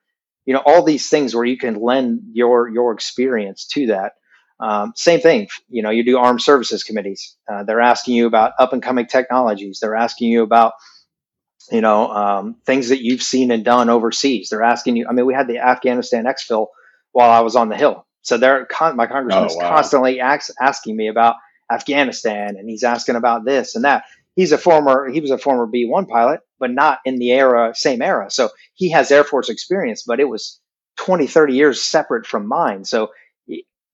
You 0.44 0.53
know, 0.53 0.62
all 0.66 0.83
these 0.83 1.09
things 1.09 1.35
where 1.35 1.46
you 1.46 1.57
can 1.57 1.81
lend 1.81 2.20
your 2.35 2.68
your 2.68 2.92
experience 2.92 3.66
to 3.68 3.87
that. 3.87 4.12
Um, 4.61 4.92
same 4.94 5.20
thing. 5.20 5.48
You 5.70 5.83
know, 5.83 5.88
you 5.90 6.05
do 6.05 6.18
armed 6.18 6.42
services 6.42 6.85
committees. 6.85 7.35
Uh, 7.50 7.62
they're 7.62 7.81
asking 7.81 8.16
you 8.16 8.27
about 8.27 8.53
up 8.59 8.74
and 8.74 8.83
coming 8.83 9.07
technologies. 9.07 9.79
They're 9.81 9.96
asking 9.96 10.33
you 10.33 10.42
about 10.42 10.74
you 11.72 11.81
know 11.81 12.11
um, 12.11 12.57
things 12.66 12.90
that 12.90 13.03
you've 13.03 13.22
seen 13.22 13.50
and 13.50 13.64
done 13.64 13.88
overseas. 13.88 14.50
They're 14.50 14.62
asking 14.62 14.96
you. 14.96 15.07
I 15.09 15.14
mean, 15.14 15.24
we 15.24 15.33
had 15.33 15.48
the 15.48 15.61
Afghanistan 15.61 16.24
exfil 16.24 16.66
while 17.14 17.31
I 17.31 17.40
was 17.40 17.57
on 17.57 17.70
the 17.70 17.77
Hill. 17.77 18.07
So 18.22 18.37
they're 18.37 18.66
con- 18.66 18.96
my 18.96 19.07
congressman 19.07 19.44
oh, 19.44 19.46
is 19.46 19.57
wow. 19.57 19.70
constantly 19.70 20.20
ask, 20.20 20.50
asking 20.61 20.96
me 20.96 21.09
about 21.09 21.37
Afghanistan, 21.72 22.57
and 22.59 22.68
he's 22.68 22.85
asking 22.85 23.16
about 23.16 23.44
this 23.44 23.74
and 23.74 23.85
that. 23.85 24.05
he's 24.37 24.53
a 24.53 24.59
former 24.59 25.09
he 25.09 25.20
was 25.20 25.31
a 25.31 25.38
former 25.38 25.66
B1 25.66 26.09
pilot, 26.09 26.40
but 26.59 26.70
not 26.70 26.98
in 27.07 27.16
the 27.18 27.33
era 27.33 27.72
same 27.74 28.03
era. 28.03 28.31
So 28.31 28.50
he 28.74 28.90
has 28.90 29.11
Air 29.11 29.24
Force 29.24 29.48
experience, 29.48 30.03
but 30.07 30.20
it 30.20 30.29
was 30.29 30.61
20, 30.96 31.27
30 31.27 31.55
years 31.55 31.83
separate 31.83 32.27
from 32.27 32.46
mine. 32.46 32.85
So 32.85 33.11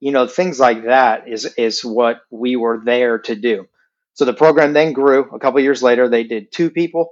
you 0.00 0.12
know, 0.12 0.26
things 0.26 0.58
like 0.58 0.84
that 0.84 1.28
is 1.28 1.44
is 1.56 1.84
what 1.84 2.22
we 2.30 2.56
were 2.56 2.80
there 2.84 3.18
to 3.18 3.36
do. 3.36 3.68
So 4.14 4.24
the 4.24 4.32
program 4.32 4.72
then 4.72 4.92
grew. 4.92 5.30
A 5.32 5.38
couple 5.38 5.60
years 5.60 5.82
later, 5.82 6.08
they 6.08 6.24
did 6.24 6.52
two 6.52 6.70
people, 6.70 7.10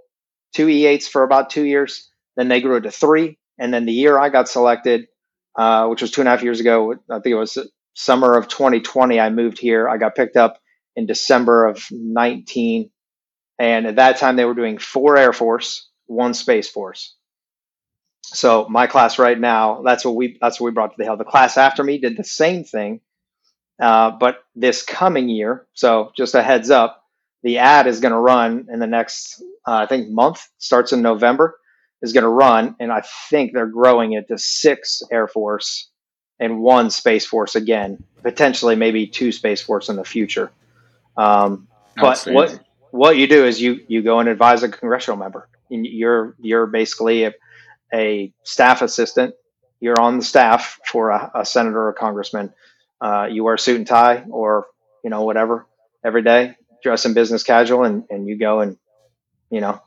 two 0.55 0.67
E8s 0.67 1.09
for 1.09 1.23
about 1.23 1.51
two 1.51 1.65
years. 1.65 2.11
Then 2.37 2.49
they 2.49 2.61
grew 2.61 2.81
to 2.81 2.91
three, 2.91 3.39
and 3.59 3.73
then 3.73 3.85
the 3.85 3.93
year 3.93 4.19
I 4.19 4.29
got 4.31 4.49
selected, 4.49 5.09
uh, 5.59 5.89
which 5.89 6.01
was 6.01 6.13
two 6.13 6.21
and 6.21 6.29
a 6.29 6.31
half 6.31 6.45
years 6.45 6.61
ago, 6.61 6.95
I 7.11 7.19
think 7.19 7.33
it 7.33 7.35
was 7.35 7.59
summer 7.95 8.39
of 8.39 8.47
2020. 8.47 9.19
I 9.19 9.29
moved 9.29 9.59
here. 9.59 9.89
I 9.89 9.97
got 9.97 10.15
picked 10.15 10.37
up 10.37 10.61
in 10.95 11.07
December 11.07 11.67
of 11.67 11.85
19, 11.91 12.91
and 13.59 13.87
at 13.87 13.97
that 13.97 14.19
time 14.19 14.37
they 14.37 14.45
were 14.45 14.55
doing 14.55 14.79
four 14.79 15.17
Air 15.17 15.33
Force, 15.33 15.91
one 16.07 16.33
Space 16.33 16.69
Force. 16.71 17.17
So 18.23 18.69
my 18.69 18.87
class 18.87 19.19
right 19.19 19.39
now, 19.39 19.83
that's 19.83 20.05
what 20.05 20.15
we 20.15 20.39
that's 20.41 20.61
what 20.61 20.67
we 20.67 20.73
brought 20.73 20.93
to 20.93 20.97
the 20.97 21.05
hill. 21.05 21.17
The 21.17 21.25
class 21.25 21.57
after 21.57 21.83
me 21.83 21.99
did 21.99 22.17
the 22.17 22.25
same 22.25 22.63
thing, 22.63 23.01
uh, 23.83 24.13
but 24.13 24.39
this 24.55 24.85
coming 24.85 25.29
year, 25.29 25.67
so 25.75 26.13
just 26.17 26.37
a 26.37 26.43
heads 26.43 26.71
up, 26.71 27.03
the 27.43 27.59
ad 27.59 27.89
is 27.89 27.99
going 27.99 28.13
to 28.13 28.19
run 28.19 28.69
in 28.73 28.79
the 28.79 28.87
next, 28.87 29.43
uh, 29.67 29.73
I 29.73 29.87
think, 29.87 30.09
month. 30.09 30.47
Starts 30.59 30.93
in 30.93 31.03
November, 31.03 31.58
is 32.03 32.13
going 32.13 32.23
to 32.23 32.29
run, 32.29 32.77
and 32.79 32.93
I 32.93 33.03
think 33.29 33.53
they're 33.53 33.67
growing 33.67 34.13
it 34.13 34.29
to 34.29 34.39
six 34.39 35.03
Air 35.11 35.29
Force 35.29 35.89
and 36.39 36.61
one 36.61 36.91
Space 36.91 37.27
Force 37.27 37.57
again, 37.57 38.03
potentially 38.23 38.77
maybe 38.77 39.07
two 39.07 39.33
Space 39.33 39.61
Force 39.61 39.89
in 39.89 39.97
the 39.97 40.05
future. 40.05 40.51
Um, 41.17 41.67
but 41.97 42.25
what 42.27 42.61
what 42.91 43.17
you 43.17 43.27
do 43.27 43.45
is 43.45 43.61
you 43.61 43.81
you 43.89 44.03
go 44.03 44.21
and 44.21 44.29
advise 44.29 44.63
a 44.63 44.69
congressional 44.69 45.19
member. 45.19 45.49
You're 45.69 46.35
you're 46.41 46.67
basically 46.67 47.25
a 47.25 47.35
a 47.93 48.33
staff 48.43 48.83
assistant, 48.83 49.35
you're 49.81 50.01
on 50.01 50.19
the 50.19 50.25
staff 50.25 50.81
for 50.85 51.11
a, 51.11 51.31
a 51.35 51.45
senator 51.45 51.81
or 51.81 51.89
a 51.91 51.95
congressman. 51.95 52.53
Uh, 53.01 53.29
you 53.31 53.45
wear 53.45 53.55
a 53.55 53.59
suit 53.59 53.77
and 53.77 53.87
tie 53.87 54.25
or, 54.29 54.67
you 55.05 55.11
know, 55.11 55.23
whatever 55.23 55.67
every 56.05 56.23
day, 56.23 56.57
dress 56.83 57.07
in 57.07 57.15
business 57.15 57.45
casual 57.45 57.85
and, 57.85 58.05
and 58.11 58.27
you 58.29 58.37
go 58.37 58.61
and, 58.61 58.77
you 59.51 59.61
know, 59.61 59.81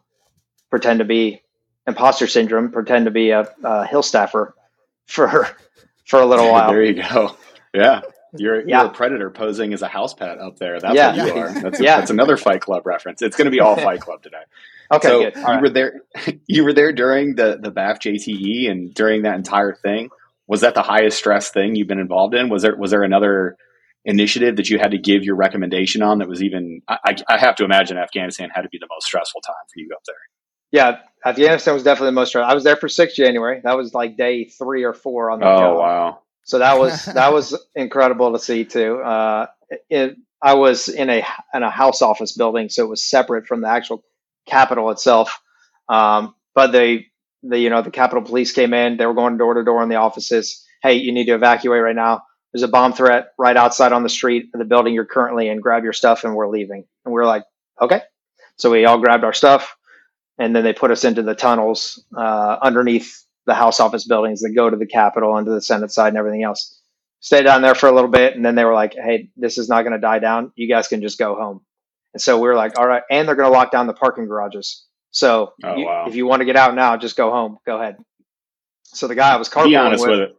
pretend 0.70 1.00
to 1.00 1.06
be 1.06 1.42
imposter 1.88 2.28
syndrome, 2.28 2.72
pretend 2.72 3.06
to 3.06 3.12
be 3.12 3.32
a, 3.32 3.48
a 3.64 3.86
hill 3.86 4.04
staffer 4.04 4.56
for, 5.08 5.48
for 6.06 6.20
a 6.20 6.26
little 6.26 6.52
while. 6.52 6.72
there 6.72 6.84
you 6.84 7.02
go. 7.02 7.36
Yeah. 7.74 8.02
You're, 8.38 8.68
yeah. 8.68 8.82
you're 8.82 8.92
a 8.92 8.94
predator 8.94 9.30
posing 9.30 9.74
as 9.74 9.82
a 9.82 9.88
house 9.88 10.14
pet 10.14 10.40
up 10.40 10.58
there. 10.58 10.80
That's 10.80 10.96
yeah. 10.96 11.16
what 11.16 11.36
you 11.36 11.42
are. 11.42 11.62
That's, 11.62 11.80
a, 11.80 11.84
yeah. 11.84 11.98
that's 11.98 12.12
another 12.12 12.38
Fight 12.38 12.62
Club 12.62 12.86
reference. 12.86 13.22
It's 13.22 13.36
going 13.36 13.46
to 13.46 13.52
be 13.52 13.60
all 13.60 13.76
Fight 13.76 14.02
Club 14.02 14.22
today. 14.22 14.38
Okay, 14.94 15.08
so 15.08 15.20
good. 15.22 15.36
you 15.38 15.44
right. 15.44 15.62
were 15.62 15.70
there. 15.70 16.02
You 16.48 16.66
were 16.66 16.74
there 16.74 16.92
during 16.92 17.36
the 17.36 17.58
the 17.62 17.72
BAF 17.72 18.02
JTE 18.02 18.70
and 18.70 18.94
during 18.94 19.22
that 19.22 19.36
entire 19.36 19.74
thing. 19.74 20.10
Was 20.48 20.60
that 20.62 20.76
the 20.76 20.82
highest 20.82 21.18
stress 21.18 21.50
thing 21.50 21.76
you've 21.76 21.88
been 21.88 21.98
involved 21.98 22.36
in? 22.36 22.50
Was 22.50 22.64
there 22.64 22.76
was 22.76 22.92
there 22.92 23.04
another 23.04 23.56
initiative 24.04 24.58
that 24.58 24.70
you 24.70 24.80
had 24.80 24.92
to 24.92 24.98
give 24.98 25.24
your 25.24 25.38
recommendation 25.38 26.02
on 26.02 26.20
that 26.20 26.28
was 26.28 26.44
even? 26.44 26.82
I, 26.90 27.16
I 27.30 27.38
have 27.38 27.56
to 27.56 27.64
imagine 27.64 27.98
Afghanistan 27.98 28.50
had 28.54 28.64
to 28.64 28.70
be 28.70 28.80
the 28.80 28.88
most 28.90 29.06
stressful 29.06 29.40
time 29.40 29.64
for 29.74 29.80
you 29.80 29.88
up 29.96 30.02
there. 30.06 30.16
Yeah, 30.72 31.00
Afghanistan 31.26 31.74
was 31.74 31.84
definitely 31.84 32.10
the 32.10 32.14
most 32.14 32.30
stressful. 32.30 32.50
I 32.50 32.54
was 32.54 32.64
there 32.64 32.76
for 32.76 32.90
six 32.90 33.16
January. 33.16 33.62
That 33.64 33.78
was 33.78 33.94
like 33.94 34.18
day 34.18 34.46
three 34.46 34.84
or 34.84 34.94
four 34.94 35.30
on 35.30 35.40
the 35.40 35.46
oh, 35.46 35.58
job. 35.58 35.78
wow! 35.78 36.20
So 36.44 36.60
that 36.60 36.80
was 36.80 37.06
that 37.14 37.34
was 37.34 37.56
incredible 37.76 38.34
to 38.34 38.40
see 38.40 38.66
too. 38.66 38.98
Uh, 38.98 39.48
it, 39.90 40.18
I 40.42 40.56
was 40.56 40.90
in 40.90 41.10
a 41.10 41.26
in 41.54 41.64
a 41.64 41.70
house 41.70 42.02
office 42.02 42.32
building, 42.32 42.70
so 42.70 42.84
it 42.84 42.90
was 42.90 43.04
separate 43.04 43.48
from 43.48 43.62
the 43.62 43.68
actual 43.68 44.04
Capitol 44.48 44.90
itself. 44.90 45.40
Um, 45.88 46.36
but 46.56 46.72
they, 46.72 47.08
the 47.44 47.60
you 47.60 47.70
know, 47.70 47.82
the 47.82 47.92
Capitol 47.92 48.24
Police 48.24 48.52
came 48.52 48.74
in. 48.74 48.98
They 48.98 49.06
were 49.06 49.14
going 49.14 49.38
door 49.38 49.54
to 49.54 49.64
door 49.64 49.84
in 49.84 49.90
the 49.90 49.96
offices. 49.96 50.66
Hey, 50.82 50.96
you 50.96 51.12
need 51.12 51.26
to 51.26 51.36
evacuate 51.36 51.84
right 51.84 51.96
now. 51.96 52.24
There's 52.52 52.64
a 52.64 52.68
bomb 52.68 52.94
threat 52.94 53.34
right 53.38 53.56
outside 53.56 53.94
on 53.94 54.04
the 54.04 54.10
street 54.10 54.50
of 54.54 54.60
the 54.60 54.66
building 54.66 54.94
you're 54.94 55.06
currently 55.06 55.48
in. 55.48 55.62
Grab 55.62 55.84
your 55.84 55.94
stuff, 55.94 56.24
and 56.24 56.36
we're 56.36 56.50
leaving. 56.50 56.86
And 57.06 57.14
we 57.14 57.22
are 57.22 57.26
like, 57.26 57.44
okay. 57.80 58.02
So 58.58 58.72
we 58.72 58.86
all 58.86 59.00
grabbed 59.00 59.24
our 59.24 59.34
stuff, 59.34 59.76
and 60.42 60.56
then 60.56 60.64
they 60.64 60.74
put 60.74 60.90
us 60.90 61.04
into 61.04 61.22
the 61.22 61.36
tunnels 61.36 62.04
uh, 62.18 62.58
underneath 62.62 63.24
the 63.46 63.54
House 63.54 63.80
office 63.80 64.08
buildings 64.08 64.42
that 64.42 64.52
go 64.56 64.70
to 64.70 64.76
the 64.76 64.88
Capitol 64.88 65.38
and 65.38 65.46
to 65.46 65.52
the 65.52 65.62
Senate 65.62 65.92
side 65.92 66.10
and 66.10 66.18
everything 66.18 66.42
else. 66.42 66.80
Stay 67.20 67.44
down 67.44 67.62
there 67.62 67.76
for 67.76 67.88
a 67.88 67.92
little 67.92 68.10
bit, 68.10 68.36
and 68.36 68.44
then 68.44 68.56
they 68.56 68.66
were 68.66 68.74
like, 68.74 68.96
"Hey, 68.96 69.30
this 69.38 69.60
is 69.60 69.70
not 69.70 69.84
going 69.84 69.94
to 69.94 70.00
die 70.00 70.18
down. 70.18 70.52
You 70.56 70.68
guys 70.68 70.88
can 70.88 71.02
just 71.02 71.20
go 71.20 71.36
home." 71.36 71.62
And 72.16 72.22
so 72.22 72.40
we 72.40 72.50
are 72.50 72.56
like, 72.56 72.80
all 72.80 72.88
right, 72.88 73.04
and 73.10 73.28
they're 73.28 73.36
going 73.36 73.52
to 73.52 73.56
lock 73.56 73.72
down 73.72 73.86
the 73.86 73.94
parking 73.94 74.26
garages. 74.26 74.84
So 75.12 75.54
oh, 75.64 75.76
you, 75.76 75.86
wow. 75.86 76.06
if 76.08 76.16
you 76.16 76.26
want 76.26 76.40
to 76.40 76.46
get 76.46 76.56
out 76.56 76.74
now, 76.74 76.98
just 76.98 77.16
go 77.16 77.30
home. 77.30 77.60
Go 77.66 77.80
ahead. 77.80 77.98
So 78.84 79.08
the 79.08 79.16
guy 79.16 79.34
I 79.34 79.38
was 79.38 79.48
carpooling 79.48 79.70
Be 79.70 79.76
honest 79.76 80.08
with, 80.08 80.20
with 80.20 80.30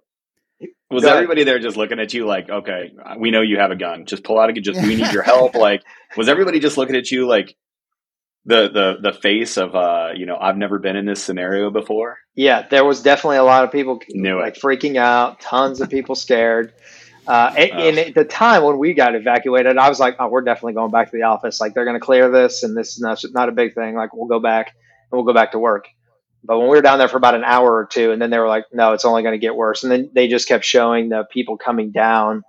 it. 0.61 0.71
Was 0.91 1.05
everybody 1.05 1.45
there 1.45 1.59
just 1.59 1.77
looking 1.77 2.01
at 2.01 2.13
you 2.13 2.27
like, 2.27 2.51
okay, 2.51 2.93
we 3.17 3.31
know 3.31 3.41
you 3.41 3.59
have 3.59 3.71
a 3.71 3.77
gun. 3.77 4.05
Just 4.05 4.25
pull 4.25 4.39
out 4.39 4.51
a 4.51 4.53
gun. 4.53 4.63
Just 4.63 4.83
we 4.83 4.97
need 4.97 5.13
your 5.13 5.23
help. 5.23 5.55
like, 5.55 5.83
was 6.17 6.29
everybody 6.29 6.61
just 6.61 6.77
looking 6.77 6.97
at 6.97 7.11
you 7.11 7.27
like 7.27 7.57
the 8.45 8.69
the 8.69 9.11
the 9.11 9.13
face 9.13 9.57
of 9.57 9.75
uh, 9.75 10.11
you 10.15 10.27
know, 10.27 10.37
I've 10.41 10.57
never 10.57 10.79
been 10.79 10.97
in 10.97 11.07
this 11.07 11.23
scenario 11.23 11.71
before? 11.71 12.19
Yeah, 12.35 12.67
there 12.69 12.85
was 12.85 13.03
definitely 13.03 13.37
a 13.37 13.45
lot 13.45 13.65
of 13.65 13.71
people 13.71 14.01
Knew 14.11 14.41
like 14.41 14.57
it. 14.57 14.63
freaking 14.63 14.97
out. 14.97 15.41
Tons 15.41 15.81
of 15.81 15.91
people 15.91 16.15
scared. 16.17 16.73
Uh, 17.25 17.55
and, 17.57 17.71
and, 17.71 17.99
at 17.99 18.15
the 18.17 18.25
time 18.25 18.65
when 18.65 18.79
we 18.79 18.95
got 18.95 19.15
evacuated, 19.15 19.79
I 19.79 19.89
was 19.89 20.01
like, 20.01 20.17
"Oh, 20.19 20.29
we're 20.29 20.41
definitely 20.41 20.73
going 20.73 20.91
back 20.91 21.13
to 21.13 21.17
the 21.17 21.23
office. 21.23 21.61
Like 21.61 21.73
they're 21.73 21.85
going 21.85 21.99
to 21.99 22.05
clear 22.05 22.31
this, 22.31 22.65
and 22.65 22.77
this 22.77 22.95
is 22.95 23.01
not, 23.01 23.23
not 23.31 23.49
a 23.49 23.53
big 23.53 23.75
thing. 23.75 23.95
Like 23.95 24.13
we'll 24.13 24.27
go 24.27 24.41
back 24.41 24.69
and 24.69 25.17
we'll 25.17 25.25
go 25.25 25.35
back 25.35 25.53
to 25.53 25.59
work." 25.61 25.87
But 26.45 26.59
when 26.59 26.67
we 26.67 26.75
were 26.75 26.83
down 26.83 26.99
there 26.99 27.07
for 27.07 27.19
about 27.19 27.37
an 27.37 27.45
hour 27.45 27.73
or 27.73 27.87
two, 27.87 28.11
and 28.11 28.21
then 28.21 28.31
they 28.31 28.39
were 28.39 28.49
like, 28.49 28.65
"No, 28.73 28.93
it's 28.93 29.05
only 29.05 29.23
going 29.23 29.35
to 29.35 29.39
get 29.39 29.55
worse." 29.55 29.85
And 29.85 29.93
then 29.93 30.11
they 30.13 30.27
just 30.27 30.49
kept 30.49 30.65
showing 30.65 31.11
the 31.11 31.25
people 31.31 31.57
coming 31.59 31.93
down, 31.93 32.43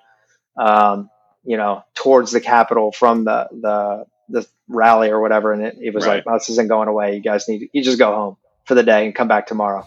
um, 0.58 1.12
you 1.44 1.58
know, 1.58 1.84
towards 1.94 2.32
the 2.32 2.42
Capitol 2.42 2.92
from 2.92 3.26
the 3.26 3.48
the 3.52 4.06
the 4.34 4.46
rally 4.68 5.10
or 5.10 5.22
whatever, 5.22 5.54
and 5.54 5.64
it, 5.64 5.78
it 5.80 5.94
was 5.94 6.06
right. 6.06 6.18
like, 6.18 6.24
oh, 6.28 6.34
"This 6.34 6.50
isn't 6.50 6.68
going 6.68 6.90
away. 6.90 7.16
You 7.16 7.22
guys 7.22 7.48
need 7.48 7.60
to, 7.60 7.68
you 7.72 7.84
just 7.84 8.00
go 8.00 8.14
home 8.14 8.38
for 8.66 8.76
the 8.76 8.84
day 8.84 9.06
and 9.06 9.16
come 9.16 9.28
back 9.28 9.48
tomorrow." 9.48 9.86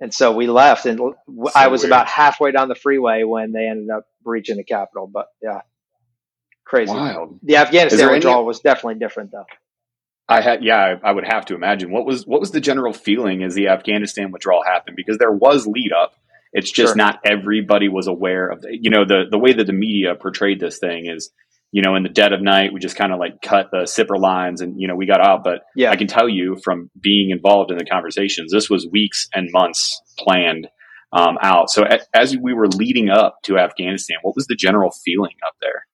And 0.00 0.12
so 0.12 0.32
we 0.32 0.46
left, 0.46 0.86
and 0.86 0.98
so 0.98 1.14
I 1.54 1.68
was 1.68 1.82
weird. 1.82 1.90
about 1.90 2.08
halfway 2.08 2.52
down 2.52 2.68
the 2.68 2.74
freeway 2.74 3.22
when 3.22 3.52
they 3.52 3.66
ended 3.68 3.90
up 3.90 4.06
breaching 4.22 4.56
the 4.56 4.64
Capitol. 4.64 5.06
But 5.06 5.26
yeah, 5.42 5.60
crazy. 6.64 6.92
Wild. 6.92 7.38
The 7.42 7.56
Afghanistan 7.56 8.10
withdrawal 8.10 8.38
any... 8.38 8.46
was 8.46 8.60
definitely 8.60 8.98
different, 8.98 9.30
though. 9.30 9.46
I 10.28 10.40
had, 10.42 10.62
yeah, 10.62 10.96
I 11.02 11.12
would 11.12 11.26
have 11.26 11.46
to 11.46 11.54
imagine. 11.54 11.90
What 11.90 12.06
was 12.06 12.26
what 12.26 12.40
was 12.40 12.50
the 12.50 12.60
general 12.60 12.92
feeling 12.92 13.42
as 13.42 13.54
the 13.54 13.68
Afghanistan 13.68 14.32
withdrawal 14.32 14.62
happened? 14.64 14.96
Because 14.96 15.18
there 15.18 15.32
was 15.32 15.66
lead 15.66 15.92
up. 15.92 16.12
It's 16.52 16.70
just 16.70 16.90
sure. 16.90 16.96
not 16.96 17.20
everybody 17.24 17.88
was 17.88 18.08
aware 18.08 18.48
of. 18.48 18.62
The, 18.62 18.76
you 18.80 18.90
know, 18.90 19.04
the 19.04 19.24
the 19.30 19.38
way 19.38 19.52
that 19.52 19.66
the 19.66 19.72
media 19.72 20.14
portrayed 20.14 20.60
this 20.60 20.78
thing 20.78 21.06
is 21.06 21.30
you 21.72 21.82
know, 21.82 21.94
in 21.94 22.02
the 22.02 22.08
dead 22.08 22.32
of 22.32 22.42
night, 22.42 22.72
we 22.72 22.80
just 22.80 22.96
kind 22.96 23.12
of 23.12 23.18
like 23.18 23.40
cut 23.42 23.68
the 23.70 23.82
SIPR 23.82 24.18
lines 24.20 24.60
and, 24.60 24.74
you 24.80 24.88
know, 24.88 24.96
we 24.96 25.06
got 25.06 25.20
out. 25.20 25.44
But 25.44 25.62
yeah. 25.76 25.90
I 25.90 25.96
can 25.96 26.08
tell 26.08 26.28
you 26.28 26.56
from 26.64 26.90
being 27.00 27.30
involved 27.30 27.70
in 27.70 27.78
the 27.78 27.84
conversations, 27.84 28.50
this 28.52 28.68
was 28.68 28.88
weeks 28.90 29.28
and 29.32 29.48
months 29.52 30.00
planned 30.18 30.66
um, 31.12 31.38
out. 31.40 31.70
So 31.70 31.84
a- 31.84 32.00
as 32.12 32.36
we 32.36 32.54
were 32.54 32.66
leading 32.68 33.08
up 33.08 33.36
to 33.44 33.58
Afghanistan, 33.58 34.18
what 34.22 34.34
was 34.34 34.46
the 34.46 34.56
general 34.56 34.90
feeling 35.04 35.36
up 35.46 35.54
there? 35.60 35.86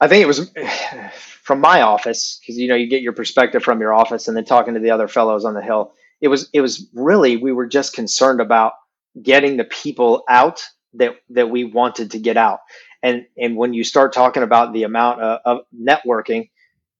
I 0.00 0.08
think 0.08 0.22
it 0.22 0.26
was 0.26 0.50
from 1.42 1.60
my 1.60 1.82
office 1.82 2.40
because, 2.40 2.58
you 2.58 2.68
know, 2.68 2.74
you 2.74 2.88
get 2.88 3.02
your 3.02 3.12
perspective 3.12 3.62
from 3.62 3.80
your 3.80 3.94
office 3.94 4.26
and 4.26 4.36
then 4.36 4.44
talking 4.44 4.74
to 4.74 4.80
the 4.80 4.90
other 4.90 5.06
fellows 5.06 5.44
on 5.44 5.54
the 5.54 5.62
Hill. 5.62 5.92
It 6.20 6.28
was, 6.28 6.50
it 6.52 6.60
was 6.60 6.88
really, 6.92 7.36
we 7.36 7.52
were 7.52 7.66
just 7.66 7.94
concerned 7.94 8.40
about 8.40 8.72
getting 9.22 9.56
the 9.56 9.64
people 9.64 10.24
out 10.28 10.60
that, 10.94 11.12
that 11.30 11.50
we 11.50 11.64
wanted 11.64 12.10
to 12.12 12.18
get 12.18 12.36
out 12.36 12.58
and 13.02 13.26
and 13.36 13.56
when 13.56 13.74
you 13.74 13.84
start 13.84 14.12
talking 14.12 14.42
about 14.42 14.72
the 14.72 14.82
amount 14.84 15.20
of, 15.20 15.40
of 15.44 15.58
networking 15.74 16.50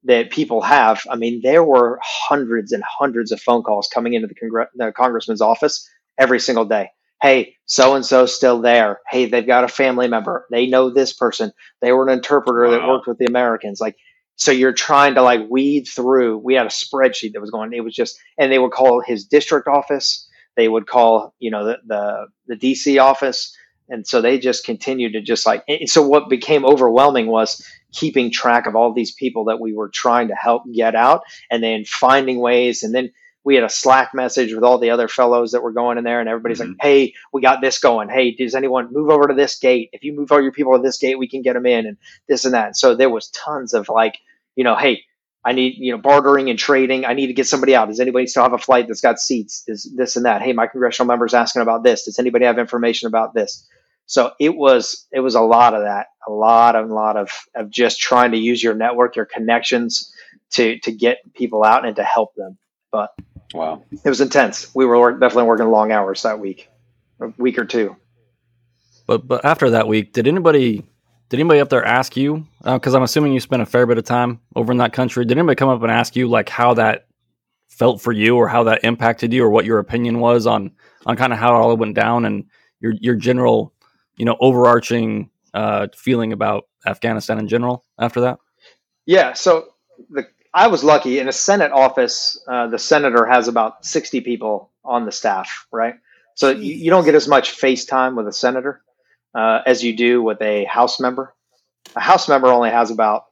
that 0.04 0.30
people 0.30 0.62
have, 0.62 1.02
I 1.10 1.16
mean, 1.16 1.40
there 1.42 1.62
were 1.62 1.98
hundreds 2.02 2.72
and 2.72 2.82
hundreds 2.86 3.32
of 3.32 3.40
phone 3.40 3.62
calls 3.62 3.88
coming 3.92 4.14
into 4.14 4.28
the, 4.28 4.34
congr- 4.34 4.68
the 4.74 4.92
congressman's 4.92 5.42
office 5.42 5.86
every 6.18 6.40
single 6.40 6.64
day. 6.64 6.90
Hey, 7.20 7.56
so 7.66 7.96
and 7.96 8.06
so 8.06 8.24
still 8.24 8.62
there. 8.62 9.00
Hey, 9.10 9.26
they've 9.26 9.46
got 9.46 9.64
a 9.64 9.68
family 9.68 10.08
member. 10.08 10.46
They 10.50 10.66
know 10.66 10.88
this 10.88 11.12
person. 11.12 11.52
They 11.82 11.92
were 11.92 12.08
an 12.08 12.12
interpreter 12.14 12.64
wow. 12.64 12.70
that 12.70 12.88
worked 12.88 13.06
with 13.06 13.18
the 13.18 13.26
Americans. 13.26 13.78
Like, 13.78 13.96
so 14.36 14.52
you're 14.52 14.72
trying 14.72 15.16
to 15.16 15.22
like 15.22 15.42
weed 15.50 15.84
through. 15.84 16.38
We 16.38 16.54
had 16.54 16.64
a 16.64 16.70
spreadsheet 16.70 17.34
that 17.34 17.42
was 17.42 17.50
going. 17.50 17.74
It 17.74 17.84
was 17.84 17.94
just, 17.94 18.18
and 18.38 18.50
they 18.50 18.58
would 18.58 18.72
call 18.72 19.02
his 19.02 19.26
district 19.26 19.68
office. 19.68 20.26
They 20.56 20.66
would 20.66 20.86
call, 20.86 21.34
you 21.38 21.50
know, 21.50 21.66
the 21.66 21.76
the, 21.86 22.26
the 22.46 22.56
DC 22.56 23.02
office 23.02 23.54
and 23.90 24.06
so 24.06 24.20
they 24.20 24.38
just 24.38 24.64
continued 24.64 25.12
to 25.12 25.20
just 25.20 25.44
like 25.44 25.64
so 25.86 26.06
what 26.06 26.28
became 26.28 26.64
overwhelming 26.64 27.26
was 27.26 27.64
keeping 27.92 28.30
track 28.30 28.66
of 28.66 28.76
all 28.76 28.92
these 28.92 29.12
people 29.12 29.46
that 29.46 29.60
we 29.60 29.72
were 29.72 29.88
trying 29.88 30.28
to 30.28 30.34
help 30.34 30.62
get 30.72 30.94
out 30.94 31.22
and 31.50 31.62
then 31.62 31.84
finding 31.84 32.38
ways 32.38 32.82
and 32.82 32.94
then 32.94 33.10
we 33.42 33.54
had 33.54 33.64
a 33.64 33.70
slack 33.70 34.14
message 34.14 34.52
with 34.52 34.62
all 34.62 34.78
the 34.78 34.90
other 34.90 35.08
fellows 35.08 35.52
that 35.52 35.62
were 35.62 35.72
going 35.72 35.98
in 35.98 36.04
there 36.04 36.20
and 36.20 36.28
everybody's 36.28 36.60
mm-hmm. 36.60 36.70
like 36.70 36.78
hey 36.80 37.14
we 37.32 37.42
got 37.42 37.60
this 37.60 37.78
going 37.78 38.08
hey 38.08 38.32
does 38.32 38.54
anyone 38.54 38.92
move 38.92 39.10
over 39.10 39.28
to 39.28 39.34
this 39.34 39.58
gate 39.58 39.90
if 39.92 40.04
you 40.04 40.12
move 40.12 40.30
all 40.32 40.42
your 40.42 40.52
people 40.52 40.76
to 40.76 40.82
this 40.82 40.98
gate 40.98 41.18
we 41.18 41.28
can 41.28 41.42
get 41.42 41.54
them 41.54 41.66
in 41.66 41.86
and 41.86 41.96
this 42.28 42.44
and 42.44 42.54
that 42.54 42.66
and 42.66 42.76
so 42.76 42.94
there 42.94 43.10
was 43.10 43.28
tons 43.30 43.74
of 43.74 43.88
like 43.88 44.18
you 44.56 44.64
know 44.64 44.76
hey 44.76 45.02
I 45.44 45.52
need, 45.52 45.76
you 45.78 45.92
know, 45.92 45.98
bartering 45.98 46.50
and 46.50 46.58
trading. 46.58 47.06
I 47.06 47.14
need 47.14 47.28
to 47.28 47.32
get 47.32 47.46
somebody 47.46 47.74
out. 47.74 47.88
Does 47.88 48.00
anybody 48.00 48.26
still 48.26 48.42
have 48.42 48.52
a 48.52 48.58
flight 48.58 48.88
that's 48.88 49.00
got 49.00 49.18
seats? 49.18 49.64
Is 49.66 49.90
this 49.96 50.16
and 50.16 50.26
that? 50.26 50.42
Hey, 50.42 50.52
my 50.52 50.66
congressional 50.66 51.06
member 51.06 51.24
is 51.24 51.34
asking 51.34 51.62
about 51.62 51.82
this. 51.82 52.04
Does 52.04 52.18
anybody 52.18 52.44
have 52.44 52.58
information 52.58 53.06
about 53.06 53.32
this? 53.32 53.66
So 54.10 54.32
it 54.40 54.56
was 54.56 55.06
it 55.12 55.20
was 55.20 55.36
a 55.36 55.40
lot 55.40 55.72
of 55.72 55.82
that, 55.84 56.08
a 56.26 56.32
lot 56.32 56.74
of 56.74 56.90
a 56.90 56.92
lot 56.92 57.16
of 57.16 57.30
of 57.54 57.70
just 57.70 58.00
trying 58.00 58.32
to 58.32 58.38
use 58.38 58.60
your 58.60 58.74
network, 58.74 59.14
your 59.14 59.24
connections 59.24 60.12
to 60.54 60.80
to 60.80 60.90
get 60.90 61.18
people 61.32 61.62
out 61.62 61.86
and 61.86 61.94
to 61.94 62.02
help 62.02 62.34
them. 62.34 62.58
But 62.90 63.14
wow, 63.54 63.84
it 63.92 64.08
was 64.08 64.20
intense. 64.20 64.74
We 64.74 64.84
were 64.84 65.12
definitely 65.12 65.44
working 65.44 65.68
long 65.68 65.92
hours 65.92 66.22
that 66.22 66.40
week, 66.40 66.68
a 67.20 67.28
week 67.38 67.56
or 67.56 67.64
two. 67.64 67.94
But 69.06 69.28
but 69.28 69.44
after 69.44 69.70
that 69.70 69.86
week, 69.86 70.12
did 70.12 70.26
anybody 70.26 70.82
did 71.28 71.38
anybody 71.38 71.60
up 71.60 71.68
there 71.68 71.84
ask 71.84 72.16
you? 72.16 72.48
Because 72.64 72.94
uh, 72.94 72.96
I'm 72.96 73.04
assuming 73.04 73.32
you 73.32 73.38
spent 73.38 73.62
a 73.62 73.66
fair 73.66 73.86
bit 73.86 73.96
of 73.96 74.02
time 74.02 74.40
over 74.56 74.72
in 74.72 74.78
that 74.78 74.92
country. 74.92 75.24
Did 75.24 75.38
anybody 75.38 75.54
come 75.54 75.68
up 75.68 75.82
and 75.82 75.90
ask 75.92 76.16
you 76.16 76.26
like 76.26 76.48
how 76.48 76.74
that 76.74 77.06
felt 77.68 78.00
for 78.00 78.10
you, 78.10 78.36
or 78.36 78.48
how 78.48 78.64
that 78.64 78.82
impacted 78.82 79.32
you, 79.32 79.44
or 79.44 79.50
what 79.50 79.66
your 79.66 79.78
opinion 79.78 80.18
was 80.18 80.48
on 80.48 80.72
on 81.06 81.16
kind 81.16 81.32
of 81.32 81.38
how 81.38 81.54
it 81.54 81.58
all 81.60 81.76
went 81.76 81.94
down, 81.94 82.24
and 82.24 82.46
your 82.80 82.92
your 83.00 83.14
general, 83.14 83.72
you 84.20 84.26
know, 84.26 84.36
overarching 84.38 85.30
uh, 85.54 85.88
feeling 85.96 86.34
about 86.34 86.68
Afghanistan 86.86 87.38
in 87.38 87.48
general 87.48 87.86
after 87.98 88.20
that? 88.20 88.38
Yeah. 89.06 89.32
So 89.32 89.68
the 90.10 90.26
I 90.52 90.66
was 90.66 90.84
lucky 90.84 91.18
in 91.18 91.26
a 91.26 91.32
Senate 91.32 91.72
office. 91.72 92.38
Uh, 92.46 92.66
the 92.66 92.78
senator 92.78 93.24
has 93.24 93.48
about 93.48 93.86
60 93.86 94.20
people 94.20 94.70
on 94.84 95.06
the 95.06 95.12
staff, 95.12 95.66
right? 95.72 95.94
So 96.34 96.50
you, 96.50 96.74
you, 96.74 96.90
don't 96.90 97.04
get 97.04 97.14
as 97.14 97.28
much 97.28 97.52
face 97.52 97.86
time 97.86 98.14
with 98.14 98.26
a 98.28 98.32
senator 98.32 98.82
uh, 99.34 99.60
as 99.64 99.82
you 99.82 99.96
do 99.96 100.22
with 100.22 100.42
a 100.42 100.64
House 100.64 101.00
member. 101.00 101.34
A 101.96 102.00
House 102.00 102.28
member 102.28 102.48
only 102.48 102.70
has 102.70 102.90
about 102.90 103.24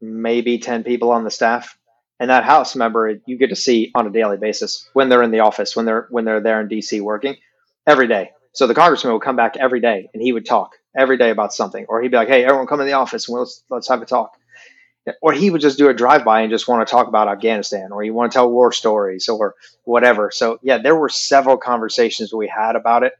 maybe 0.00 0.58
10 0.58 0.82
people 0.82 1.12
on 1.12 1.22
the 1.22 1.30
staff. 1.30 1.78
And 2.18 2.30
that 2.30 2.44
House 2.44 2.74
member 2.74 3.20
you 3.26 3.38
get 3.38 3.50
to 3.50 3.56
see 3.56 3.92
on 3.94 4.08
a 4.08 4.10
daily 4.10 4.38
basis 4.38 4.88
when 4.92 5.08
they're 5.08 5.22
in 5.22 5.30
the 5.30 5.40
office, 5.40 5.76
when 5.76 5.84
they're 5.84 6.06
when 6.10 6.24
they're 6.24 6.40
there 6.40 6.60
in 6.60 6.68
DC 6.68 7.00
working 7.00 7.36
every 7.86 8.08
day. 8.08 8.30
So 8.56 8.66
the 8.66 8.74
congressman 8.74 9.12
would 9.12 9.22
come 9.22 9.36
back 9.36 9.56
every 9.58 9.80
day 9.80 10.08
and 10.14 10.22
he 10.22 10.32
would 10.32 10.46
talk 10.46 10.72
every 10.96 11.18
day 11.18 11.28
about 11.30 11.52
something. 11.52 11.84
Or 11.88 12.00
he'd 12.00 12.10
be 12.10 12.16
like, 12.16 12.28
Hey, 12.28 12.42
everyone 12.42 12.66
come 12.66 12.80
in 12.80 12.86
the 12.86 12.94
office 12.94 13.28
and 13.28 13.38
let's 13.38 13.62
let's 13.68 13.88
have 13.88 14.00
a 14.00 14.06
talk. 14.06 14.32
Or 15.22 15.32
he 15.32 15.50
would 15.50 15.60
just 15.60 15.78
do 15.78 15.88
a 15.88 15.94
drive 15.94 16.24
by 16.24 16.40
and 16.40 16.50
just 16.50 16.66
want 16.66 16.86
to 16.86 16.90
talk 16.90 17.06
about 17.06 17.28
Afghanistan 17.28 17.92
or 17.92 18.02
you 18.02 18.14
want 18.14 18.32
to 18.32 18.36
tell 18.36 18.50
war 18.50 18.72
stories 18.72 19.28
or 19.28 19.54
whatever. 19.84 20.30
So 20.32 20.58
yeah, 20.62 20.78
there 20.78 20.96
were 20.96 21.10
several 21.10 21.58
conversations 21.58 22.32
we 22.32 22.48
had 22.48 22.76
about 22.76 23.04
it. 23.04 23.12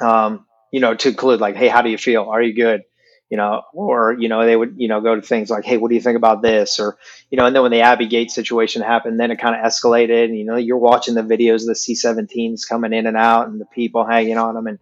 Um, 0.00 0.46
you 0.70 0.80
know, 0.80 0.94
to 0.94 1.08
include 1.08 1.40
like, 1.40 1.56
hey, 1.56 1.68
how 1.68 1.80
do 1.80 1.88
you 1.88 1.98
feel? 1.98 2.24
Are 2.24 2.42
you 2.42 2.54
good? 2.54 2.82
You 3.28 3.36
know, 3.36 3.62
or 3.72 4.16
you 4.18 4.28
know, 4.28 4.46
they 4.46 4.56
would 4.56 4.74
you 4.76 4.86
know 4.88 5.00
go 5.00 5.16
to 5.16 5.22
things 5.22 5.50
like, 5.50 5.64
hey, 5.64 5.78
what 5.78 5.88
do 5.88 5.94
you 5.96 6.00
think 6.00 6.16
about 6.16 6.42
this? 6.42 6.78
Or 6.78 6.96
you 7.30 7.38
know, 7.38 7.46
and 7.46 7.54
then 7.54 7.62
when 7.62 7.72
the 7.72 7.80
Abbey 7.80 8.06
Gate 8.06 8.30
situation 8.30 8.82
happened, 8.82 9.18
then 9.18 9.30
it 9.30 9.40
kind 9.40 9.56
of 9.56 9.64
escalated. 9.64 10.26
And, 10.26 10.38
you 10.38 10.44
know, 10.44 10.56
you're 10.56 10.78
watching 10.78 11.14
the 11.14 11.22
videos 11.22 11.62
of 11.62 11.66
the 11.66 11.74
C-17s 11.74 12.68
coming 12.68 12.92
in 12.92 13.06
and 13.06 13.16
out, 13.16 13.48
and 13.48 13.60
the 13.60 13.66
people 13.66 14.04
hanging 14.04 14.38
on 14.38 14.54
them, 14.54 14.68
and 14.68 14.78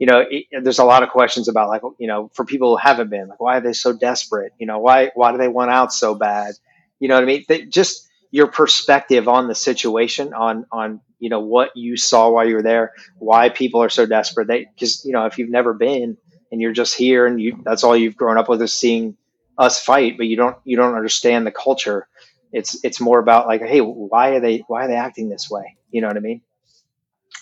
you 0.00 0.06
know, 0.06 0.24
it, 0.28 0.46
there's 0.62 0.78
a 0.78 0.84
lot 0.84 1.02
of 1.02 1.10
questions 1.10 1.46
about 1.46 1.68
like, 1.68 1.82
you 1.98 2.06
know, 2.06 2.30
for 2.32 2.44
people 2.44 2.70
who 2.70 2.76
haven't 2.76 3.10
been, 3.10 3.28
like, 3.28 3.38
why 3.38 3.58
are 3.58 3.60
they 3.60 3.74
so 3.74 3.92
desperate? 3.92 4.52
You 4.58 4.66
know, 4.66 4.78
why 4.78 5.10
why 5.14 5.30
do 5.30 5.38
they 5.38 5.48
want 5.48 5.70
out 5.70 5.92
so 5.92 6.14
bad? 6.14 6.54
You 7.00 7.08
know 7.08 7.16
what 7.16 7.24
I 7.24 7.26
mean? 7.26 7.44
They, 7.46 7.66
just 7.66 8.08
your 8.30 8.46
perspective 8.46 9.28
on 9.28 9.46
the 9.46 9.54
situation, 9.54 10.32
on 10.32 10.64
on 10.72 11.00
you 11.18 11.28
know 11.28 11.40
what 11.40 11.76
you 11.76 11.98
saw 11.98 12.30
while 12.30 12.48
you 12.48 12.54
were 12.54 12.62
there, 12.62 12.92
why 13.18 13.50
people 13.50 13.82
are 13.82 13.90
so 13.90 14.06
desperate. 14.06 14.48
They 14.48 14.66
because 14.74 15.04
you 15.04 15.12
know 15.12 15.26
if 15.26 15.36
you've 15.38 15.50
never 15.50 15.74
been 15.74 16.16
and 16.50 16.60
you're 16.60 16.72
just 16.72 16.94
here 16.94 17.26
and 17.26 17.40
you 17.40 17.60
that's 17.64 17.84
all 17.84 17.96
you've 17.96 18.16
grown 18.16 18.38
up 18.38 18.48
with 18.48 18.62
is 18.62 18.72
seeing 18.72 19.16
us 19.58 19.82
fight, 19.82 20.16
but 20.16 20.26
you 20.26 20.36
don't 20.36 20.56
you 20.64 20.76
don't 20.76 20.94
understand 20.94 21.46
the 21.46 21.52
culture. 21.52 22.08
It's 22.52 22.82
it's 22.84 23.00
more 23.00 23.18
about 23.18 23.46
like, 23.46 23.62
hey, 23.62 23.80
why 23.80 24.30
are 24.30 24.40
they 24.40 24.64
why 24.66 24.84
are 24.84 24.88
they 24.88 24.96
acting 24.96 25.28
this 25.28 25.50
way? 25.50 25.76
You 25.90 26.00
know 26.00 26.08
what 26.08 26.16
I 26.16 26.20
mean? 26.20 26.42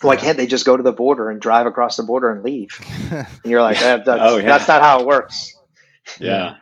Why 0.03 0.17
can't 0.17 0.37
they 0.37 0.47
just 0.47 0.65
go 0.65 0.77
to 0.77 0.83
the 0.83 0.93
border 0.93 1.31
and 1.31 1.41
drive 1.41 1.67
across 1.67 1.97
the 1.97 2.03
border 2.05 2.31
and 2.31 2.45
leave? 2.45 2.79
and 3.11 3.27
you're 3.45 3.63
like, 3.63 3.81
eh, 3.83 3.97
that's, 3.97 4.21
oh, 4.23 4.37
yeah. 4.37 4.47
that's 4.47 4.69
not 4.69 4.81
how 4.81 5.01
it 5.01 5.07
works. 5.07 5.55
Yeah. 6.21 6.57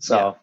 so 0.00 0.36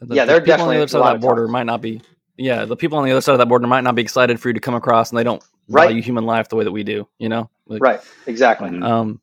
the, 0.00 0.14
yeah, 0.14 0.24
they're 0.24 0.40
definitely 0.40 0.76
on 0.76 0.78
the 0.78 0.82
other 0.82 0.88
side 0.88 1.00
of 1.00 1.20
that 1.20 1.20
border 1.20 1.46
might 1.46 1.66
not 1.66 1.80
be. 1.80 2.00
Yeah, 2.36 2.64
the 2.64 2.76
people 2.76 2.98
on 2.98 3.04
the 3.04 3.10
other 3.10 3.20
side 3.20 3.32
of 3.32 3.38
that 3.38 3.48
border 3.48 3.66
might 3.66 3.82
not 3.82 3.94
be 3.94 4.02
excited 4.02 4.40
for 4.40 4.48
you 4.48 4.54
to 4.54 4.60
come 4.60 4.74
across, 4.74 5.10
and 5.10 5.18
they 5.18 5.24
don't 5.24 5.42
right. 5.68 5.88
value 5.88 6.02
human 6.02 6.24
life 6.24 6.48
the 6.48 6.56
way 6.56 6.64
that 6.64 6.72
we 6.72 6.84
do. 6.84 7.06
You 7.18 7.28
know, 7.28 7.50
like, 7.66 7.82
right? 7.82 8.00
Exactly. 8.26 8.80
Um, 8.80 9.20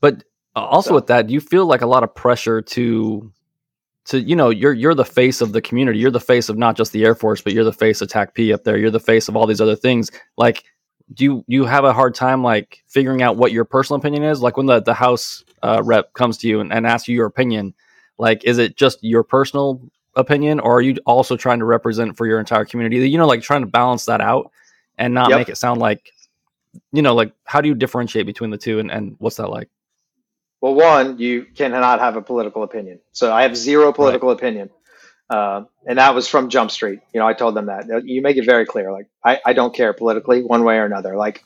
but 0.00 0.22
also 0.56 0.90
so. 0.90 0.94
with 0.94 1.06
that, 1.08 1.26
do 1.26 1.34
you 1.34 1.40
feel 1.40 1.66
like 1.66 1.82
a 1.82 1.86
lot 1.86 2.02
of 2.02 2.14
pressure 2.14 2.62
to 2.62 3.32
to 4.06 4.20
you 4.20 4.36
know 4.36 4.50
you're 4.50 4.72
you're 4.72 4.94
the 4.94 5.04
face 5.04 5.40
of 5.40 5.52
the 5.52 5.62
community 5.62 5.98
you're 5.98 6.10
the 6.10 6.20
face 6.20 6.50
of 6.50 6.58
not 6.58 6.76
just 6.76 6.92
the 6.92 7.04
air 7.04 7.14
force 7.14 7.40
but 7.40 7.54
you're 7.54 7.64
the 7.64 7.72
face 7.72 8.02
of 8.02 8.08
TACP 8.08 8.52
up 8.52 8.62
there 8.62 8.76
you're 8.76 8.90
the 8.90 9.00
face 9.00 9.28
of 9.28 9.36
all 9.36 9.46
these 9.46 9.62
other 9.62 9.76
things 9.76 10.10
like 10.36 10.62
do 11.14 11.24
you 11.24 11.44
you 11.46 11.64
have 11.64 11.84
a 11.84 11.92
hard 11.92 12.14
time 12.14 12.42
like 12.42 12.84
figuring 12.86 13.22
out 13.22 13.38
what 13.38 13.50
your 13.50 13.64
personal 13.64 13.98
opinion 13.98 14.22
is 14.22 14.42
like 14.42 14.58
when 14.58 14.66
the 14.66 14.82
the 14.82 14.92
house 14.92 15.42
uh, 15.62 15.80
rep 15.82 16.12
comes 16.12 16.36
to 16.36 16.46
you 16.46 16.60
and, 16.60 16.70
and 16.70 16.86
asks 16.86 17.08
you 17.08 17.16
your 17.16 17.24
opinion 17.24 17.72
like 18.18 18.44
is 18.44 18.58
it 18.58 18.76
just 18.76 19.02
your 19.02 19.22
personal 19.22 19.80
opinion, 20.16 20.60
or 20.60 20.78
are 20.78 20.82
you 20.82 20.96
also 21.06 21.36
trying 21.36 21.58
to 21.58 21.64
represent 21.64 22.16
for 22.16 22.26
your 22.26 22.38
entire 22.38 22.64
community? 22.64 23.08
You 23.08 23.18
know, 23.18 23.26
like 23.26 23.42
trying 23.42 23.62
to 23.62 23.66
balance 23.66 24.06
that 24.06 24.20
out 24.20 24.50
and 24.98 25.14
not 25.14 25.30
yep. 25.30 25.38
make 25.38 25.48
it 25.48 25.56
sound 25.56 25.80
like, 25.80 26.12
you 26.92 27.02
know, 27.02 27.14
like 27.14 27.32
how 27.44 27.60
do 27.60 27.68
you 27.68 27.74
differentiate 27.74 28.26
between 28.26 28.50
the 28.50 28.58
two, 28.58 28.78
and, 28.78 28.90
and 28.90 29.16
what's 29.18 29.36
that 29.36 29.48
like? 29.48 29.68
Well, 30.64 30.76
one, 30.76 31.18
you 31.18 31.44
cannot 31.44 32.00
have 32.00 32.16
a 32.16 32.22
political 32.22 32.62
opinion. 32.62 33.00
So 33.12 33.30
I 33.30 33.42
have 33.42 33.54
zero 33.54 33.92
political 33.92 34.30
right. 34.30 34.38
opinion. 34.38 34.70
Uh, 35.28 35.64
and 35.86 35.98
that 35.98 36.14
was 36.14 36.26
from 36.26 36.48
Jump 36.48 36.70
Street. 36.70 37.00
You 37.12 37.20
know, 37.20 37.26
I 37.26 37.34
told 37.34 37.54
them 37.54 37.66
that. 37.66 38.02
You 38.06 38.22
make 38.22 38.38
it 38.38 38.46
very 38.46 38.64
clear. 38.64 38.90
Like, 38.90 39.06
I, 39.22 39.40
I 39.44 39.52
don't 39.52 39.74
care 39.74 39.92
politically 39.92 40.42
one 40.42 40.64
way 40.64 40.78
or 40.78 40.86
another. 40.86 41.18
Like, 41.18 41.44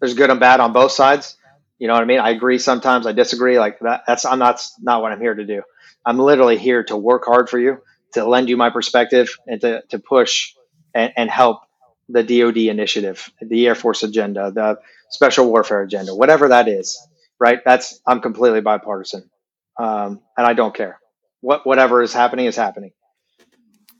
there's 0.00 0.12
good 0.12 0.28
and 0.28 0.38
bad 0.38 0.60
on 0.60 0.74
both 0.74 0.92
sides. 0.92 1.38
You 1.78 1.88
know 1.88 1.94
what 1.94 2.02
I 2.02 2.04
mean? 2.04 2.20
I 2.20 2.28
agree 2.28 2.58
sometimes, 2.58 3.06
I 3.06 3.12
disagree. 3.12 3.58
Like 3.58 3.78
that, 3.80 4.02
that's 4.06 4.26
I'm 4.26 4.38
not 4.38 4.60
not 4.82 5.00
what 5.00 5.12
I'm 5.12 5.20
here 5.22 5.34
to 5.34 5.46
do. 5.46 5.62
I'm 6.04 6.18
literally 6.18 6.58
here 6.58 6.84
to 6.84 6.96
work 6.98 7.24
hard 7.24 7.48
for 7.48 7.58
you 7.58 7.78
to 8.12 8.26
lend 8.26 8.50
you 8.50 8.58
my 8.58 8.68
perspective 8.68 9.30
and 9.46 9.62
to, 9.62 9.82
to 9.88 9.98
push 9.98 10.52
and, 10.92 11.10
and 11.16 11.30
help 11.30 11.62
the 12.10 12.22
DoD 12.22 12.58
initiative, 12.58 13.30
the 13.40 13.66
Air 13.66 13.74
Force 13.74 14.02
agenda, 14.02 14.50
the 14.50 14.78
special 15.08 15.50
warfare 15.50 15.80
agenda, 15.80 16.14
whatever 16.14 16.48
that 16.48 16.68
is, 16.68 16.98
right? 17.38 17.60
That's 17.64 18.00
I'm 18.06 18.20
completely 18.20 18.60
bipartisan, 18.60 19.30
um, 19.78 20.20
and 20.36 20.46
I 20.46 20.54
don't 20.54 20.74
care 20.74 20.98
what 21.40 21.66
whatever 21.66 22.02
is 22.02 22.12
happening 22.12 22.46
is 22.46 22.56
happening. 22.56 22.92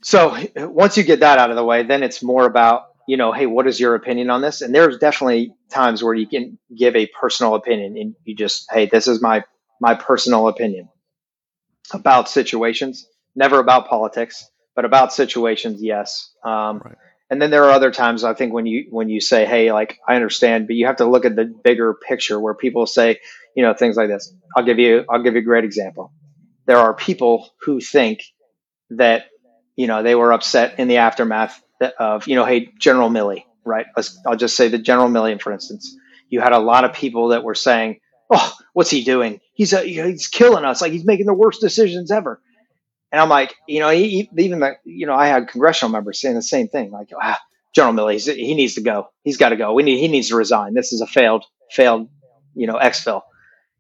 So 0.03 0.37
once 0.57 0.97
you 0.97 1.03
get 1.03 1.21
that 1.21 1.39
out 1.39 1.51
of 1.51 1.57
the 1.57 1.65
way, 1.65 1.83
then 1.83 2.03
it's 2.03 2.23
more 2.23 2.47
about 2.47 2.85
you 3.07 3.17
know, 3.17 3.33
hey, 3.33 3.47
what 3.47 3.67
is 3.67 3.81
your 3.81 3.95
opinion 3.95 4.29
on 4.29 4.43
this? 4.43 4.61
And 4.61 4.75
there's 4.75 4.99
definitely 4.99 5.55
times 5.71 6.03
where 6.03 6.13
you 6.13 6.27
can 6.27 6.59
give 6.77 6.95
a 6.95 7.07
personal 7.07 7.55
opinion, 7.55 7.97
and 7.97 8.15
you 8.25 8.35
just, 8.35 8.67
hey, 8.71 8.87
this 8.87 9.09
is 9.09 9.23
my 9.23 9.45
my 9.81 9.95
personal 9.95 10.49
opinion 10.49 10.89
about 11.93 12.29
situations 12.29 13.09
never 13.39 13.61
about 13.61 13.89
politics, 13.89 14.51
but 14.75 14.85
about 14.85 15.13
situations, 15.13 15.83
yes. 15.83 16.33
Um, 16.45 16.83
right. 16.85 16.97
And 17.31 17.43
then 17.43 17.51
there 17.51 17.65
are 17.65 17.71
other 17.71 17.91
times 17.91 18.25
I 18.25 18.35
think 18.35 18.53
when 18.53 18.67
you 18.67 18.87
when 18.91 19.09
you 19.09 19.21
say, 19.21 19.45
"Hey, 19.45 19.71
like 19.73 19.99
I 20.07 20.15
understand," 20.15 20.67
but 20.67 20.77
you 20.77 20.87
have 20.87 20.97
to 20.97 21.05
look 21.05 21.25
at 21.25 21.37
the 21.37 21.45
bigger 21.45 21.95
picture 21.95 22.41
where 22.41 22.55
people 22.55 22.87
say, 22.87 23.21
you 23.55 23.63
know, 23.63 23.75
things 23.75 23.97
like 23.97 24.09
this. 24.09 24.33
I'll 24.57 24.65
give 24.65 24.79
you 24.79 25.05
I'll 25.11 25.23
give 25.23 25.35
you 25.35 25.41
a 25.41 25.45
great 25.45 25.65
example. 25.65 26.13
There 26.67 26.79
are 26.79 26.95
people 26.95 27.51
who 27.63 27.81
think 27.81 28.23
that 28.91 29.27
you 29.77 29.87
know 29.87 30.03
they 30.03 30.15
were 30.15 30.33
upset 30.33 30.79
in 30.79 30.89
the 30.89 30.99
aftermath 30.99 31.63
of 31.99 32.27
you 32.27 32.35
know, 32.35 32.45
hey, 32.47 32.71
General 32.79 33.11
Milley, 33.11 33.45
right? 33.65 33.87
I'll 34.27 34.37
just 34.37 34.57
say 34.57 34.69
the 34.69 34.79
General 34.79 35.09
Milley, 35.09 35.41
for 35.41 35.53
instance. 35.53 35.95
You 36.31 36.41
had 36.41 36.53
a 36.53 36.59
lot 36.59 36.85
of 36.85 36.93
people 36.95 37.29
that 37.29 37.45
were 37.45 37.55
saying, 37.55 38.01
"Oh, 38.31 38.55
what's 38.73 38.91
he 38.91 39.05
doing? 39.05 39.41
He's 39.53 39.73
a, 39.75 39.81
he's 39.81 40.29
killing 40.29 40.65
us. 40.65 40.81
Like 40.81 40.93
he's 40.93 41.05
making 41.05 41.27
the 41.27 41.35
worst 41.35 41.61
decisions 41.61 42.11
ever." 42.11 42.41
And 43.11 43.21
I'm 43.21 43.29
like, 43.29 43.55
you 43.67 43.81
know, 43.81 43.91
he, 43.91 44.29
even 44.37 44.61
the, 44.61 44.77
you 44.85 45.07
know, 45.07 45.15
I 45.15 45.29
had 45.29 45.49
congressional 45.49 45.91
members 45.91 46.21
saying 46.21 46.35
the 46.35 46.43
same 46.43 46.69
thing, 46.69 46.91
like, 46.91 47.11
ah, 47.21 47.41
General 47.75 47.95
Milley, 47.95 48.37
he 48.37 48.55
needs 48.55 48.75
to 48.75 48.83
go. 48.83 49.09
He's 49.23 49.37
got 49.37 49.51
to 49.51 49.57
go. 49.57 49.73
We 49.73 49.83
need, 49.83 49.99
he 49.99 50.09
needs 50.09 50.29
to 50.29 50.37
resign. 50.37 50.75
This 50.75 50.93
is 50.93 51.01
a 51.01 51.07
failed, 51.07 51.45
failed, 51.71 52.09
you 52.55 52.67
know, 52.67 52.77
exfil. 52.77 53.23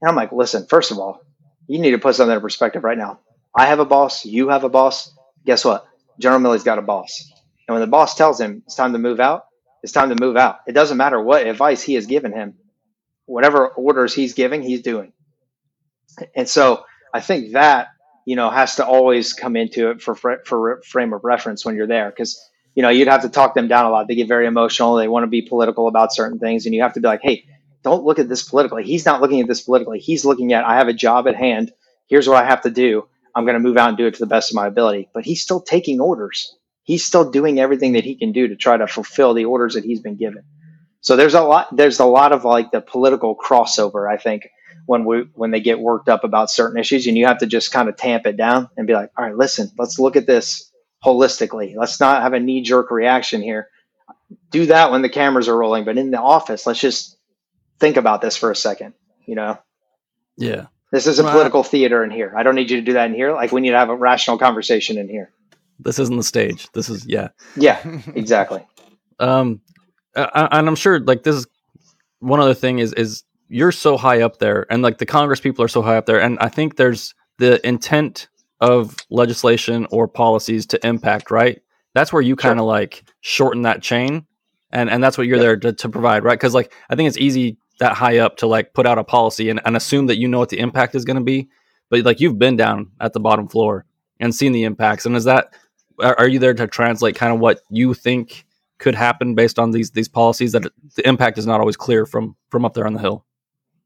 And 0.00 0.08
I'm 0.08 0.16
like, 0.16 0.32
listen, 0.32 0.66
first 0.68 0.90
of 0.90 0.98
all, 0.98 1.20
you 1.66 1.78
need 1.78 1.90
to 1.90 1.98
put 1.98 2.14
something 2.14 2.34
in 2.34 2.40
perspective 2.40 2.84
right 2.84 2.96
now. 2.96 3.20
I 3.54 3.66
have 3.66 3.80
a 3.80 3.84
boss. 3.84 4.24
You 4.24 4.48
have 4.48 4.64
a 4.64 4.68
boss. 4.68 5.12
Guess 5.44 5.64
what? 5.64 5.86
General 6.18 6.40
Milley's 6.40 6.64
got 6.64 6.78
a 6.78 6.82
boss. 6.82 7.30
And 7.66 7.74
when 7.74 7.80
the 7.82 7.86
boss 7.86 8.14
tells 8.14 8.40
him 8.40 8.62
it's 8.66 8.76
time 8.76 8.92
to 8.92 8.98
move 8.98 9.20
out, 9.20 9.44
it's 9.82 9.92
time 9.92 10.08
to 10.08 10.16
move 10.20 10.36
out. 10.36 10.60
It 10.66 10.72
doesn't 10.72 10.96
matter 10.96 11.20
what 11.20 11.46
advice 11.46 11.82
he 11.82 11.94
has 11.94 12.06
given 12.06 12.32
him. 12.32 12.54
Whatever 13.26 13.68
orders 13.68 14.14
he's 14.14 14.32
giving, 14.32 14.62
he's 14.62 14.80
doing. 14.82 15.12
And 16.34 16.48
so 16.48 16.84
I 17.12 17.20
think 17.20 17.52
that 17.52 17.88
you 18.28 18.36
know, 18.36 18.50
has 18.50 18.76
to 18.76 18.84
always 18.84 19.32
come 19.32 19.56
into 19.56 19.88
it 19.88 20.02
for 20.02 20.14
for 20.14 20.82
frame 20.84 21.14
of 21.14 21.24
reference 21.24 21.64
when 21.64 21.76
you're 21.76 21.86
there 21.86 22.10
because 22.10 22.38
you 22.74 22.82
know 22.82 22.90
you'd 22.90 23.08
have 23.08 23.22
to 23.22 23.30
talk 23.30 23.54
them 23.54 23.68
down 23.68 23.86
a 23.86 23.90
lot. 23.90 24.06
They 24.06 24.16
get 24.16 24.28
very 24.28 24.46
emotional. 24.46 24.96
They 24.96 25.08
want 25.08 25.22
to 25.22 25.28
be 25.28 25.40
political 25.40 25.88
about 25.88 26.12
certain 26.12 26.38
things, 26.38 26.66
and 26.66 26.74
you 26.74 26.82
have 26.82 26.92
to 26.92 27.00
be 27.00 27.08
like, 27.08 27.22
hey, 27.22 27.46
don't 27.82 28.04
look 28.04 28.18
at 28.18 28.28
this 28.28 28.46
politically. 28.46 28.84
He's 28.84 29.06
not 29.06 29.22
looking 29.22 29.40
at 29.40 29.48
this 29.48 29.62
politically. 29.62 29.98
He's 29.98 30.26
looking 30.26 30.52
at 30.52 30.66
I 30.66 30.74
have 30.76 30.88
a 30.88 30.92
job 30.92 31.26
at 31.26 31.36
hand. 31.36 31.72
Here's 32.06 32.28
what 32.28 32.36
I 32.36 32.46
have 32.46 32.60
to 32.64 32.70
do. 32.70 33.08
I'm 33.34 33.46
going 33.46 33.54
to 33.54 33.66
move 33.66 33.78
out 33.78 33.88
and 33.88 33.96
do 33.96 34.06
it 34.06 34.12
to 34.12 34.20
the 34.20 34.26
best 34.26 34.50
of 34.50 34.56
my 34.56 34.66
ability. 34.66 35.08
But 35.14 35.24
he's 35.24 35.40
still 35.40 35.62
taking 35.62 35.98
orders. 35.98 36.54
He's 36.82 37.06
still 37.06 37.30
doing 37.30 37.58
everything 37.58 37.94
that 37.94 38.04
he 38.04 38.14
can 38.14 38.32
do 38.32 38.48
to 38.48 38.56
try 38.56 38.76
to 38.76 38.86
fulfill 38.86 39.32
the 39.32 39.46
orders 39.46 39.72
that 39.72 39.84
he's 39.84 40.02
been 40.02 40.16
given. 40.16 40.42
So 41.00 41.16
there's 41.16 41.34
a 41.34 41.40
lot. 41.40 41.74
There's 41.74 41.98
a 41.98 42.04
lot 42.04 42.32
of 42.32 42.44
like 42.44 42.72
the 42.72 42.82
political 42.82 43.34
crossover. 43.34 44.06
I 44.06 44.18
think 44.18 44.48
when 44.88 45.04
we 45.04 45.18
when 45.34 45.50
they 45.50 45.60
get 45.60 45.78
worked 45.78 46.08
up 46.08 46.24
about 46.24 46.50
certain 46.50 46.80
issues, 46.80 47.06
and 47.06 47.16
you 47.16 47.26
have 47.26 47.40
to 47.40 47.46
just 47.46 47.70
kind 47.72 47.90
of 47.90 47.96
tamp 47.98 48.26
it 48.26 48.38
down 48.38 48.70
and 48.74 48.86
be 48.86 48.94
like, 48.94 49.10
all 49.18 49.24
right, 49.26 49.36
listen, 49.36 49.70
let's 49.76 49.98
look 49.98 50.16
at 50.16 50.26
this 50.26 50.72
holistically. 51.04 51.76
Let's 51.76 52.00
not 52.00 52.22
have 52.22 52.32
a 52.32 52.40
knee 52.40 52.62
jerk 52.62 52.90
reaction 52.90 53.42
here. 53.42 53.68
Do 54.50 54.64
that 54.66 54.90
when 54.90 55.02
the 55.02 55.10
cameras 55.10 55.46
are 55.46 55.56
rolling, 55.56 55.84
but 55.84 55.98
in 55.98 56.10
the 56.10 56.18
office, 56.18 56.66
let's 56.66 56.80
just 56.80 57.18
think 57.78 57.98
about 57.98 58.22
this 58.22 58.38
for 58.38 58.50
a 58.50 58.56
second. 58.56 58.94
You 59.26 59.34
know. 59.34 59.58
Yeah. 60.38 60.68
This 60.90 61.06
is 61.06 61.18
a 61.18 61.22
political 61.22 61.62
theater 61.62 62.02
in 62.02 62.10
here. 62.10 62.32
I 62.34 62.42
don't 62.42 62.54
need 62.54 62.70
you 62.70 62.78
to 62.78 62.82
do 62.82 62.94
that 62.94 63.10
in 63.10 63.14
here. 63.14 63.34
Like 63.34 63.52
we 63.52 63.60
need 63.60 63.72
to 63.72 63.78
have 63.78 63.90
a 63.90 63.94
rational 63.94 64.38
conversation 64.38 64.96
in 64.96 65.06
here. 65.06 65.30
This 65.78 65.98
isn't 65.98 66.16
the 66.16 66.22
stage. 66.22 66.66
This 66.72 66.88
is 66.88 67.04
yeah. 67.04 67.28
Yeah, 67.56 67.78
exactly. 68.14 68.66
um, 69.18 69.60
I, 70.16 70.48
and 70.50 70.66
I'm 70.66 70.76
sure 70.76 70.98
like 70.98 71.24
this 71.24 71.36
is 71.36 71.46
one 72.20 72.40
other 72.40 72.54
thing 72.54 72.78
is 72.78 72.94
is 72.94 73.24
you're 73.48 73.72
so 73.72 73.96
high 73.96 74.22
up 74.22 74.38
there, 74.38 74.66
and 74.70 74.82
like 74.82 74.98
the 74.98 75.06
Congress 75.06 75.40
people 75.40 75.64
are 75.64 75.68
so 75.68 75.82
high 75.82 75.96
up 75.96 76.06
there, 76.06 76.20
and 76.20 76.38
I 76.40 76.48
think 76.48 76.76
there's 76.76 77.14
the 77.38 77.66
intent 77.66 78.28
of 78.60 78.96
legislation 79.10 79.86
or 79.90 80.08
policies 80.08 80.66
to 80.66 80.86
impact. 80.86 81.30
Right. 81.30 81.62
That's 81.94 82.12
where 82.12 82.22
you 82.22 82.36
kind 82.36 82.58
of 82.58 82.64
sure. 82.64 82.68
like 82.68 83.04
shorten 83.20 83.62
that 83.62 83.82
chain, 83.82 84.26
and 84.70 84.90
and 84.90 85.02
that's 85.02 85.16
what 85.16 85.26
you're 85.26 85.36
yeah. 85.36 85.42
there 85.42 85.56
to, 85.56 85.72
to 85.72 85.88
provide. 85.88 86.24
Right. 86.24 86.38
Because 86.38 86.54
like 86.54 86.72
I 86.90 86.96
think 86.96 87.08
it's 87.08 87.18
easy 87.18 87.58
that 87.78 87.94
high 87.94 88.18
up 88.18 88.36
to 88.38 88.46
like 88.46 88.74
put 88.74 88.86
out 88.86 88.98
a 88.98 89.04
policy 89.04 89.50
and, 89.50 89.60
and 89.64 89.76
assume 89.76 90.06
that 90.06 90.18
you 90.18 90.28
know 90.28 90.38
what 90.38 90.48
the 90.48 90.58
impact 90.58 90.94
is 90.94 91.04
going 91.04 91.16
to 91.16 91.22
be. 91.22 91.48
But 91.90 92.04
like 92.04 92.20
you've 92.20 92.38
been 92.38 92.56
down 92.56 92.90
at 93.00 93.12
the 93.12 93.20
bottom 93.20 93.48
floor 93.48 93.86
and 94.20 94.34
seen 94.34 94.52
the 94.52 94.64
impacts. 94.64 95.06
And 95.06 95.16
is 95.16 95.24
that, 95.24 95.54
are, 96.00 96.18
are 96.18 96.28
you 96.28 96.38
there 96.38 96.54
to 96.54 96.66
translate 96.66 97.14
kind 97.14 97.32
of 97.32 97.40
what 97.40 97.60
you 97.70 97.94
think 97.94 98.44
could 98.78 98.94
happen 98.94 99.34
based 99.34 99.58
on 99.58 99.70
these, 99.70 99.92
these 99.92 100.08
policies 100.08 100.52
that 100.52 100.64
the 100.96 101.08
impact 101.08 101.38
is 101.38 101.46
not 101.46 101.60
always 101.60 101.76
clear 101.76 102.04
from, 102.04 102.36
from 102.50 102.64
up 102.64 102.74
there 102.74 102.86
on 102.86 102.94
the 102.94 103.00
hill? 103.00 103.24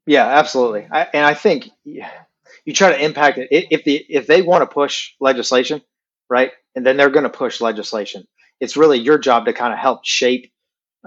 Yeah, 0.06 0.26
absolutely. 0.26 0.88
I, 0.90 1.06
and 1.14 1.24
I 1.24 1.34
think 1.34 1.70
you 1.84 2.72
try 2.72 2.90
to 2.92 3.04
impact 3.04 3.38
it. 3.38 3.48
If 3.50 3.84
the, 3.84 4.04
if 4.08 4.26
they 4.26 4.42
want 4.42 4.62
to 4.62 4.72
push 4.72 5.12
legislation, 5.20 5.82
right. 6.28 6.52
And 6.74 6.84
then 6.86 6.96
they're 6.96 7.10
going 7.10 7.24
to 7.24 7.30
push 7.30 7.60
legislation. 7.60 8.26
It's 8.60 8.76
really 8.76 8.98
your 8.98 9.18
job 9.18 9.46
to 9.46 9.52
kind 9.52 9.72
of 9.72 9.78
help 9.78 10.04
shape, 10.04 10.52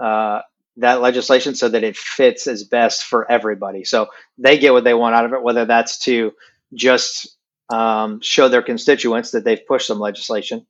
uh, 0.02 0.42
that 0.78 1.00
legislation 1.00 1.54
so 1.54 1.68
that 1.70 1.84
it 1.84 1.96
fits 1.96 2.46
as 2.46 2.64
best 2.64 3.04
for 3.04 3.30
everybody. 3.30 3.84
So 3.84 4.08
they 4.38 4.58
get 4.58 4.74
what 4.74 4.84
they 4.84 4.94
want 4.94 5.14
out 5.14 5.24
of 5.24 5.32
it, 5.32 5.42
whether 5.42 5.64
that's 5.64 5.98
to 6.00 6.32
just 6.74 7.36
um, 7.70 8.20
show 8.20 8.48
their 8.48 8.62
constituents 8.62 9.30
that 9.30 9.44
they've 9.44 9.66
pushed 9.66 9.86
some 9.86 9.98
legislation, 9.98 10.66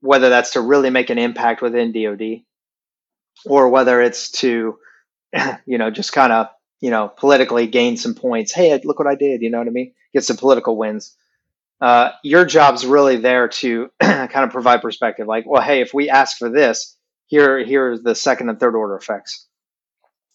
whether 0.00 0.30
that's 0.30 0.52
to 0.52 0.60
really 0.62 0.90
make 0.90 1.10
an 1.10 1.18
impact 1.18 1.62
within 1.62 1.92
DoD, 1.92 2.42
or 3.44 3.68
whether 3.68 4.00
it's 4.00 4.30
to, 4.32 4.78
you 5.66 5.78
know, 5.78 5.90
just 5.90 6.12
kind 6.12 6.32
of, 6.32 6.48
you 6.80 6.90
know, 6.90 7.08
politically 7.08 7.66
gain 7.66 7.96
some 7.96 8.14
points. 8.14 8.52
Hey, 8.52 8.78
look 8.84 8.98
what 8.98 9.08
I 9.08 9.14
did. 9.14 9.42
You 9.42 9.50
know 9.50 9.58
what 9.58 9.68
I 9.68 9.70
mean? 9.70 9.92
Get 10.12 10.24
some 10.24 10.36
political 10.36 10.76
wins. 10.76 11.16
Uh, 11.80 12.10
your 12.22 12.44
job's 12.44 12.86
really 12.86 13.16
there 13.16 13.48
to 13.48 13.90
kind 14.00 14.36
of 14.36 14.50
provide 14.50 14.82
perspective. 14.82 15.26
Like, 15.26 15.44
well, 15.46 15.62
hey, 15.62 15.80
if 15.80 15.92
we 15.92 16.08
ask 16.08 16.38
for 16.38 16.48
this, 16.48 16.96
here 17.26 17.64
here 17.64 17.92
are 17.92 17.98
the 17.98 18.14
second 18.14 18.48
and 18.48 18.58
third 18.58 18.74
order 18.74 18.96
effects 18.96 19.46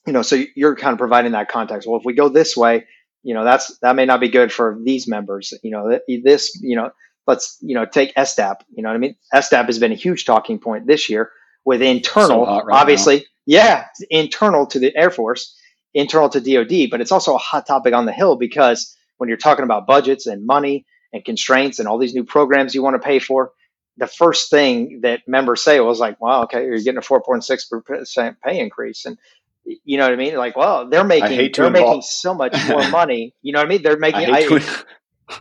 you 0.06 0.14
know 0.14 0.22
so 0.22 0.42
you're 0.56 0.76
kind 0.76 0.94
of 0.94 1.00
providing 1.00 1.32
that 1.34 1.50
context 1.50 1.88
well 1.88 2.00
if 2.00 2.06
we 2.06 2.14
go 2.14 2.30
this 2.30 2.56
way 2.56 2.86
you 3.24 3.34
know 3.34 3.44
that's 3.44 3.78
that 3.80 3.96
may 3.96 4.06
not 4.06 4.20
be 4.20 4.30
good 4.30 4.52
for 4.52 4.78
these 4.84 5.08
members 5.08 5.54
you 5.64 5.72
know 5.72 6.00
this 6.24 6.60
you 6.62 6.76
know 6.76 6.92
let's 7.28 7.58
you 7.62 7.76
know 7.76 7.86
take 7.86 8.14
SDAP 8.16 8.58
you 8.74 8.84
know 8.84 8.90
what 8.90 8.96
I 8.96 9.00
mean 9.00 9.16
SDAP 9.34 9.66
has 9.66 9.80
been 9.80 9.92
a 9.92 9.96
huge 9.96 10.26
talking 10.26 10.60
point 10.60 10.88
this 10.88 11.10
year 11.10 11.32
with 11.66 11.82
internal 11.82 12.46
so 12.46 12.66
right 12.66 12.80
obviously 12.80 13.18
now. 13.18 13.24
yeah 13.46 13.86
internal 14.10 14.66
to 14.68 14.80
the 14.80 14.96
Air 14.96 15.12
Force 15.12 15.56
internal 15.94 16.30
to 16.30 16.40
DoD 16.40 16.90
but 16.90 17.02
it's 17.02 17.12
also 17.12 17.36
a 17.36 17.40
hot 17.40 17.68
topic 17.68 17.94
on 17.94 18.06
the 18.06 18.14
hill 18.14 18.36
because 18.36 18.96
when 19.18 19.28
you're 19.28 19.38
talking 19.38 19.64
about 19.64 19.88
budgets 19.88 20.26
and 20.26 20.46
money 20.46 20.86
and 21.14 21.24
constraints 21.26 21.80
and 21.80 21.88
all 21.88 21.98
these 21.98 22.14
new 22.14 22.24
programs 22.24 22.74
you 22.74 22.82
want 22.82 22.96
to 22.96 23.06
pay 23.06 23.20
for 23.20 23.52
the 23.98 24.08
first 24.08 24.50
thing 24.50 25.02
that 25.04 25.22
members 25.28 25.64
say 25.64 25.80
was 25.80 26.00
like, 26.00 26.20
"Wow, 26.20 26.44
okay, 26.44 26.64
you're 26.64 26.80
getting 26.80 26.98
a 26.98 27.02
4.6 27.02 27.84
percent 27.86 28.38
pay 28.42 28.60
increase," 28.60 29.06
and 29.06 29.18
you 29.64 29.98
know 29.98 30.06
what 30.06 30.14
I 30.14 30.16
mean? 30.16 30.36
Like, 30.36 30.56
well, 30.56 30.90
they're 30.90 31.04
making 31.04 31.38
they're 31.54 31.68
involve- 31.68 31.74
making 31.74 32.02
so 32.02 32.34
much 32.34 32.56
more 32.68 32.90
money. 32.90 33.34
You 33.42 33.54
know 33.54 33.60
what 33.60 33.68
I 33.68 33.70
mean? 33.70 33.84
They're 33.84 33.98
making. 33.98 34.34
I 34.34 34.40
I, 34.40 34.84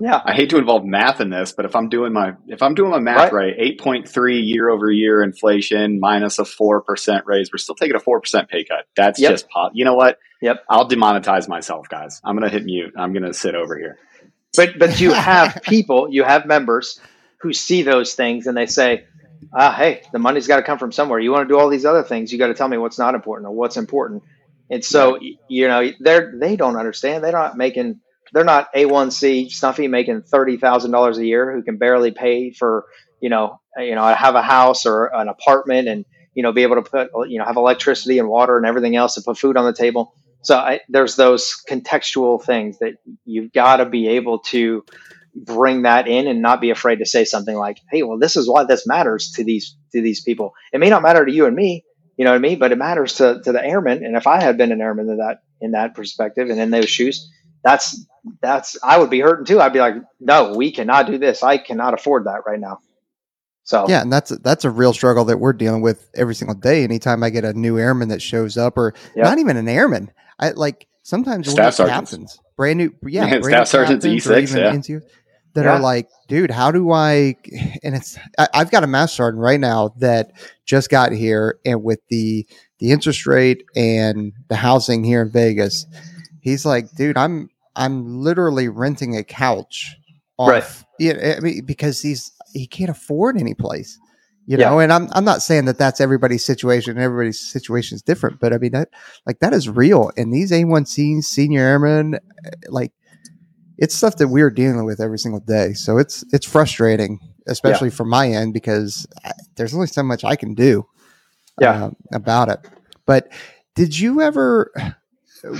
yeah, 0.00 0.20
I 0.24 0.34
hate 0.34 0.50
to 0.50 0.58
involve 0.58 0.84
math 0.84 1.20
in 1.20 1.30
this, 1.30 1.52
but 1.52 1.64
if 1.64 1.74
I'm 1.74 1.88
doing 1.88 2.12
my 2.12 2.34
if 2.46 2.62
I'm 2.62 2.74
doing 2.74 2.90
my 2.90 2.98
math 2.98 3.32
right, 3.32 3.54
right 3.58 3.78
8.3 3.78 4.40
year 4.44 4.68
over 4.68 4.90
year 4.90 5.22
inflation 5.22 5.98
minus 6.00 6.38
a 6.38 6.44
four 6.44 6.82
percent 6.82 7.24
raise, 7.26 7.50
we're 7.52 7.58
still 7.58 7.74
taking 7.74 7.96
a 7.96 8.00
four 8.00 8.20
percent 8.20 8.48
pay 8.48 8.64
cut. 8.64 8.86
That's 8.96 9.20
yep. 9.20 9.32
just 9.32 9.48
pop. 9.48 9.72
You 9.74 9.84
know 9.84 9.94
what? 9.94 10.18
Yep. 10.42 10.64
I'll 10.68 10.88
demonetize 10.88 11.48
myself, 11.48 11.88
guys. 11.88 12.20
I'm 12.24 12.36
gonna 12.36 12.48
hit 12.48 12.64
mute. 12.64 12.94
I'm 12.96 13.12
gonna 13.12 13.34
sit 13.34 13.54
over 13.54 13.76
here. 13.78 13.98
But 14.56 14.78
but 14.78 15.00
you 15.00 15.12
have 15.14 15.62
people, 15.62 16.08
you 16.10 16.24
have 16.24 16.46
members 16.46 17.00
who 17.40 17.52
see 17.52 17.82
those 17.82 18.14
things 18.14 18.46
and 18.46 18.56
they 18.56 18.66
say, 18.66 19.04
ah, 19.52 19.72
hey, 19.72 20.02
the 20.12 20.18
money's 20.18 20.46
got 20.46 20.56
to 20.56 20.62
come 20.62 20.78
from 20.78 20.92
somewhere. 20.92 21.18
You 21.18 21.32
want 21.32 21.48
to 21.48 21.54
do 21.54 21.58
all 21.58 21.68
these 21.68 21.84
other 21.84 22.02
things, 22.02 22.32
you 22.32 22.38
got 22.38 22.48
to 22.48 22.54
tell 22.54 22.68
me 22.68 22.76
what's 22.76 22.98
not 22.98 23.14
important 23.14 23.48
or 23.48 23.52
what's 23.52 23.76
important. 23.76 24.22
And 24.70 24.84
so, 24.84 25.18
you 25.48 25.66
know, 25.66 25.90
they're 25.98 26.32
they 26.36 26.56
don't 26.56 26.76
understand. 26.76 27.24
They're 27.24 27.32
not 27.32 27.56
making. 27.56 28.00
They're 28.32 28.44
not 28.44 28.72
A1C 28.74 29.50
Snuffy 29.50 29.88
making 29.88 30.22
thirty 30.22 30.56
thousand 30.56 30.90
dollars 30.90 31.18
a 31.18 31.26
year 31.26 31.52
who 31.52 31.62
can 31.62 31.78
barely 31.78 32.10
pay 32.10 32.52
for 32.52 32.86
you 33.20 33.28
know 33.28 33.60
you 33.78 33.94
know 33.94 34.04
have 34.04 34.34
a 34.34 34.42
house 34.42 34.86
or 34.86 35.06
an 35.14 35.28
apartment 35.28 35.88
and 35.88 36.04
you 36.34 36.42
know 36.42 36.52
be 36.52 36.62
able 36.62 36.76
to 36.76 36.82
put 36.82 37.10
you 37.28 37.38
know 37.38 37.44
have 37.44 37.56
electricity 37.56 38.18
and 38.18 38.28
water 38.28 38.56
and 38.56 38.66
everything 38.66 38.96
else 38.96 39.14
to 39.14 39.22
put 39.22 39.38
food 39.38 39.56
on 39.56 39.64
the 39.64 39.72
table. 39.72 40.14
So 40.42 40.56
I, 40.56 40.80
there's 40.88 41.16
those 41.16 41.54
contextual 41.68 42.42
things 42.42 42.78
that 42.78 42.94
you've 43.26 43.52
got 43.52 43.76
to 43.76 43.86
be 43.86 44.08
able 44.08 44.38
to 44.38 44.84
bring 45.34 45.82
that 45.82 46.08
in 46.08 46.26
and 46.26 46.40
not 46.40 46.62
be 46.62 46.70
afraid 46.70 46.96
to 46.96 47.06
say 47.06 47.24
something 47.24 47.56
like, 47.56 47.78
"Hey, 47.90 48.02
well, 48.02 48.18
this 48.18 48.36
is 48.36 48.48
why 48.48 48.64
this 48.64 48.86
matters 48.86 49.32
to 49.32 49.44
these 49.44 49.76
to 49.92 50.00
these 50.00 50.22
people. 50.22 50.54
It 50.72 50.80
may 50.80 50.88
not 50.88 51.02
matter 51.02 51.24
to 51.24 51.32
you 51.32 51.46
and 51.46 51.54
me, 51.54 51.84
you 52.20 52.24
know 52.24 52.32
what 52.32 52.36
I 52.36 52.40
mean, 52.40 52.58
but 52.58 52.70
it 52.70 52.76
matters 52.76 53.14
to 53.14 53.40
to 53.44 53.52
the 53.52 53.64
airmen. 53.64 54.04
And 54.04 54.14
if 54.14 54.26
I 54.26 54.42
had 54.42 54.58
been 54.58 54.72
an 54.72 54.82
airman 54.82 55.08
in 55.08 55.16
that 55.16 55.38
in 55.62 55.70
that 55.70 55.94
perspective 55.94 56.50
and 56.50 56.60
in 56.60 56.70
those 56.70 56.90
shoes, 56.90 57.30
that's 57.62 58.06
that's 58.42 58.78
I 58.82 58.98
would 58.98 59.10
be 59.10 59.20
hurting 59.20 59.46
too. 59.46 59.60
I'd 59.60 59.72
be 59.72 59.80
like, 59.80 59.94
"No, 60.20 60.54
we 60.54 60.72
cannot 60.72 61.06
do 61.06 61.18
this. 61.18 61.42
I 61.42 61.58
cannot 61.58 61.94
afford 61.94 62.26
that 62.26 62.42
right 62.46 62.60
now." 62.60 62.78
So 63.64 63.86
yeah, 63.88 64.02
and 64.02 64.12
that's 64.12 64.30
that's 64.38 64.64
a 64.64 64.70
real 64.70 64.92
struggle 64.92 65.24
that 65.26 65.38
we're 65.38 65.52
dealing 65.52 65.82
with 65.82 66.08
every 66.14 66.34
single 66.34 66.56
day. 66.56 66.84
Anytime 66.84 67.22
I 67.22 67.30
get 67.30 67.44
a 67.44 67.52
new 67.52 67.78
airman 67.78 68.08
that 68.08 68.22
shows 68.22 68.56
up, 68.56 68.76
or 68.76 68.94
yep. 69.14 69.24
not 69.24 69.38
even 69.38 69.56
an 69.56 69.68
airman, 69.68 70.10
I 70.38 70.50
like 70.50 70.86
sometimes 71.02 71.50
staff 71.50 71.74
sergeants. 71.74 72.10
captains, 72.10 72.40
brand 72.56 72.78
new, 72.78 72.94
yeah, 73.06 73.38
brand 73.38 73.44
staff 73.44 73.68
sergeants 73.68 74.04
E 74.06 74.18
six, 74.18 74.54
yeah 74.54 74.80
that 75.54 75.64
yeah. 75.64 75.72
are 75.72 75.80
like, 75.80 76.08
dude, 76.28 76.50
how 76.50 76.70
do 76.70 76.90
I? 76.92 77.36
And 77.82 77.94
it's 77.94 78.18
I, 78.38 78.48
have 78.54 78.70
got 78.70 78.84
a 78.84 78.86
master 78.86 79.16
sergeant 79.16 79.42
right 79.42 79.58
now 79.58 79.94
that 79.98 80.32
just 80.66 80.90
got 80.90 81.12
here, 81.12 81.58
and 81.64 81.82
with 81.82 82.00
the 82.08 82.46
the 82.78 82.92
interest 82.92 83.26
rate 83.26 83.64
and 83.74 84.32
the 84.48 84.56
housing 84.56 85.02
here 85.02 85.22
in 85.22 85.30
Vegas, 85.30 85.86
he's 86.40 86.64
like, 86.64 86.90
dude, 86.92 87.16
I'm 87.16 87.48
I'm 87.76 88.20
literally 88.20 88.68
renting 88.68 89.16
a 89.16 89.24
couch. 89.24 89.96
Off, 90.38 90.48
right. 90.48 90.84
Yeah, 90.98 91.34
I 91.36 91.40
mean, 91.40 91.64
because 91.64 92.00
he's 92.00 92.32
he 92.52 92.66
can't 92.66 92.90
afford 92.90 93.36
any 93.36 93.54
place. 93.54 93.98
You 94.46 94.56
know, 94.56 94.80
and 94.80 94.92
I'm 94.92 95.08
I'm 95.12 95.24
not 95.24 95.42
saying 95.42 95.66
that 95.66 95.78
that's 95.78 96.00
everybody's 96.00 96.44
situation. 96.44 96.98
Everybody's 96.98 97.38
situation 97.38 97.94
is 97.94 98.02
different, 98.02 98.40
but 98.40 98.52
I 98.52 98.58
mean 98.58 98.72
that 98.72 98.88
like 99.24 99.38
that 99.38 99.52
is 99.52 99.68
real. 99.68 100.10
And 100.16 100.32
these 100.32 100.50
A1Cs, 100.50 101.22
senior 101.22 101.60
airmen, 101.60 102.18
like 102.68 102.92
it's 103.78 103.94
stuff 103.94 104.16
that 104.16 104.26
we're 104.26 104.50
dealing 104.50 104.84
with 104.84 105.00
every 105.00 105.18
single 105.18 105.40
day. 105.40 105.74
So 105.74 105.98
it's 105.98 106.24
it's 106.32 106.46
frustrating, 106.46 107.20
especially 107.46 107.90
yeah. 107.90 107.94
from 107.94 108.08
my 108.08 108.28
end 108.28 108.52
because 108.52 109.06
there's 109.54 109.72
only 109.72 109.86
so 109.86 110.02
much 110.02 110.24
I 110.24 110.34
can 110.34 110.54
do 110.54 110.84
yeah. 111.60 111.84
Uh, 111.84 111.90
about 112.12 112.48
it. 112.48 112.58
But 113.06 113.30
did 113.76 113.96
you 113.96 114.20
ever 114.20 114.72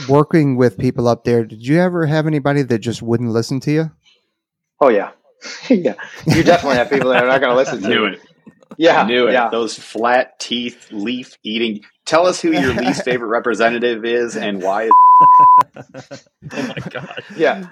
working 0.09 0.57
with 0.57 0.79
people 0.79 1.09
up 1.09 1.25
there? 1.25 1.45
Did 1.45 1.67
you 1.67 1.81
ever 1.81 2.07
have 2.07 2.27
anybody 2.27 2.63
that 2.63 2.79
just 2.79 3.03
wouldn't 3.03 3.31
listen 3.31 3.61
to 3.61 3.71
you? 3.73 3.91
Oh 4.81 4.89
yeah, 4.89 5.11
yeah. 5.69 5.95
You 6.27 6.43
definitely 6.43 6.77
have 6.77 6.91
people 6.91 7.11
that 7.11 7.23
are 7.23 7.29
not 7.29 7.41
going 7.41 7.53
to 7.53 7.57
listen 7.57 7.83
to 7.83 7.89
Knew 7.89 8.07
you. 8.07 8.13
it. 8.15 8.21
Yeah, 8.77 9.05
knew 9.05 9.27
it. 9.29 9.33
Yeah. 9.33 9.51
Those 9.51 9.79
flat 9.79 10.39
teeth, 10.39 10.89
leaf 10.91 11.37
eating. 11.43 11.85
Tell 12.07 12.27
us 12.27 12.41
who 12.41 12.53
your 12.53 12.73
least 12.73 13.05
favorite 13.05 13.29
representative 13.29 14.05
is 14.05 14.37
and 14.37 14.63
why. 14.63 14.89
oh 15.77 16.21
my 16.53 16.75
god! 16.91 17.23
Yeah, 17.37 17.69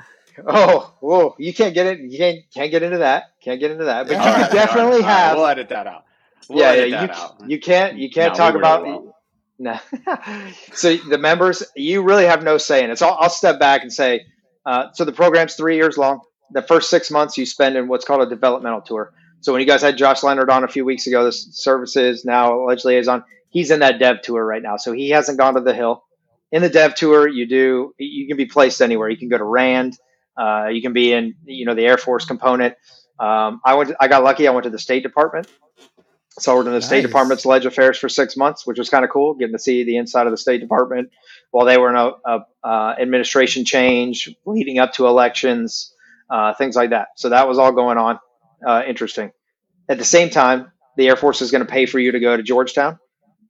Oh, 0.47 0.95
whoa! 1.01 1.35
You 1.39 1.53
can't 1.53 1.75
get 1.75 1.87
it. 1.87 2.01
You 2.01 2.19
can't 2.19 2.39
can't 2.53 2.71
get 2.71 2.83
into 2.83 2.99
that. 2.99 3.35
Can't 3.43 3.59
get 3.61 3.71
into 3.71 3.85
that. 3.85 4.07
But 4.07 4.13
you 4.13 4.19
right, 4.19 4.51
definitely 4.51 5.01
right, 5.01 5.05
have. 5.05 5.33
Right, 5.33 5.37
we'll 5.37 5.47
edit 5.47 5.69
that 5.71 5.87
out. 5.87 6.05
We'll 6.49 6.59
yeah, 6.59 6.85
yeah. 6.85 7.03
You 7.05 7.11
out. 7.11 7.51
you 7.51 7.61
can't 7.61 7.99
you 7.99 8.11
can't 8.11 8.35
no, 8.35 8.39
talk 8.39 8.55
about. 8.55 8.85
Well. 8.85 9.15
No. 9.59 9.79
so 10.73 10.97
the 10.97 11.19
members, 11.19 11.63
you 11.77 12.03
really 12.03 12.27
have 12.27 12.43
no 12.45 12.59
say 12.59 12.85
in 12.85 12.91
it. 12.91 12.99
So 12.99 13.09
I'll, 13.09 13.19
I'll 13.23 13.31
step 13.31 13.59
back 13.59 13.83
and 13.83 13.93
say, 13.93 14.27
uh, 14.67 14.93
so 14.93 15.05
the 15.05 15.13
program's 15.13 15.55
three 15.55 15.77
years 15.77 15.99
long. 15.99 16.21
the 16.53 16.63
first 16.63 16.91
six 16.91 17.11
months 17.11 17.37
you 17.39 17.47
spend 17.47 17.77
in 17.77 17.89
what's 17.89 18.05
called 18.05 18.23
a 18.23 18.29
developmental 18.29 18.81
tour. 18.81 19.13
So 19.41 19.53
when 19.53 19.61
you 19.61 19.67
guys 19.67 19.83
had 19.83 19.97
Josh 19.97 20.23
Leonard 20.23 20.51
on 20.51 20.65
a 20.65 20.69
few 20.69 20.85
weeks 20.85 21.07
ago, 21.07 21.25
this 21.25 21.49
services 21.53 22.25
now 22.25 22.55
allegedly 22.65 22.95
alleged 22.95 23.09
liaison, 23.09 23.25
he's 23.51 23.71
in 23.71 23.81
that 23.81 23.99
dev 23.99 24.23
tour 24.23 24.45
right 24.45 24.63
now. 24.63 24.77
So 24.77 24.93
he 24.93 25.11
hasn't 25.11 25.39
gone 25.39 25.55
to 25.55 25.61
the 25.61 25.75
hill. 25.75 26.05
In 26.51 26.63
the 26.63 26.69
dev 26.69 26.95
tour, 26.95 27.29
you 27.29 27.47
do 27.47 27.95
you 27.99 28.27
can 28.27 28.37
be 28.37 28.47
placed 28.47 28.81
anywhere. 28.81 29.09
You 29.11 29.19
can 29.19 29.29
go 29.29 29.39
to 29.39 29.45
Rand. 29.45 29.99
Uh, 30.37 30.69
you 30.71 30.81
can 30.81 30.93
be 30.93 31.13
in 31.13 31.35
you 31.45 31.67
know 31.67 31.75
the 31.75 31.85
Air 31.87 31.99
Force 31.99 32.25
component. 32.25 32.75
Um, 33.21 33.61
I 33.65 33.75
went. 33.75 33.93
I 34.01 34.09
got 34.09 34.25
lucky. 34.25 34.49
I 34.49 34.51
went 34.53 34.65
to 34.65 34.71
the 34.71 34.79
State 34.79 35.03
Department. 35.03 35.47
So 36.39 36.53
I 36.53 36.55
worked 36.55 36.67
in 36.67 36.73
the 36.73 36.79
nice. 36.79 36.87
State 36.87 37.03
Department's 37.03 37.45
Ledge 37.45 37.67
Affairs 37.67 37.99
for 37.99 38.09
six 38.09 38.37
months, 38.37 38.67
which 38.67 38.79
was 38.79 38.91
kind 38.91 39.05
of 39.05 39.11
cool, 39.11 39.35
getting 39.35 39.55
to 39.55 39.59
see 39.59 39.85
the 39.85 39.97
inside 39.97 40.27
of 40.27 40.33
the 40.33 40.37
State 40.37 40.61
Department 40.61 41.11
while 41.51 41.67
they 41.67 41.79
were 41.79 41.91
in 41.91 41.97
a, 41.97 42.13
a 42.27 42.47
uh, 42.65 42.95
administration 43.01 43.65
change 43.65 44.35
leading 44.47 44.79
up 44.79 44.93
to 44.95 45.07
elections, 45.07 45.95
uh, 46.31 46.55
things 46.55 46.77
like 46.77 46.91
that. 46.91 47.09
So 47.17 47.31
that 47.31 47.49
was 47.49 47.59
all 47.59 47.73
going 47.73 47.99
on. 47.99 48.19
Uh, 48.67 48.83
interesting. 48.87 49.33
At 49.89 49.99
the 49.99 50.05
same 50.05 50.31
time, 50.31 50.73
the 50.97 51.09
Air 51.09 51.17
Force 51.17 51.41
is 51.43 51.51
going 51.51 51.65
to 51.65 51.71
pay 51.71 51.87
for 51.87 51.99
you 51.99 52.13
to 52.13 52.21
go 52.21 52.37
to 52.37 52.43
Georgetown 52.43 52.99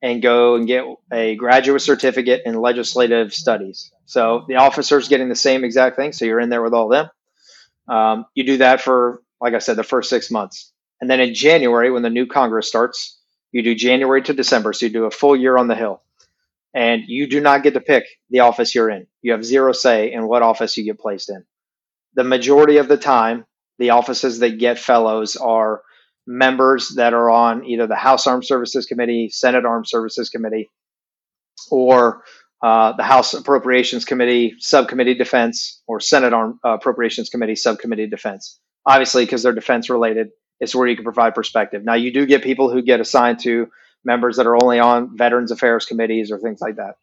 and 0.03 0.22
go 0.22 0.55
and 0.55 0.66
get 0.66 0.84
a 1.12 1.34
graduate 1.34 1.82
certificate 1.82 2.43
in 2.45 2.55
legislative 2.55 3.34
studies. 3.34 3.91
So 4.07 4.45
the 4.47 4.57
officers 4.57 5.09
getting 5.09 5.28
the 5.28 5.36
same 5.36 5.64
exact 5.64 5.97
thing. 5.97 6.12
So 6.12 6.24
you're 6.24 6.41
in 6.41 6.51
there 6.51 6.62
with 6.62 6.74
all 6.74 6.89
them. 6.89 7.09
Um, 7.89 8.26
you 8.34 8.45
do 8.45 8.59
that 8.59 8.80
for, 8.80 9.22
like 9.41 9.55
I 9.55 9.59
said, 9.59 9.76
the 9.76 9.82
first 9.82 10.11
six 10.11 10.30
months. 10.30 10.72
And 11.01 11.09
then 11.11 11.20
in 11.20 11.34
January, 11.34 11.90
when 11.90 12.03
the 12.03 12.11
new 12.11 12.26
Congress 12.26 12.68
starts, 12.68 13.18
you 13.53 13.62
do 13.62 13.74
January 13.74 14.22
to 14.22 14.34
December. 14.34 14.72
So 14.72 14.86
you 14.86 14.92
do 14.92 15.05
a 15.05 15.11
full 15.11 15.36
year 15.36 15.57
on 15.57 15.68
the 15.68 15.74
Hill. 15.74 16.03
And 16.74 17.03
you 17.07 17.26
do 17.26 17.40
not 17.40 17.62
get 17.62 17.74
to 17.74 17.80
pick 17.80 18.05
the 18.30 18.40
office 18.40 18.74
you're 18.74 18.90
in. 18.90 19.07
You 19.22 19.32
have 19.32 19.44
zero 19.44 19.72
say 19.72 20.12
in 20.12 20.28
what 20.28 20.42
office 20.42 20.76
you 20.76 20.84
get 20.84 20.99
placed 20.99 21.30
in. 21.30 21.44
The 22.14 22.24
majority 22.24 22.76
of 22.76 22.88
the 22.88 22.96
time, 22.96 23.46
the 23.78 23.90
offices 23.90 24.40
that 24.40 24.59
get 24.59 24.78
fellows 24.78 25.36
are 25.36 25.82
members 26.26 26.94
that 26.96 27.14
are 27.14 27.30
on 27.30 27.64
either 27.64 27.86
the 27.86 27.96
House 27.96 28.26
Armed 28.26 28.44
Services 28.44 28.86
Committee, 28.86 29.30
Senate 29.30 29.64
Armed 29.64 29.88
Services 29.88 30.28
Committee, 30.28 30.68
or 31.70 32.22
uh, 32.62 32.92
the 32.92 33.03
House 33.03 33.34
Appropriations 33.34 34.05
Committee, 34.05 34.55
Subcommittee 34.59 35.14
Defense, 35.14 35.80
or 35.86 36.01
Senate 36.01 36.34
Armed 36.34 36.57
uh, 36.64 36.74
Appropriations 36.74 37.30
Committee, 37.30 37.57
Subcommittee 37.57 38.09
Defense. 38.09 38.61
Obviously, 38.84 39.24
because 39.24 39.42
they're 39.42 39.53
defense 39.53 39.88
related, 39.88 40.28
it's 40.61 40.74
where 40.74 40.88
you 40.88 40.96
can 40.96 41.04
provide 41.04 41.34
perspective. 41.34 41.84
Now, 41.84 41.94
you 41.94 42.12
do 42.12 42.26
get 42.26 42.42
people 42.42 42.70
who 42.70 42.82
get 42.82 43.00
assigned 43.00 43.40
to 43.40 43.68
members 44.04 44.36
that 44.36 44.46
are 44.46 44.56
only 44.62 44.78
on 44.78 45.16
Veterans 45.16 45.50
Affairs 45.50 45.86
committees 45.86 46.30
or 46.30 46.38
things 46.38 46.61
like 46.61 46.76
that. 46.76 46.94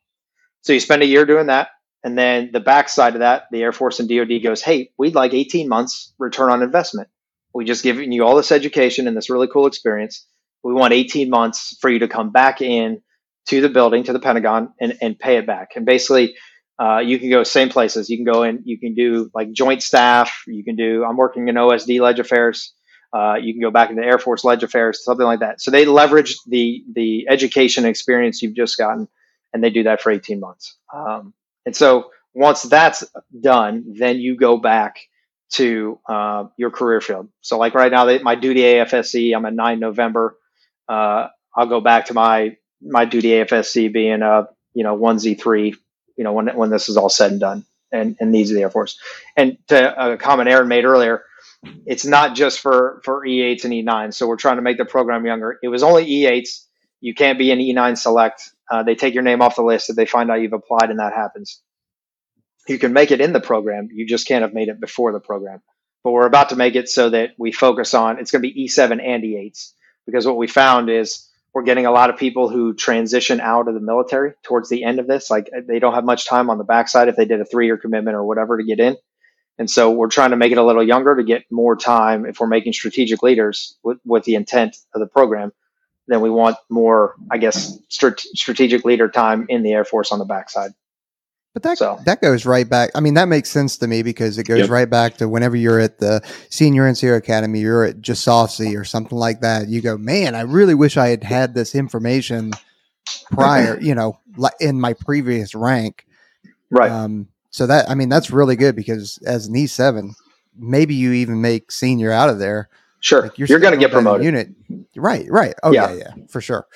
So 0.62 0.74
you 0.74 0.80
spend 0.80 1.04
a 1.04 1.08
year 1.08 1.26
doing 1.26 1.48
that. 1.48 1.70
And 2.04 2.18
then 2.18 2.52
the 2.54 2.60
backside 2.60 3.14
of 3.16 3.20
that, 3.20 3.46
the 3.52 3.64
Air 3.64 3.72
Force 3.72 4.00
and 4.00 4.08
DoD 4.08 4.44
goes, 4.44 4.62
hey, 4.62 4.92
we'd 4.98 5.16
like 5.16 5.34
18 5.34 5.68
months 5.68 6.14
return 6.20 6.52
on 6.52 6.62
investment. 6.62 7.10
We 7.54 7.66
just 7.66 7.84
given 7.84 8.12
you 8.12 8.26
all 8.26 8.36
this 8.36 8.52
education 8.52 9.08
and 9.08 9.16
this 9.16 9.30
really 9.30 9.48
cool 9.48 9.66
experience. 9.66 10.26
We 10.64 10.74
want 10.74 10.94
18 10.94 11.30
months 11.30 11.78
for 11.80 11.90
you 11.90 12.00
to 12.00 12.08
come 12.08 12.32
back 12.32 12.62
in 12.62 13.02
to 13.48 13.62
the 13.62 13.70
building, 13.70 14.04
to 14.04 14.14
the 14.14 14.20
Pentagon, 14.20 14.74
and, 14.80 14.98
and 15.02 15.18
pay 15.18 15.38
it 15.38 15.48
back. 15.48 15.70
And 15.76 15.86
basically, 15.86 16.36
uh, 16.80 17.00
you 17.00 17.18
can 17.18 17.30
go 17.30 17.44
same 17.44 17.70
places. 17.70 18.10
You 18.10 18.18
can 18.18 18.26
go 18.26 18.44
in, 18.44 18.62
you 18.66 18.80
can 18.80 18.94
do 18.94 19.32
like 19.34 19.52
joint 19.52 19.82
staff. 19.82 20.44
You 20.48 20.64
can 20.64 20.76
do, 20.76 21.06
I'm 21.06 21.18
working 21.18 21.48
in 21.48 21.56
OSD 21.56 22.02
Ledge 22.02 22.20
Affairs. 22.20 22.74
Uh, 23.16 23.36
you 23.36 23.54
can 23.54 23.62
go 23.62 23.72
back 23.72 23.90
into 23.90 24.04
Air 24.04 24.20
Force 24.20 24.44
Ledge 24.44 24.64
Affairs, 24.64 25.02
something 25.02 25.26
like 25.26 25.40
that. 25.40 25.62
So 25.62 25.72
they 25.72 25.86
leverage 25.86 26.38
the 26.48 26.84
the 26.94 27.28
education 27.30 27.86
experience 27.86 28.42
you've 28.42 28.56
just 28.56 28.78
gotten, 28.78 29.08
and 29.54 29.64
they 29.64 29.70
do 29.70 29.84
that 29.84 30.02
for 30.02 30.12
18 30.12 30.42
months. 30.42 30.76
Um, 30.94 31.34
and 31.66 31.74
so 31.74 32.12
once 32.34 32.64
that's 32.64 33.06
done, 33.40 33.86
then 33.98 34.20
you 34.20 34.36
go 34.36 34.58
back 34.58 34.98
to 35.52 35.98
uh, 36.10 36.46
your 36.58 36.72
career 36.72 37.00
field. 37.00 37.30
So 37.40 37.58
like 37.58 37.74
right 37.74 37.92
now, 37.92 38.04
they, 38.04 38.20
my 38.20 38.36
duty 38.36 38.62
AFSC, 38.62 39.34
I'm 39.34 39.46
at 39.46 39.54
9 39.54 39.80
November. 39.80 40.38
Uh, 40.90 41.30
I'll 41.56 41.68
go 41.68 41.80
back 41.80 42.08
to 42.08 42.14
my 42.14 42.58
my 42.82 43.06
duty 43.06 43.30
AFSC 43.30 43.94
being 43.94 44.24
a 44.24 44.50
you 44.74 44.84
know 44.84 44.94
one 44.94 45.20
Z 45.20 45.36
three. 45.36 45.76
You 46.18 46.24
know 46.26 46.34
when 46.34 46.54
when 46.56 46.70
this 46.70 46.90
is 46.90 46.98
all 46.98 47.10
said 47.10 47.32
and 47.32 47.40
done, 47.40 47.66
and 47.94 48.18
and 48.20 48.32
needs 48.34 48.52
of 48.52 48.58
the 48.58 48.64
Air 48.64 48.70
Force. 48.70 49.00
And 49.38 49.58
to 49.70 50.14
a 50.14 50.18
comment 50.18 50.50
Aaron 50.50 50.68
made 50.68 50.84
earlier, 50.84 51.24
it's 51.86 52.06
not 52.06 52.36
just 52.36 52.60
for 52.60 53.02
for 53.04 53.26
E8s 53.26 53.66
and 53.66 53.74
E9s. 53.74 54.14
So 54.14 54.28
we're 54.28 54.38
trying 54.38 54.58
to 54.58 54.62
make 54.62 54.78
the 54.78 54.86
program 54.86 55.26
younger. 55.26 55.58
It 55.62 55.68
was 55.68 55.84
only 55.84 56.06
E8s. 56.06 56.66
You 57.02 57.14
can't 57.14 57.38
be 57.38 57.52
an 57.52 57.60
E9 57.60 57.98
select. 57.98 58.52
Uh, 58.70 58.84
they 58.84 58.96
take 58.96 59.14
your 59.14 59.24
name 59.24 59.42
off 59.42 59.56
the 59.56 59.64
list 59.64 59.90
if 59.90 59.96
they 59.96 60.06
find 60.06 60.32
out 60.32 60.42
you've 60.42 60.54
applied, 60.54 60.90
and 60.90 61.00
that 61.00 61.14
happens 61.14 61.62
you 62.68 62.80
can 62.80 62.94
make 62.94 63.12
it 63.12 63.22
in 63.22 63.34
the 63.34 63.40
program. 63.40 63.90
You 63.92 64.06
just 64.06 64.28
can't 64.28 64.42
have 64.42 64.54
made 64.54 64.70
it 64.70 64.80
before 64.80 65.12
the 65.12 65.20
program. 65.20 65.62
But 66.04 66.12
we're 66.12 66.28
about 66.28 66.50
to 66.50 66.56
make 66.56 66.76
it 66.76 66.90
so 66.90 67.10
that 67.10 67.32
we 67.38 67.52
focus 67.52 67.94
on 67.94 68.20
it's 68.20 68.32
going 68.32 68.42
to 68.44 68.54
be 68.54 68.66
E7 68.68 69.02
and 69.04 69.24
E8s 69.24 69.72
because 70.06 70.26
what 70.26 70.38
we 70.38 70.48
found 70.48 70.90
is 70.90 71.28
we're 71.54 71.64
getting 71.64 71.86
a 71.86 71.92
lot 71.92 72.10
of 72.10 72.18
people 72.18 72.50
who 72.50 72.74
transition 72.74 73.40
out 73.40 73.68
of 73.68 73.74
the 73.74 73.80
military 73.80 74.34
towards 74.44 74.70
the 74.70 74.84
end 74.84 75.00
of 75.00 75.08
this. 75.08 75.30
Like 75.32 75.50
they 75.68 75.80
don't 75.80 75.94
have 75.94 76.04
much 76.04 76.28
time 76.28 76.50
on 76.50 76.58
the 76.58 76.64
backside 76.64 77.08
if 77.08 77.16
they 77.16 77.26
did 77.26 77.42
a 77.42 77.46
three 77.46 77.66
year 77.66 77.78
commitment 77.78 78.16
or 78.16 78.24
whatever 78.24 78.58
to 78.58 78.64
get 78.64 78.80
in. 78.80 78.98
And 79.58 79.70
so 79.70 79.92
we're 79.92 80.10
trying 80.10 80.32
to 80.32 80.36
make 80.36 80.52
it 80.52 80.58
a 80.58 80.64
little 80.64 80.84
younger 80.84 81.16
to 81.16 81.24
get 81.24 81.50
more 81.50 81.76
time 81.76 82.26
if 82.26 82.40
we're 82.40 82.48
making 82.48 82.74
strategic 82.74 83.24
leaders 83.24 83.78
with, 83.84 84.00
with 84.06 84.26
the 84.26 84.36
intent 84.36 84.78
of 84.94 85.00
the 85.00 85.08
program. 85.08 85.54
Then 86.08 86.22
we 86.22 86.30
want 86.30 86.58
more, 86.70 87.16
I 87.32 87.38
guess, 87.38 87.80
strategic 87.90 88.86
leader 88.86 89.10
time 89.10 89.46
in 89.50 89.64
the 89.64 89.72
Air 89.72 89.86
Force 89.86 90.12
on 90.12 90.20
the 90.20 90.26
backside. 90.26 90.72
But 91.56 91.64
that 91.64 91.78
so. 91.78 91.98
that 92.06 92.20
goes 92.22 92.46
right 92.46 92.68
back. 92.68 92.92
I 92.96 93.00
mean, 93.00 93.14
that 93.14 93.30
makes 93.30 93.50
sense 93.50 93.78
to 93.78 93.88
me 93.88 94.04
because 94.04 94.38
it 94.38 94.44
goes 94.44 94.60
yep. 94.60 94.70
right 94.70 94.90
back 94.90 95.16
to 95.18 95.30
whenever 95.30 95.56
you're 95.56 95.80
at 95.80 96.00
the 96.00 96.22
senior 96.50 96.84
NCO 96.84 97.16
Academy, 97.16 97.62
you're 97.62 97.86
at 97.86 98.02
JSOFC 98.02 98.78
or 98.78 98.84
something 98.84 99.18
like 99.18 99.40
that. 99.40 99.70
You 99.70 99.82
go, 99.82 99.98
man, 99.98 100.36
I 100.36 100.42
really 100.42 100.76
wish 100.76 100.98
I 100.98 101.08
had 101.08 101.24
had 101.24 101.56
this 101.56 101.74
information 101.74 102.52
prior, 103.32 103.80
you 103.82 103.96
know, 103.96 104.20
in 104.60 104.82
my 104.82 104.92
previous 104.94 105.56
rank. 105.56 106.06
Right. 106.70 106.92
Um, 106.92 107.30
so 107.56 107.68
that 107.68 107.90
I 107.90 107.96
mean, 107.96 108.10
that's 108.10 108.32
really 108.32 108.56
good 108.56 108.76
because 108.76 109.18
as 109.26 109.48
an 109.48 109.56
E 109.56 109.68
seven, 109.68 110.16
maybe 110.58 110.96
you 110.96 111.14
even 111.14 111.42
make 111.42 111.72
senior 111.72 112.12
out 112.12 112.30
of 112.30 112.40
there. 112.40 112.70
Sure, 113.00 113.24
like 113.24 113.38
you're, 113.38 113.48
you're 113.48 113.60
going 113.60 113.74
to 113.74 113.80
get 113.80 113.92
promoted. 113.92 114.26
Unit, 114.26 114.50
right? 114.96 115.26
Right. 115.30 115.54
Oh 115.64 115.72
yeah. 115.72 115.92
yeah, 115.92 115.96
yeah, 116.18 116.26
for 116.28 116.42
sure 116.42 116.68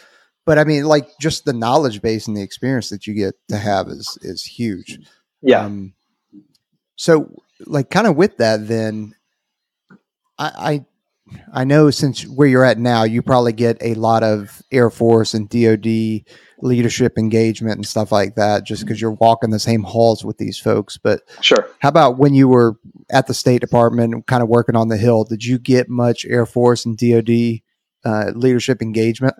but 0.49 0.57
I 0.57 0.63
mean, 0.63 0.85
like 0.85 1.07
just 1.19 1.45
the 1.45 1.53
knowledge 1.53 2.01
base 2.01 2.27
and 2.27 2.35
the 2.35 2.41
experience 2.41 2.89
that 2.89 3.05
you 3.05 3.13
get 3.13 3.35
to 3.49 3.57
have 3.57 3.87
is 3.87 4.17
is 4.23 4.43
huge. 4.43 4.97
Yeah. 5.43 5.63
Um, 5.63 5.93
so, 6.95 7.31
like, 7.67 7.91
kind 7.91 8.07
of 8.07 8.15
with 8.15 8.37
that, 8.37 8.67
then 8.67 9.13
I, 10.39 10.51
I 10.57 10.85
I 11.53 11.63
know 11.63 11.89
since 11.89 12.27
where 12.27 12.47
you're 12.47 12.63
at 12.63 12.77
now, 12.77 13.03
you 13.03 13.21
probably 13.21 13.53
get 13.53 13.77
a 13.81 13.95
lot 13.95 14.23
of 14.23 14.61
Air 14.71 14.89
Force 14.89 15.33
and 15.33 15.49
DoD 15.49 16.25
leadership 16.61 17.17
engagement 17.17 17.77
and 17.77 17.87
stuff 17.87 18.11
like 18.11 18.35
that, 18.35 18.65
just 18.65 18.83
because 18.83 18.99
you're 18.99 19.11
walking 19.11 19.49
the 19.49 19.59
same 19.59 19.83
halls 19.83 20.25
with 20.25 20.37
these 20.37 20.57
folks. 20.57 20.97
But 20.97 21.21
sure, 21.41 21.67
how 21.79 21.89
about 21.89 22.17
when 22.17 22.33
you 22.33 22.47
were 22.47 22.75
at 23.09 23.27
the 23.27 23.33
State 23.33 23.61
Department, 23.61 24.27
kind 24.27 24.43
of 24.43 24.49
working 24.49 24.75
on 24.75 24.89
the 24.89 24.97
Hill? 24.97 25.23
Did 25.23 25.43
you 25.43 25.57
get 25.57 25.89
much 25.89 26.25
Air 26.25 26.45
Force 26.45 26.85
and 26.85 26.97
DoD 26.97 27.61
uh, 28.03 28.31
leadership 28.35 28.81
engagement? 28.81 29.35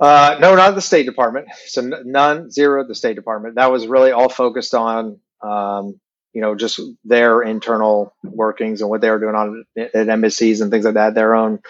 Uh, 0.00 0.36
no, 0.40 0.56
not 0.56 0.74
the 0.74 0.80
State 0.80 1.06
Department. 1.06 1.46
So 1.66 1.80
none, 2.04 2.50
zero 2.50 2.86
the 2.86 2.94
State 2.94 3.14
Department. 3.14 3.54
That 3.54 3.70
was 3.70 3.86
really 3.86 4.10
all 4.10 4.28
focused 4.28 4.74
on, 4.74 5.20
um, 5.42 6.00
you 6.32 6.40
know, 6.40 6.54
just 6.54 6.80
their 7.04 7.42
internal 7.42 8.14
workings 8.22 8.80
and 8.80 8.90
what 8.90 9.00
they 9.00 9.10
were 9.10 9.20
doing 9.20 9.34
on 9.34 9.64
at 9.76 10.08
embassies 10.08 10.60
and 10.60 10.70
things 10.70 10.84
like 10.84 10.94
that. 10.94 11.14
Their 11.14 11.34
own 11.34 11.60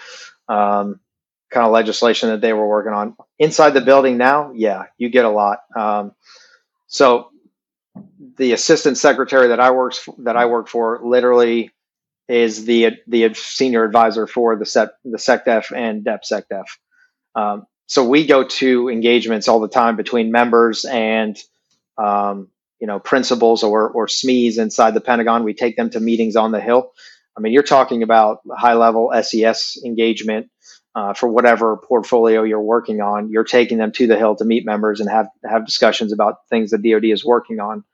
um, 0.47 0.99
kind 1.51 1.65
of 1.65 1.71
legislation 1.71 2.29
that 2.29 2.41
they 2.41 2.53
were 2.53 2.67
working 2.67 2.93
on 2.93 3.15
inside 3.39 3.71
the 3.71 3.81
building. 3.81 4.17
Now, 4.17 4.51
yeah, 4.53 4.85
you 4.97 5.09
get 5.09 5.25
a 5.25 5.29
lot. 5.29 5.59
Um, 5.75 6.13
so 6.87 7.29
the 8.37 8.53
assistant 8.53 8.97
secretary 8.97 9.49
that 9.49 9.59
I 9.59 9.71
works 9.71 10.07
that 10.19 10.37
I 10.37 10.45
work 10.45 10.67
for 10.67 10.99
literally 11.03 11.71
is 12.27 12.65
the 12.65 12.91
the 13.07 13.33
senior 13.33 13.83
advisor 13.83 14.27
for 14.27 14.55
the 14.55 14.65
set 14.65 14.91
the 15.03 15.17
SecDef 15.17 15.75
and 15.75 16.03
DepSecDef. 16.05 16.65
Um, 17.35 17.67
so 17.87 18.07
we 18.07 18.25
go 18.25 18.45
to 18.45 18.89
engagements 18.89 19.47
all 19.47 19.59
the 19.59 19.67
time 19.67 19.95
between 19.95 20.31
members 20.31 20.85
and 20.85 21.37
um, 21.97 22.47
you 22.83 22.87
know 22.87 22.99
principals 22.99 23.63
or 23.63 23.89
or 23.89 24.07
SMEs 24.07 24.57
inside 24.57 24.93
the 24.93 24.99
Pentagon. 24.99 25.45
We 25.45 25.53
take 25.53 25.77
them 25.77 25.89
to 25.91 26.01
meetings 26.01 26.35
on 26.35 26.51
the 26.51 26.59
Hill. 26.59 26.91
I 27.37 27.39
mean, 27.39 27.53
you're 27.53 27.63
talking 27.63 28.03
about 28.03 28.39
high 28.51 28.73
level 28.73 29.09
SES 29.23 29.77
engagement 29.85 30.49
uh, 30.93 31.13
for 31.13 31.29
whatever 31.29 31.77
portfolio 31.77 32.43
you're 32.43 32.59
working 32.59 32.99
on. 32.99 33.29
You're 33.31 33.45
taking 33.45 33.77
them 33.77 33.93
to 33.93 34.05
the 34.05 34.17
Hill 34.17 34.35
to 34.35 34.43
meet 34.43 34.65
members 34.65 34.99
and 34.99 35.09
have 35.09 35.29
have 35.49 35.65
discussions 35.65 36.11
about 36.11 36.49
things 36.49 36.71
that 36.71 36.83
DoD 36.83 37.05
is 37.05 37.23
working 37.23 37.61
on. 37.61 37.85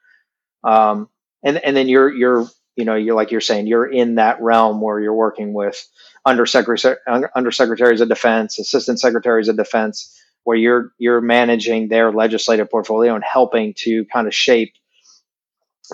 Um, 0.63 1.07
and 1.43 1.57
and 1.57 1.77
then 1.77 1.87
you're 1.87 2.11
you're 2.11 2.47
you 2.75 2.83
know 2.83 2.95
you're 2.95 3.15
like 3.15 3.29
you're 3.29 3.41
saying 3.41 3.67
you're 3.67 3.85
in 3.85 4.15
that 4.15 4.41
realm 4.41 4.81
where 4.81 4.99
you're 4.99 5.13
working 5.13 5.53
with 5.53 5.87
undersecretary 6.25 6.97
undersecretaries 7.07 8.01
of 8.01 8.09
defense, 8.09 8.57
assistant 8.57 8.99
secretaries 8.99 9.49
of 9.49 9.55
defense, 9.55 10.19
where 10.45 10.57
you're 10.57 10.93
you're 10.97 11.21
managing 11.21 11.89
their 11.89 12.11
legislative 12.11 12.71
portfolio 12.71 13.13
and 13.13 13.23
helping 13.23 13.75
to 13.77 14.03
kind 14.05 14.25
of 14.25 14.33
shape 14.33 14.73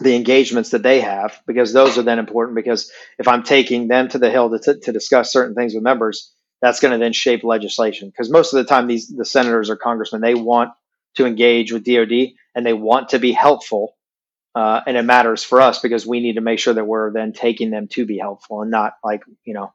the 0.01 0.15
engagements 0.15 0.71
that 0.71 0.83
they 0.83 1.01
have 1.01 1.39
because 1.47 1.73
those 1.73 1.97
are 1.97 2.03
then 2.03 2.19
important 2.19 2.55
because 2.55 2.91
if 3.17 3.27
I'm 3.27 3.43
taking 3.43 3.87
them 3.87 4.09
to 4.09 4.17
the 4.17 4.29
hill 4.29 4.49
to, 4.49 4.59
t- 4.59 4.79
to 4.81 4.91
discuss 4.91 5.31
certain 5.31 5.55
things 5.55 5.73
with 5.73 5.83
members, 5.83 6.31
that's 6.61 6.79
going 6.79 6.91
to 6.91 6.97
then 6.97 7.13
shape 7.13 7.43
legislation. 7.43 8.09
Because 8.09 8.29
most 8.29 8.53
of 8.53 8.57
the 8.57 8.69
time 8.69 8.87
these 8.87 9.07
the 9.07 9.25
senators 9.25 9.69
or 9.69 9.75
congressmen 9.75 10.21
they 10.21 10.35
want 10.35 10.71
to 11.15 11.25
engage 11.25 11.71
with 11.71 11.85
DoD 11.85 12.33
and 12.55 12.65
they 12.65 12.73
want 12.73 13.09
to 13.09 13.19
be 13.19 13.31
helpful 13.31 13.95
uh, 14.55 14.81
and 14.87 14.97
it 14.97 15.03
matters 15.03 15.43
for 15.43 15.61
us 15.61 15.79
because 15.79 16.05
we 16.05 16.19
need 16.19 16.35
to 16.35 16.41
make 16.41 16.59
sure 16.59 16.73
that 16.73 16.85
we're 16.85 17.11
then 17.11 17.33
taking 17.33 17.71
them 17.71 17.87
to 17.89 18.05
be 18.05 18.17
helpful 18.17 18.61
and 18.61 18.71
not 18.71 18.93
like 19.03 19.23
you 19.43 19.53
know 19.53 19.73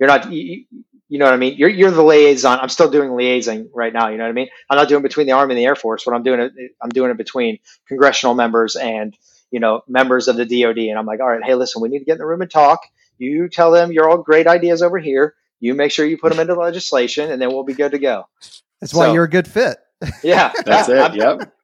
you're 0.00 0.08
not 0.08 0.32
you, 0.32 0.64
you 1.08 1.18
know 1.18 1.26
what 1.26 1.34
I 1.34 1.38
mean? 1.38 1.56
You're 1.56 1.68
you're 1.68 1.90
the 1.90 2.02
liaison. 2.02 2.58
I'm 2.58 2.70
still 2.70 2.90
doing 2.90 3.14
liaison 3.14 3.70
right 3.74 3.92
now 3.92 4.08
you 4.08 4.16
know 4.18 4.24
what 4.24 4.30
I 4.30 4.34
mean? 4.34 4.48
I'm 4.70 4.76
not 4.76 4.88
doing 4.88 5.02
between 5.02 5.26
the 5.26 5.32
army 5.32 5.54
and 5.54 5.58
the 5.58 5.66
air 5.66 5.76
force. 5.76 6.06
What 6.06 6.16
I'm 6.16 6.22
doing 6.22 6.40
it 6.40 6.52
I'm 6.82 6.90
doing 6.90 7.10
it 7.10 7.18
between 7.18 7.58
congressional 7.86 8.34
members 8.34 8.76
and 8.76 9.16
you 9.52 9.60
know 9.60 9.82
members 9.86 10.26
of 10.26 10.34
the 10.36 10.44
DoD 10.44 10.78
and 10.78 10.98
I'm 10.98 11.06
like 11.06 11.20
all 11.20 11.28
right 11.28 11.44
hey 11.44 11.54
listen 11.54 11.80
we 11.80 11.88
need 11.88 12.00
to 12.00 12.04
get 12.04 12.14
in 12.14 12.18
the 12.18 12.26
room 12.26 12.42
and 12.42 12.50
talk 12.50 12.80
you 13.18 13.48
tell 13.48 13.70
them 13.70 13.92
you're 13.92 14.10
all 14.10 14.18
great 14.18 14.48
ideas 14.48 14.82
over 14.82 14.98
here 14.98 15.34
you 15.60 15.74
make 15.74 15.92
sure 15.92 16.04
you 16.04 16.18
put 16.18 16.30
them 16.32 16.40
into 16.40 16.54
legislation 16.54 17.30
and 17.30 17.40
then 17.40 17.50
we'll 17.50 17.62
be 17.62 17.74
good 17.74 17.92
to 17.92 17.98
go 18.00 18.24
That's 18.80 18.92
why 18.92 19.06
So- 19.06 19.12
you're 19.14 19.24
a 19.24 19.30
good 19.30 19.46
fit. 19.46 19.78
yeah 20.24 20.52
That's 20.66 20.88
yeah, 20.88 21.06
it. 21.06 21.10
I'm, 21.12 21.16
yep. 21.40 21.54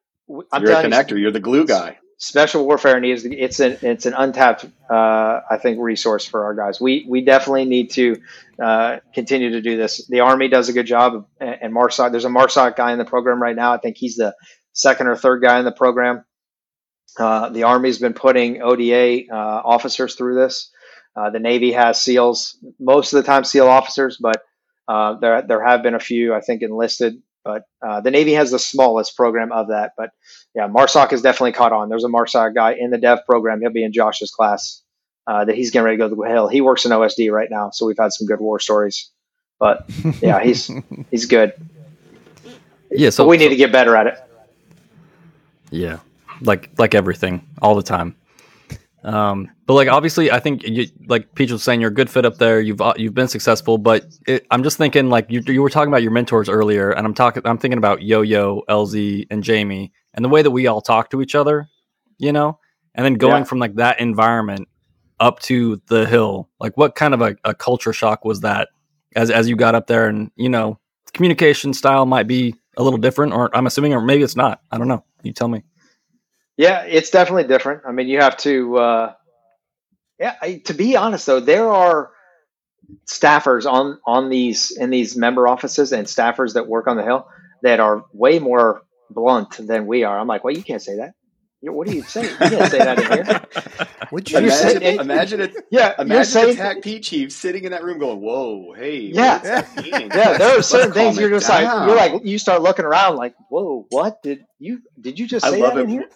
I'm 0.53 0.61
You're 0.61 0.71
a 0.71 0.75
telling 0.75 0.91
you, 0.91 0.97
connector. 0.97 1.19
You're 1.19 1.31
the 1.31 1.39
glue 1.41 1.65
guy. 1.65 1.97
special 2.19 2.65
warfare 2.65 2.99
needs 2.99 3.25
it's 3.25 3.59
an 3.59 3.77
it's 3.81 4.05
an 4.05 4.13
untapped 4.13 4.63
uh, 4.89 5.39
I 5.49 5.57
think 5.57 5.79
resource 5.81 6.25
for 6.25 6.43
our 6.45 6.53
guys. 6.55 6.79
We 6.79 7.05
we 7.09 7.25
definitely 7.25 7.65
need 7.65 7.89
to 7.91 8.21
uh, 8.63 8.97
continue 9.13 9.49
to 9.51 9.61
do 9.61 9.75
this. 9.77 10.05
The 10.07 10.19
Army 10.21 10.47
does 10.49 10.69
a 10.69 10.73
good 10.73 10.85
job, 10.85 11.25
and 11.41 11.57
and 11.61 11.73
Marsoc 11.73 12.11
there's 12.11 12.25
a 12.25 12.29
Marsoc 12.29 12.75
guy 12.75 12.91
in 12.91 12.99
the 12.99 13.05
program 13.05 13.41
right 13.41 13.55
now. 13.55 13.73
I 13.73 13.77
think 13.77 13.97
he's 13.97 14.15
the 14.17 14.35
second 14.73 15.07
or 15.07 15.15
third 15.15 15.41
guy 15.41 15.59
in 15.59 15.65
the 15.65 15.71
program. 15.71 16.23
Uh, 17.17 17.49
the 17.49 17.63
Army's 17.63 17.99
been 17.99 18.13
putting 18.13 18.61
ODA 18.61 19.23
uh, 19.31 19.61
officers 19.63 20.15
through 20.15 20.35
this. 20.35 20.71
Uh, 21.15 21.29
the 21.29 21.39
Navy 21.39 21.71
has 21.71 22.01
SEALs, 22.01 22.57
most 22.79 23.13
of 23.13 23.17
the 23.17 23.23
time 23.23 23.43
SEAL 23.43 23.67
officers, 23.67 24.17
but 24.21 24.43
uh, 24.87 25.15
there 25.19 25.41
there 25.41 25.65
have 25.65 25.83
been 25.83 25.95
a 25.95 25.99
few 25.99 26.33
I 26.33 26.41
think 26.41 26.61
enlisted. 26.61 27.21
But 27.43 27.63
uh, 27.81 28.01
the 28.01 28.11
Navy 28.11 28.33
has 28.33 28.51
the 28.51 28.59
smallest 28.59 29.15
program 29.15 29.51
of 29.51 29.69
that. 29.69 29.93
But 29.97 30.11
yeah, 30.53 30.67
Marsoc 30.67 31.11
has 31.11 31.21
definitely 31.21 31.53
caught 31.53 31.71
on. 31.71 31.89
There's 31.89 32.03
a 32.03 32.09
Marsoc 32.09 32.53
guy 32.53 32.73
in 32.73 32.91
the 32.91 32.97
dev 32.97 33.19
program. 33.25 33.61
He'll 33.61 33.71
be 33.71 33.83
in 33.83 33.93
Josh's 33.93 34.29
class 34.31 34.81
uh, 35.25 35.45
that 35.45 35.55
he's 35.55 35.71
getting 35.71 35.85
ready 35.85 35.97
to 35.97 36.03
go 36.03 36.09
to 36.09 36.15
the 36.15 36.21
hill. 36.23 36.47
He 36.47 36.61
works 36.61 36.85
in 36.85 36.91
OSD 36.91 37.31
right 37.31 37.49
now, 37.49 37.69
so 37.71 37.85
we've 37.85 37.97
had 37.97 38.11
some 38.13 38.27
good 38.27 38.39
war 38.39 38.59
stories. 38.59 39.09
But 39.59 39.89
yeah, 40.21 40.43
he's 40.43 40.69
he's 41.11 41.25
good. 41.25 41.53
Yeah. 42.91 43.09
So 43.09 43.23
So 43.23 43.27
we 43.27 43.37
need 43.37 43.49
to 43.49 43.55
get 43.55 43.71
better 43.71 43.95
at 43.95 44.07
it. 44.07 44.17
Yeah, 45.71 45.99
like 46.41 46.69
like 46.77 46.93
everything, 46.95 47.47
all 47.61 47.75
the 47.75 47.83
time. 47.83 48.15
Um, 49.03 49.49
but 49.65 49.75
like 49.75 49.87
obviously, 49.87 50.29
I 50.29 50.39
think 50.39 50.63
you, 50.63 50.87
like 51.07 51.33
Peach 51.33 51.51
was 51.51 51.63
saying, 51.63 51.79
you're 51.79 51.89
a 51.89 51.93
good 51.93 52.09
fit 52.09 52.25
up 52.25 52.37
there. 52.37 52.59
You've 52.59 52.81
uh, 52.81 52.93
you've 52.97 53.13
been 53.13 53.29
successful, 53.29 53.77
but 53.77 54.05
it, 54.27 54.45
I'm 54.51 54.61
just 54.63 54.77
thinking 54.77 55.09
like 55.09 55.27
you 55.29 55.41
you 55.47 55.61
were 55.61 55.69
talking 55.69 55.87
about 55.87 56.01
your 56.03 56.11
mentors 56.11 56.49
earlier, 56.49 56.91
and 56.91 57.05
I'm 57.07 57.13
talking 57.13 57.41
I'm 57.45 57.57
thinking 57.57 57.77
about 57.77 58.01
Yo 58.01 58.21
Yo, 58.21 58.63
LZ, 58.67 59.27
and 59.31 59.41
Jamie, 59.41 59.93
and 60.13 60.25
the 60.25 60.29
way 60.29 60.41
that 60.41 60.51
we 60.51 60.67
all 60.67 60.81
talk 60.81 61.09
to 61.11 61.21
each 61.21 61.33
other, 61.33 61.69
you 62.17 62.33
know, 62.33 62.59
and 62.93 63.05
then 63.05 63.13
going 63.13 63.41
Yeah. 63.41 63.43
from 63.45 63.59
like 63.59 63.75
that 63.75 64.01
environment 64.01 64.67
up 65.21 65.39
to 65.39 65.81
the 65.87 66.05
hill. 66.05 66.49
Like, 66.59 66.75
what 66.77 66.95
kind 66.95 67.13
of 67.13 67.21
a, 67.21 67.35
a 67.45 67.53
culture 67.53 67.93
shock 67.93 68.25
was 68.25 68.41
that 68.41 68.67
as 69.15 69.31
as 69.31 69.47
you 69.47 69.55
got 69.55 69.75
up 69.75 69.87
there, 69.87 70.07
and 70.07 70.29
you 70.35 70.49
know, 70.49 70.77
communication 71.13 71.73
style 71.73 72.05
might 72.05 72.27
be 72.27 72.53
a 72.75 72.83
little 72.83 72.99
different, 72.99 73.31
or 73.31 73.55
I'm 73.55 73.65
assuming, 73.65 73.93
or 73.93 74.01
maybe 74.01 74.23
it's 74.23 74.35
not. 74.35 74.61
I 74.71 74.77
don't 74.77 74.89
know. 74.89 75.05
You 75.23 75.31
tell 75.31 75.47
me. 75.47 75.63
Yeah, 76.59 76.81
it's 76.83 77.09
definitely 77.09 77.45
different. 77.45 77.83
I 77.87 77.93
mean, 77.93 78.09
you 78.09 78.19
have 78.19 78.37
to. 78.39 78.77
Uh, 78.77 79.13
yeah, 80.19 80.35
I, 80.41 80.61
to 80.65 80.73
be 80.73 80.97
honest 80.97 81.25
though, 81.25 81.39
there 81.39 81.69
are 81.69 82.11
staffers 83.09 83.71
on 83.71 83.99
on 84.05 84.29
these 84.29 84.71
in 84.71 84.89
these 84.89 85.15
member 85.15 85.47
offices 85.47 85.93
and 85.93 86.05
staffers 86.07 86.55
that 86.55 86.67
work 86.67 86.87
on 86.87 86.97
the 86.97 87.03
hill 87.03 87.27
that 87.63 87.79
are 87.79 88.03
way 88.13 88.39
more 88.39 88.81
blunt 89.09 89.57
than 89.65 89.87
we 89.87 90.03
are. 90.03 90.19
I'm 90.19 90.27
like, 90.27 90.43
well, 90.43 90.53
you 90.53 90.63
can't 90.63 90.81
say 90.81 90.97
that. 90.97 91.13
What 91.61 91.87
do 91.87 91.93
you 91.95 92.03
say? 92.03 92.23
You 92.23 92.37
can't 92.37 92.69
say 92.69 92.79
that 92.83 92.99
in 92.99 93.09
here. 93.09 93.25
Would 94.11 94.31
you 94.31 94.39
You're 94.41 94.51
say? 94.51 94.71
Imagine, 94.75 95.01
imagine 95.01 95.41
it. 95.41 95.55
Yeah, 95.71 95.93
you're 96.05 96.05
Imagine 96.05 96.25
saying. 96.25 96.59
a 96.59 96.61
TACP 96.61 97.03
chief 97.03 97.31
sitting 97.31 97.63
in 97.65 97.71
that 97.71 97.83
room 97.83 97.99
going, 97.99 98.21
"Whoa, 98.21 98.73
hey, 98.75 99.01
Yeah. 99.01 99.33
what's 99.35 99.49
that 99.49 99.75
mean? 99.83 100.09
Yeah, 100.15 100.37
there 100.37 100.57
are 100.57 100.61
certain 100.63 100.93
things 100.93 101.17
you're 101.17 101.29
it 101.29 101.39
just 101.39 101.49
like 101.49 101.63
you're 101.87 101.95
like 101.95 102.25
you 102.25 102.37
start 102.39 102.61
looking 102.61 102.85
around 102.85 103.17
like, 103.17 103.35
whoa, 103.49 103.85
what 103.89 104.23
did 104.23 104.45
you 104.59 104.81
did 104.99 105.19
you 105.19 105.27
just 105.27 105.45
I 105.45 105.49
say 105.51 105.61
love 105.61 105.75
that 105.75 105.81
in 105.83 105.89
here? 105.89 106.07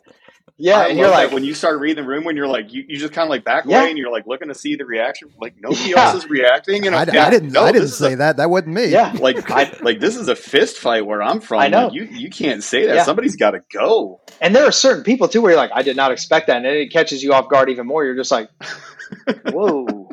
Yeah, 0.58 0.86
and 0.88 1.00
you're 1.00 1.10
like, 1.10 1.32
when 1.32 1.44
you 1.44 1.56
start 1.56 1.80
reading 1.80 2.04
the 2.04 2.08
room 2.08 2.26
when 2.26 2.36
you're 2.36 2.48
like 2.48 2.72
you, 2.72 2.84
you 2.88 2.98
just 2.98 3.12
kind 3.12 3.26
of 3.26 3.30
like 3.32 3.44
back 3.44 3.64
Yeah. 3.66 3.82
away 3.82 3.90
and 3.90 3.98
you're 3.98 4.12
like 4.12 4.28
looking 4.28 4.50
to 4.50 4.54
see 4.54 4.76
the 4.76 4.86
reaction 4.86 5.30
like 5.42 5.56
nobody 5.60 5.90
Yeah. 5.90 6.06
else 6.12 6.24
is 6.24 6.30
reacting 6.30 6.86
and 6.86 6.96
I, 6.96 7.00
I'm- 7.00 7.10
I 7.18 7.30
didn't. 7.32 7.52
no, 7.54 7.64
I 7.64 7.72
didn't 7.72 7.88
say 7.88 8.14
a- 8.14 8.18
that. 8.18 8.38
That 8.38 8.50
wasn't 8.52 8.74
me. 8.76 8.86
yeah, 8.86 9.14
like 9.20 9.50
I- 9.50 9.76
like 9.82 10.00
this 10.00 10.16
is 10.16 10.28
a 10.28 10.36
fist 10.36 10.78
fight 10.78 11.06
where 11.08 11.24
I'm 11.24 11.42
from 11.42 11.60
I 11.60 11.68
know. 11.70 11.86
Like, 11.86 11.94
you 11.94 12.04
you 12.04 12.30
can't 12.30 12.64
say 12.64 12.86
that 12.86 12.96
Yeah. 12.98 13.04
somebody's 13.04 13.36
got 13.36 13.52
to 13.52 13.62
go 13.74 14.22
And 14.42 14.56
there 14.56 14.66
are 14.66 14.72
certain 14.72 15.04
people 15.04 15.28
too 15.28 15.42
where 15.42 15.52
you're 15.52 15.60
like, 15.60 15.72
I 15.74 15.82
did 15.82 15.96
not 15.96 16.12
expect 16.12 16.48
that, 16.48 16.58
and 16.58 16.66
it 16.68 16.92
catches 16.92 17.24
you 17.24 17.34
off 17.34 17.50
guard 17.50 17.70
even 17.70 17.88
more. 17.88 18.06
You're 18.06 18.16
just 18.16 18.32
like, 18.32 18.50
whoa. 19.50 20.10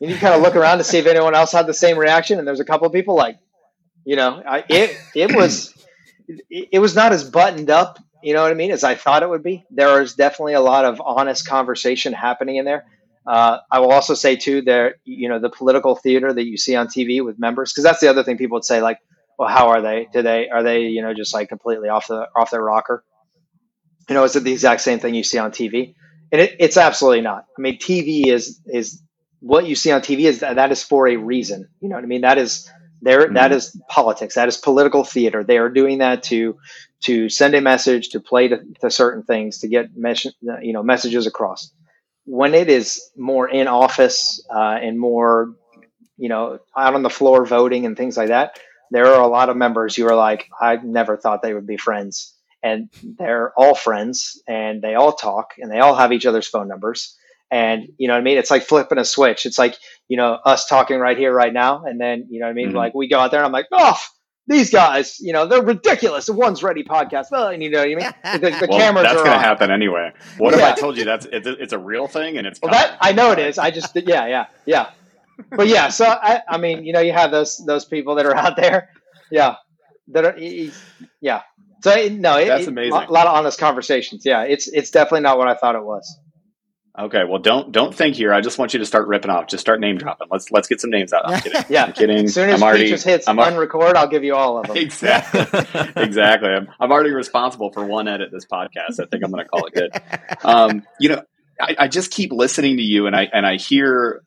And 0.00 0.10
you 0.10 0.16
kind 0.16 0.34
of 0.34 0.42
look 0.42 0.56
around 0.56 0.78
to 0.78 0.84
see 0.84 0.98
if 0.98 1.06
anyone 1.06 1.34
else 1.34 1.52
had 1.52 1.66
the 1.66 1.74
same 1.74 1.98
reaction, 1.98 2.38
and 2.38 2.46
there's 2.46 2.60
a 2.60 2.64
couple 2.64 2.86
of 2.86 2.92
people 2.92 3.14
like, 3.16 3.38
you 4.04 4.14
know, 4.16 4.42
I, 4.46 4.62
it 4.68 4.96
it 5.14 5.34
was 5.34 5.72
it, 6.28 6.68
it 6.72 6.78
was 6.78 6.94
not 6.94 7.12
as 7.12 7.28
buttoned 7.28 7.70
up, 7.70 7.98
you 8.26 8.34
know 8.34 8.42
what 8.42 8.50
I 8.50 8.54
mean, 8.54 8.72
as 8.72 8.82
I 8.82 8.96
thought 8.96 9.22
it 9.22 9.30
would 9.30 9.44
be. 9.44 9.64
There 9.70 10.02
is 10.02 10.14
definitely 10.14 10.54
a 10.54 10.60
lot 10.60 10.84
of 10.84 11.00
honest 11.00 11.46
conversation 11.46 12.12
happening 12.12 12.56
in 12.56 12.64
there. 12.64 12.84
Uh, 13.24 13.58
I 13.70 13.78
will 13.78 13.92
also 13.92 14.14
say 14.14 14.34
too, 14.34 14.62
there, 14.62 14.96
you 15.04 15.28
know, 15.28 15.38
the 15.38 15.48
political 15.48 15.94
theater 15.94 16.32
that 16.32 16.44
you 16.44 16.56
see 16.56 16.74
on 16.74 16.88
TV 16.88 17.24
with 17.24 17.38
members, 17.38 17.72
because 17.72 17.84
that's 17.84 18.00
the 18.00 18.08
other 18.08 18.24
thing 18.24 18.36
people 18.36 18.56
would 18.56 18.64
say, 18.64 18.82
like, 18.82 18.98
well, 19.38 19.48
how 19.48 19.68
are 19.68 19.80
they? 19.80 20.08
Do 20.12 20.22
they 20.22 20.48
are 20.48 20.64
they, 20.64 20.86
you 20.86 21.02
know, 21.02 21.14
just 21.14 21.32
like 21.34 21.48
completely 21.48 21.88
off 21.88 22.08
the 22.08 22.26
off 22.34 22.50
their 22.50 22.60
rocker? 22.60 23.04
You 24.08 24.16
know, 24.16 24.24
is 24.24 24.34
it 24.34 24.42
the 24.42 24.52
exact 24.52 24.80
same 24.80 24.98
thing 24.98 25.14
you 25.14 25.22
see 25.22 25.38
on 25.38 25.52
TV? 25.52 25.94
And 26.32 26.40
it, 26.40 26.56
it's 26.58 26.76
absolutely 26.76 27.20
not. 27.20 27.44
I 27.56 27.60
mean, 27.60 27.78
TV 27.78 28.26
is 28.26 28.60
is 28.66 29.00
what 29.38 29.68
you 29.68 29.76
see 29.76 29.92
on 29.92 30.00
TV 30.00 30.22
is 30.22 30.40
that, 30.40 30.56
that 30.56 30.72
is 30.72 30.82
for 30.82 31.06
a 31.06 31.14
reason. 31.14 31.68
You 31.80 31.90
know 31.90 31.94
what 31.94 32.02
I 32.02 32.08
mean? 32.08 32.22
That 32.22 32.38
is 32.38 32.68
there. 33.06 33.28
That 33.32 33.52
is 33.52 33.80
politics. 33.88 34.34
That 34.34 34.48
is 34.48 34.56
political 34.56 35.04
theater. 35.04 35.44
They 35.44 35.58
are 35.58 35.70
doing 35.70 35.98
that 35.98 36.24
to 36.24 36.58
to 37.04 37.28
send 37.28 37.54
a 37.54 37.60
message, 37.60 38.10
to 38.10 38.20
play 38.20 38.48
to, 38.48 38.60
to 38.80 38.90
certain 38.90 39.22
things, 39.22 39.60
to 39.60 39.68
get 39.68 39.96
mes- 39.96 40.34
you 40.62 40.72
know 40.72 40.82
messages 40.82 41.26
across. 41.26 41.72
When 42.24 42.54
it 42.54 42.68
is 42.68 43.00
more 43.16 43.48
in 43.48 43.68
office 43.68 44.44
uh, 44.54 44.78
and 44.82 44.98
more, 44.98 45.54
you 46.16 46.28
know, 46.28 46.58
out 46.76 46.94
on 46.94 47.02
the 47.02 47.10
floor 47.10 47.46
voting 47.46 47.86
and 47.86 47.96
things 47.96 48.16
like 48.16 48.28
that, 48.28 48.58
there 48.90 49.06
are 49.06 49.22
a 49.22 49.28
lot 49.28 49.48
of 49.48 49.56
members 49.56 49.94
who 49.94 50.06
are 50.06 50.16
like, 50.16 50.48
I 50.60 50.76
never 50.76 51.16
thought 51.16 51.42
they 51.42 51.54
would 51.54 51.66
be 51.66 51.76
friends 51.76 52.34
and 52.62 52.90
they're 53.18 53.52
all 53.56 53.74
friends 53.74 54.42
and 54.48 54.82
they 54.82 54.94
all 54.94 55.12
talk 55.12 55.54
and 55.58 55.70
they 55.70 55.78
all 55.78 55.94
have 55.94 56.12
each 56.12 56.26
other's 56.26 56.48
phone 56.48 56.68
numbers 56.68 57.16
and 57.50 57.88
you 57.98 58.08
know 58.08 58.14
what 58.14 58.20
i 58.20 58.22
mean? 58.24 58.38
It's 58.38 58.50
like 58.50 58.62
flipping 58.64 58.98
a 58.98 59.04
switch. 59.04 59.46
It's 59.46 59.58
like 59.58 59.76
you 60.08 60.16
know 60.16 60.32
us 60.44 60.66
talking 60.66 60.98
right 60.98 61.16
here 61.18 61.32
right 61.32 61.52
now. 61.52 61.84
And 61.84 62.00
then 62.00 62.26
you 62.30 62.40
know 62.40 62.46
what 62.46 62.50
i 62.50 62.54
mean? 62.54 62.70
Mhm. 62.72 62.74
like 62.74 62.94
we 62.94 63.08
go 63.08 63.18
out 63.18 63.30
there 63.30 63.40
and 63.40 63.46
i'm 63.46 63.52
like 63.52 63.66
oh 63.72 63.96
these 64.48 64.70
guys 64.70 65.18
you 65.20 65.32
know 65.32 65.46
they're 65.46 65.62
ridiculous. 65.62 66.26
The 66.26 66.32
Ones 66.32 66.62
Ready 66.62 66.84
podcast. 66.84 67.26
Well, 67.32 67.48
and 67.48 67.62
you 67.62 67.70
know 67.70 67.78
what 67.80 67.88
i 67.90 67.94
mean? 67.96 68.40
The, 68.40 68.50
the 68.60 68.66
well, 68.70 68.78
cameras 68.78 69.02
that's 69.04 69.20
are 69.20 69.24
gonna 69.24 69.36
on. 69.36 69.42
happen 69.42 69.70
anyway. 69.72 70.12
What 70.38 70.54
if 70.54 70.62
I 70.62 70.72
told 70.72 70.96
you 70.96 71.04
that's 71.04 71.26
it's 71.26 71.46
a, 71.46 71.52
it's 71.62 71.72
a 71.72 71.78
real 71.78 72.06
thing 72.06 72.38
and 72.38 72.46
it's 72.46 72.60
well 72.62 72.70
that 72.72 72.96
i 73.00 73.12
know 73.12 73.32
it 73.32 73.38
is. 73.40 73.58
I 73.58 73.70
just 73.72 73.96
yeah 73.96 74.26
yeah 74.26 74.46
yeah. 74.64 74.90
But 75.50 75.66
yeah 75.68 75.88
so 75.88 76.04
i 76.06 76.42
i 76.48 76.58
mean 76.58 76.84
you 76.84 76.92
know 76.92 77.00
you 77.00 77.12
have 77.12 77.30
those 77.32 77.58
those 77.66 77.84
people 77.84 78.14
that 78.16 78.26
are 78.26 78.36
out 78.36 78.56
there. 78.56 78.90
Yeah. 79.30 79.56
That 80.08 80.24
are 80.24 80.36
yeah. 81.20 81.42
So 81.82 81.90
no 82.08 82.36
it, 82.38 82.46
That's 82.46 82.62
it- 82.62 82.68
amazing. 82.68 82.92
a 82.92 83.10
lot 83.12 83.26
of 83.26 83.34
honest 83.34 83.58
conversations. 83.58 84.24
Yeah 84.24 84.42
it's 84.44 84.68
it's 84.68 84.90
definitely 84.92 85.22
not 85.22 85.38
what 85.38 85.48
i 85.48 85.54
thought 85.54 85.74
it 85.74 85.82
was 85.84 86.18
okay 86.98 87.24
well 87.28 87.40
don't 87.40 87.72
don't 87.72 87.94
think 87.94 88.16
here. 88.16 88.32
I 88.32 88.40
just 88.40 88.58
want 88.58 88.72
you 88.72 88.78
to 88.78 88.86
start 88.86 89.08
ripping 89.08 89.30
off. 89.30 89.46
Just 89.48 89.60
start 89.60 89.80
name 89.80 89.98
dropping. 89.98 90.28
Let's 90.30 90.50
let's 90.50 90.68
get 90.68 90.80
some 90.80 90.90
names 90.90 91.12
out. 91.12 91.28
I'm 91.28 91.40
kidding. 91.40 91.64
Yeah 91.68 91.84
I'm 91.86 91.92
kidding. 91.92 92.24
As 92.24 92.34
soon 92.34 92.50
as 92.50 92.62
I'm 92.62 92.66
already 92.66 92.84
Peaches 92.84 93.04
hits 93.04 93.28
I'm 93.28 93.38
al- 93.38 93.52
unrecord 93.52 93.94
i'll 93.94 94.08
give 94.08 94.24
you 94.24 94.34
all 94.34 94.58
of 94.58 94.66
them. 94.66 94.76
Exactly. 94.76 95.40
Exactly. 95.96 96.50
I'm, 96.50 96.68
I'm 96.78 96.92
already 96.92 97.10
responsible 97.10 97.72
for 97.72 97.84
one 97.84 98.08
edit 98.08 98.30
this 98.30 98.46
podcast. 98.46 99.00
I 99.00 99.06
think 99.06 99.24
i'm 99.24 99.30
going 99.30 99.44
to 99.44 99.48
call 99.48 99.66
it 99.66 99.74
good. 99.74 99.90
Um, 100.44 100.82
you 101.00 101.10
know 101.10 101.22
I, 101.60 101.76
I 101.80 101.88
just 101.88 102.10
keep 102.10 102.32
listening 102.32 102.76
to 102.76 102.82
you 102.82 103.06
and 103.06 103.16
i 103.16 103.28
and 103.32 103.46
i 103.46 103.56
hear 103.56 104.22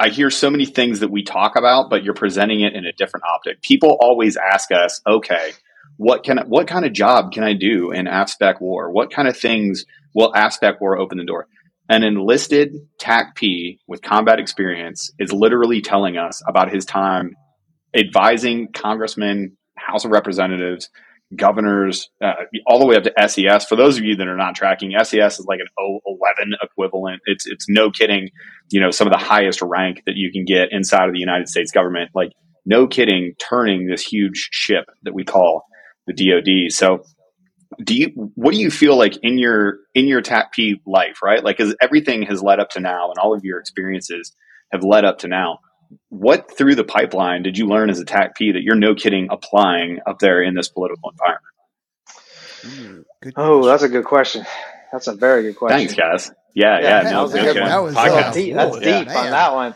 i 0.00 0.08
hear 0.08 0.30
so 0.30 0.50
many 0.50 0.64
things 0.64 1.00
that 1.00 1.10
we 1.10 1.22
talk 1.22 1.56
about 1.56 1.90
but 1.90 2.04
you're 2.04 2.14
presenting 2.14 2.60
it 2.62 2.74
in 2.74 2.86
a 2.86 2.92
different 2.92 3.24
optic. 3.24 3.62
People 3.62 3.96
always 4.00 4.36
ask 4.36 4.70
us 4.72 5.00
okay 5.06 5.52
what 5.96 6.24
can 6.24 6.38
I, 6.38 6.44
what 6.44 6.66
kind 6.66 6.84
of 6.84 6.92
job 6.92 7.32
can 7.32 7.44
i 7.44 7.52
do 7.52 7.92
in 7.92 8.06
AFSPEC 8.06 8.60
war? 8.60 8.90
What 8.90 9.12
kind 9.12 9.28
of 9.28 9.36
things 9.36 9.84
will 10.14 10.32
AFSPEC 10.32 10.80
war 10.80 10.98
open 10.98 11.18
the 11.18 11.24
door 11.24 11.46
an 11.88 12.04
enlisted 12.04 12.74
TACP 13.00 13.78
with 13.86 14.02
combat 14.02 14.38
experience 14.38 15.10
is 15.18 15.32
literally 15.32 15.80
telling 15.80 16.16
us 16.16 16.42
about 16.48 16.72
his 16.72 16.84
time 16.84 17.34
advising 17.94 18.68
congressmen, 18.72 19.56
House 19.76 20.04
of 20.04 20.10
Representatives, 20.10 20.88
governors, 21.36 22.10
uh, 22.22 22.32
all 22.66 22.78
the 22.78 22.86
way 22.86 22.96
up 22.96 23.04
to 23.04 23.28
SES. 23.28 23.66
For 23.66 23.76
those 23.76 23.98
of 23.98 24.04
you 24.04 24.16
that 24.16 24.28
are 24.28 24.36
not 24.36 24.54
tracking, 24.54 24.92
SES 25.02 25.38
is 25.38 25.46
like 25.46 25.60
an 25.60 25.66
011 25.78 26.54
equivalent. 26.62 27.20
It's 27.26 27.46
it's 27.46 27.66
no 27.68 27.90
kidding. 27.90 28.30
You 28.70 28.80
know, 28.80 28.90
some 28.90 29.06
of 29.06 29.12
the 29.12 29.18
highest 29.18 29.60
rank 29.62 30.02
that 30.06 30.16
you 30.16 30.30
can 30.32 30.44
get 30.44 30.68
inside 30.70 31.08
of 31.08 31.12
the 31.12 31.20
United 31.20 31.48
States 31.48 31.72
government. 31.72 32.10
Like 32.14 32.32
no 32.64 32.86
kidding, 32.86 33.34
turning 33.38 33.86
this 33.86 34.02
huge 34.02 34.48
ship 34.52 34.84
that 35.02 35.14
we 35.14 35.24
call 35.24 35.64
the 36.06 36.12
DoD. 36.12 36.72
So 36.72 37.04
do 37.82 37.94
you 37.94 38.30
what 38.34 38.52
do 38.52 38.60
you 38.60 38.70
feel 38.70 38.96
like 38.96 39.16
in 39.22 39.38
your 39.38 39.78
in 39.94 40.06
your 40.06 40.22
TACP 40.22 40.80
life 40.86 41.22
right? 41.22 41.42
Like 41.42 41.56
because 41.56 41.74
everything 41.80 42.22
has 42.22 42.42
led 42.42 42.60
up 42.60 42.70
to 42.70 42.80
now 42.80 43.10
and 43.10 43.18
all 43.18 43.34
of 43.34 43.44
your 43.44 43.58
experiences 43.58 44.34
have 44.72 44.82
led 44.84 45.04
up 45.04 45.18
to 45.18 45.28
now. 45.28 45.58
What 46.08 46.56
through 46.56 46.74
the 46.74 46.84
pipeline 46.84 47.42
did 47.42 47.58
you 47.58 47.66
learn 47.66 47.90
as 47.90 48.00
a 48.00 48.04
TACP 48.04 48.54
that 48.54 48.62
you're 48.62 48.76
no 48.76 48.94
kidding 48.94 49.28
applying 49.30 50.00
up 50.06 50.18
there 50.18 50.42
in 50.42 50.54
this 50.54 50.68
political 50.68 51.10
environment? 51.10 53.06
Oh 53.36 53.66
that's 53.66 53.82
a 53.82 53.88
good 53.88 54.04
question. 54.04 54.44
That's 54.90 55.06
a 55.06 55.14
very 55.14 55.42
good 55.42 55.56
question. 55.56 55.78
Thanks 55.78 55.94
guys. 55.94 56.30
Yeah 56.54 56.80
yeah, 56.80 57.02
yeah 57.02 57.10
no, 57.10 57.28
that, 57.28 57.44
was 57.44 57.54
that 57.54 57.82
was 57.82 57.94
that's 57.94 58.36
deep, 58.36 58.54
that's 58.54 58.76
deep 58.76 59.06
yeah, 59.06 59.18
on 59.18 59.30
that 59.30 59.54
one. 59.54 59.74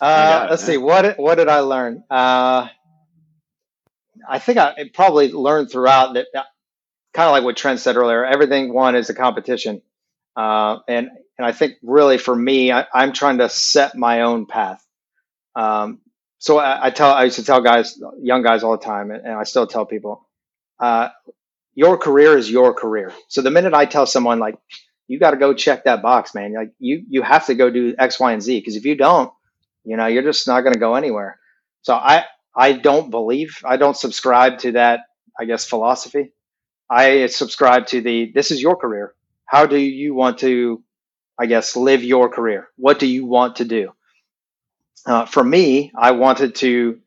Uh, 0.00 0.48
let's 0.50 0.64
see. 0.64 0.76
what 0.76 1.16
what 1.18 1.36
did 1.36 1.48
I 1.48 1.60
learn? 1.60 2.02
Uh, 2.10 2.66
I 4.28 4.38
think 4.38 4.58
I 4.58 4.90
probably 4.92 5.30
learned 5.32 5.70
throughout 5.70 6.14
that 6.14 6.26
kind 7.12 7.28
of 7.28 7.32
like 7.32 7.44
what 7.44 7.56
Trent 7.56 7.80
said 7.80 7.96
earlier, 7.96 8.24
everything 8.24 8.72
one 8.72 8.94
is 8.94 9.10
a 9.10 9.14
competition. 9.14 9.82
Uh, 10.36 10.78
and, 10.88 11.10
and 11.38 11.46
I 11.46 11.52
think 11.52 11.74
really 11.82 12.18
for 12.18 12.34
me, 12.34 12.72
I, 12.72 12.86
am 12.94 13.12
trying 13.12 13.38
to 13.38 13.48
set 13.48 13.96
my 13.96 14.22
own 14.22 14.46
path. 14.46 14.84
Um, 15.54 16.00
so 16.38 16.58
I, 16.58 16.86
I, 16.86 16.90
tell, 16.90 17.12
I 17.12 17.24
used 17.24 17.36
to 17.36 17.44
tell 17.44 17.60
guys, 17.60 18.00
young 18.20 18.42
guys 18.42 18.62
all 18.62 18.72
the 18.72 18.84
time, 18.84 19.10
and, 19.10 19.24
and 19.24 19.34
I 19.34 19.44
still 19.44 19.66
tell 19.66 19.86
people, 19.86 20.28
uh, 20.80 21.10
your 21.74 21.96
career 21.98 22.36
is 22.36 22.50
your 22.50 22.74
career. 22.74 23.12
So 23.28 23.42
the 23.42 23.50
minute 23.50 23.74
I 23.74 23.86
tell 23.86 24.06
someone 24.06 24.38
like, 24.38 24.56
you 25.06 25.18
got 25.18 25.32
to 25.32 25.36
go 25.36 25.52
check 25.52 25.84
that 25.84 26.00
box, 26.00 26.34
man, 26.34 26.54
like 26.54 26.72
you, 26.78 27.04
you 27.08 27.22
have 27.22 27.46
to 27.46 27.54
go 27.54 27.70
do 27.70 27.94
X, 27.98 28.18
Y, 28.18 28.32
and 28.32 28.42
Z. 28.42 28.62
Cause 28.62 28.76
if 28.76 28.86
you 28.86 28.94
don't, 28.94 29.30
you 29.84 29.96
know, 29.96 30.06
you're 30.06 30.22
just 30.22 30.46
not 30.46 30.62
going 30.62 30.74
to 30.74 30.80
go 30.80 30.94
anywhere. 30.94 31.38
So 31.82 31.94
I, 31.94 32.24
I 32.54 32.72
don't 32.72 33.10
believe, 33.10 33.58
I 33.64 33.76
don't 33.76 33.96
subscribe 33.96 34.58
to 34.60 34.72
that, 34.72 35.00
I 35.38 35.44
guess, 35.44 35.66
philosophy. 35.66 36.32
I 36.92 37.26
subscribe 37.26 37.86
to 37.88 38.02
the 38.02 38.32
this 38.34 38.50
is 38.50 38.60
your 38.60 38.76
career. 38.76 39.14
How 39.46 39.64
do 39.64 39.78
you 39.78 40.14
want 40.14 40.38
to, 40.40 40.82
I 41.38 41.46
guess, 41.46 41.74
live 41.74 42.04
your 42.04 42.28
career? 42.28 42.68
What 42.76 42.98
do 42.98 43.06
you 43.06 43.24
want 43.24 43.56
to 43.56 43.64
do? 43.64 43.92
Uh, 45.06 45.24
for 45.24 45.42
me, 45.42 45.90
I 45.96 46.10
wanted 46.10 46.54
to 46.56 47.00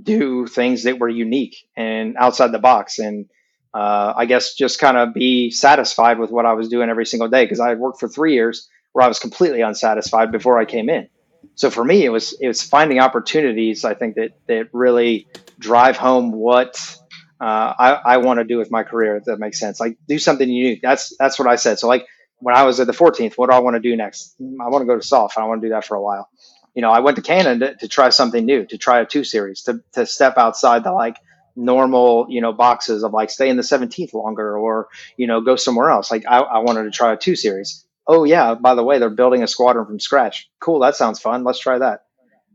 do 0.00 0.46
things 0.46 0.84
that 0.84 1.00
were 1.00 1.08
unique 1.08 1.56
and 1.76 2.16
outside 2.16 2.52
the 2.52 2.60
box, 2.60 3.00
and 3.00 3.26
uh, 3.74 4.12
I 4.16 4.26
guess 4.26 4.54
just 4.54 4.78
kind 4.78 4.96
of 4.96 5.12
be 5.12 5.50
satisfied 5.50 6.20
with 6.20 6.30
what 6.30 6.46
I 6.46 6.52
was 6.52 6.68
doing 6.68 6.88
every 6.88 7.04
single 7.04 7.28
day 7.28 7.44
because 7.44 7.58
I 7.58 7.70
had 7.70 7.80
worked 7.80 7.98
for 7.98 8.08
three 8.08 8.34
years 8.34 8.68
where 8.92 9.04
I 9.04 9.08
was 9.08 9.18
completely 9.18 9.62
unsatisfied 9.62 10.30
before 10.30 10.60
I 10.60 10.66
came 10.66 10.88
in. 10.88 11.08
So 11.56 11.68
for 11.68 11.84
me, 11.84 12.04
it 12.04 12.10
was 12.10 12.32
it 12.40 12.46
was 12.46 12.62
finding 12.62 13.00
opportunities. 13.00 13.84
I 13.84 13.94
think 13.94 14.14
that 14.14 14.38
that 14.46 14.68
really 14.72 15.26
drive 15.58 15.96
home 15.96 16.30
what 16.30 16.96
uh, 17.42 17.74
I, 17.76 17.92
I 18.04 18.16
want 18.18 18.38
to 18.38 18.44
do 18.44 18.56
with 18.56 18.70
my 18.70 18.84
career. 18.84 19.16
If 19.16 19.24
that 19.24 19.40
makes 19.40 19.58
sense, 19.58 19.80
like 19.80 19.98
do 20.06 20.16
something 20.20 20.48
unique. 20.48 20.80
That's 20.80 21.12
that's 21.18 21.40
what 21.40 21.48
I 21.48 21.56
said. 21.56 21.80
So 21.80 21.88
like 21.88 22.06
when 22.38 22.54
I 22.54 22.62
was 22.62 22.78
at 22.78 22.86
the 22.86 22.92
14th, 22.92 23.34
what 23.34 23.50
do 23.50 23.56
I 23.56 23.58
want 23.58 23.74
to 23.74 23.80
do 23.80 23.96
next? 23.96 24.36
I 24.40 24.68
want 24.68 24.82
to 24.82 24.86
go 24.86 24.96
to 24.96 25.04
SOF. 25.04 25.36
I 25.36 25.44
want 25.46 25.60
to 25.60 25.66
do 25.66 25.72
that 25.72 25.84
for 25.84 25.96
a 25.96 26.02
while. 26.02 26.28
You 26.74 26.82
know, 26.82 26.92
I 26.92 27.00
went 27.00 27.16
to 27.16 27.22
Cannon 27.22 27.58
to, 27.58 27.74
to 27.74 27.88
try 27.88 28.10
something 28.10 28.44
new, 28.44 28.64
to 28.66 28.78
try 28.78 29.00
a 29.00 29.06
two 29.06 29.24
series, 29.24 29.62
to 29.62 29.82
to 29.94 30.06
step 30.06 30.38
outside 30.38 30.84
the 30.84 30.92
like 30.92 31.16
normal 31.56 32.26
you 32.30 32.40
know 32.40 32.52
boxes 32.52 33.02
of 33.02 33.12
like 33.12 33.28
stay 33.28 33.50
in 33.50 33.56
the 33.56 33.62
17th 33.62 34.14
longer 34.14 34.56
or 34.56 34.88
you 35.16 35.26
know 35.26 35.40
go 35.40 35.56
somewhere 35.56 35.90
else. 35.90 36.12
Like 36.12 36.24
I, 36.28 36.38
I 36.38 36.58
wanted 36.58 36.84
to 36.84 36.92
try 36.92 37.12
a 37.12 37.16
two 37.16 37.34
series. 37.34 37.84
Oh 38.06 38.22
yeah, 38.22 38.54
by 38.54 38.76
the 38.76 38.84
way, 38.84 39.00
they're 39.00 39.10
building 39.10 39.42
a 39.42 39.48
squadron 39.48 39.84
from 39.86 39.98
scratch. 39.98 40.48
Cool, 40.60 40.78
that 40.80 40.94
sounds 40.94 41.18
fun. 41.18 41.42
Let's 41.42 41.58
try 41.58 41.78
that. 41.78 42.04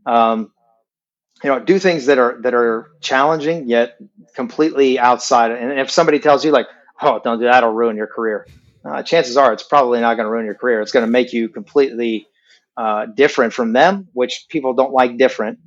Um, 0.06 0.50
you 1.42 1.50
know 1.50 1.60
do 1.60 1.78
things 1.78 2.06
that 2.06 2.18
are 2.18 2.38
that 2.42 2.54
are 2.54 2.90
challenging 3.00 3.68
yet 3.68 3.98
completely 4.34 4.98
outside. 4.98 5.52
And 5.52 5.78
if 5.78 5.90
somebody 5.90 6.18
tells 6.18 6.44
you 6.44 6.50
like 6.50 6.66
oh 7.00 7.20
don't 7.22 7.38
do 7.38 7.44
that 7.44 7.58
it'll 7.58 7.72
ruin 7.72 7.96
your 7.96 8.06
career 8.06 8.46
uh, 8.84 9.02
chances 9.02 9.36
are 9.36 9.52
it's 9.52 9.62
probably 9.62 10.00
not 10.00 10.14
going 10.14 10.24
to 10.24 10.30
ruin 10.30 10.46
your 10.46 10.54
career. 10.54 10.80
It's 10.80 10.92
going 10.92 11.04
to 11.04 11.10
make 11.10 11.32
you 11.32 11.48
completely 11.48 12.26
uh, 12.76 13.06
different 13.06 13.52
from 13.52 13.72
them 13.72 14.08
which 14.12 14.46
people 14.48 14.74
don't 14.74 14.92
like 14.92 15.18
different. 15.18 15.58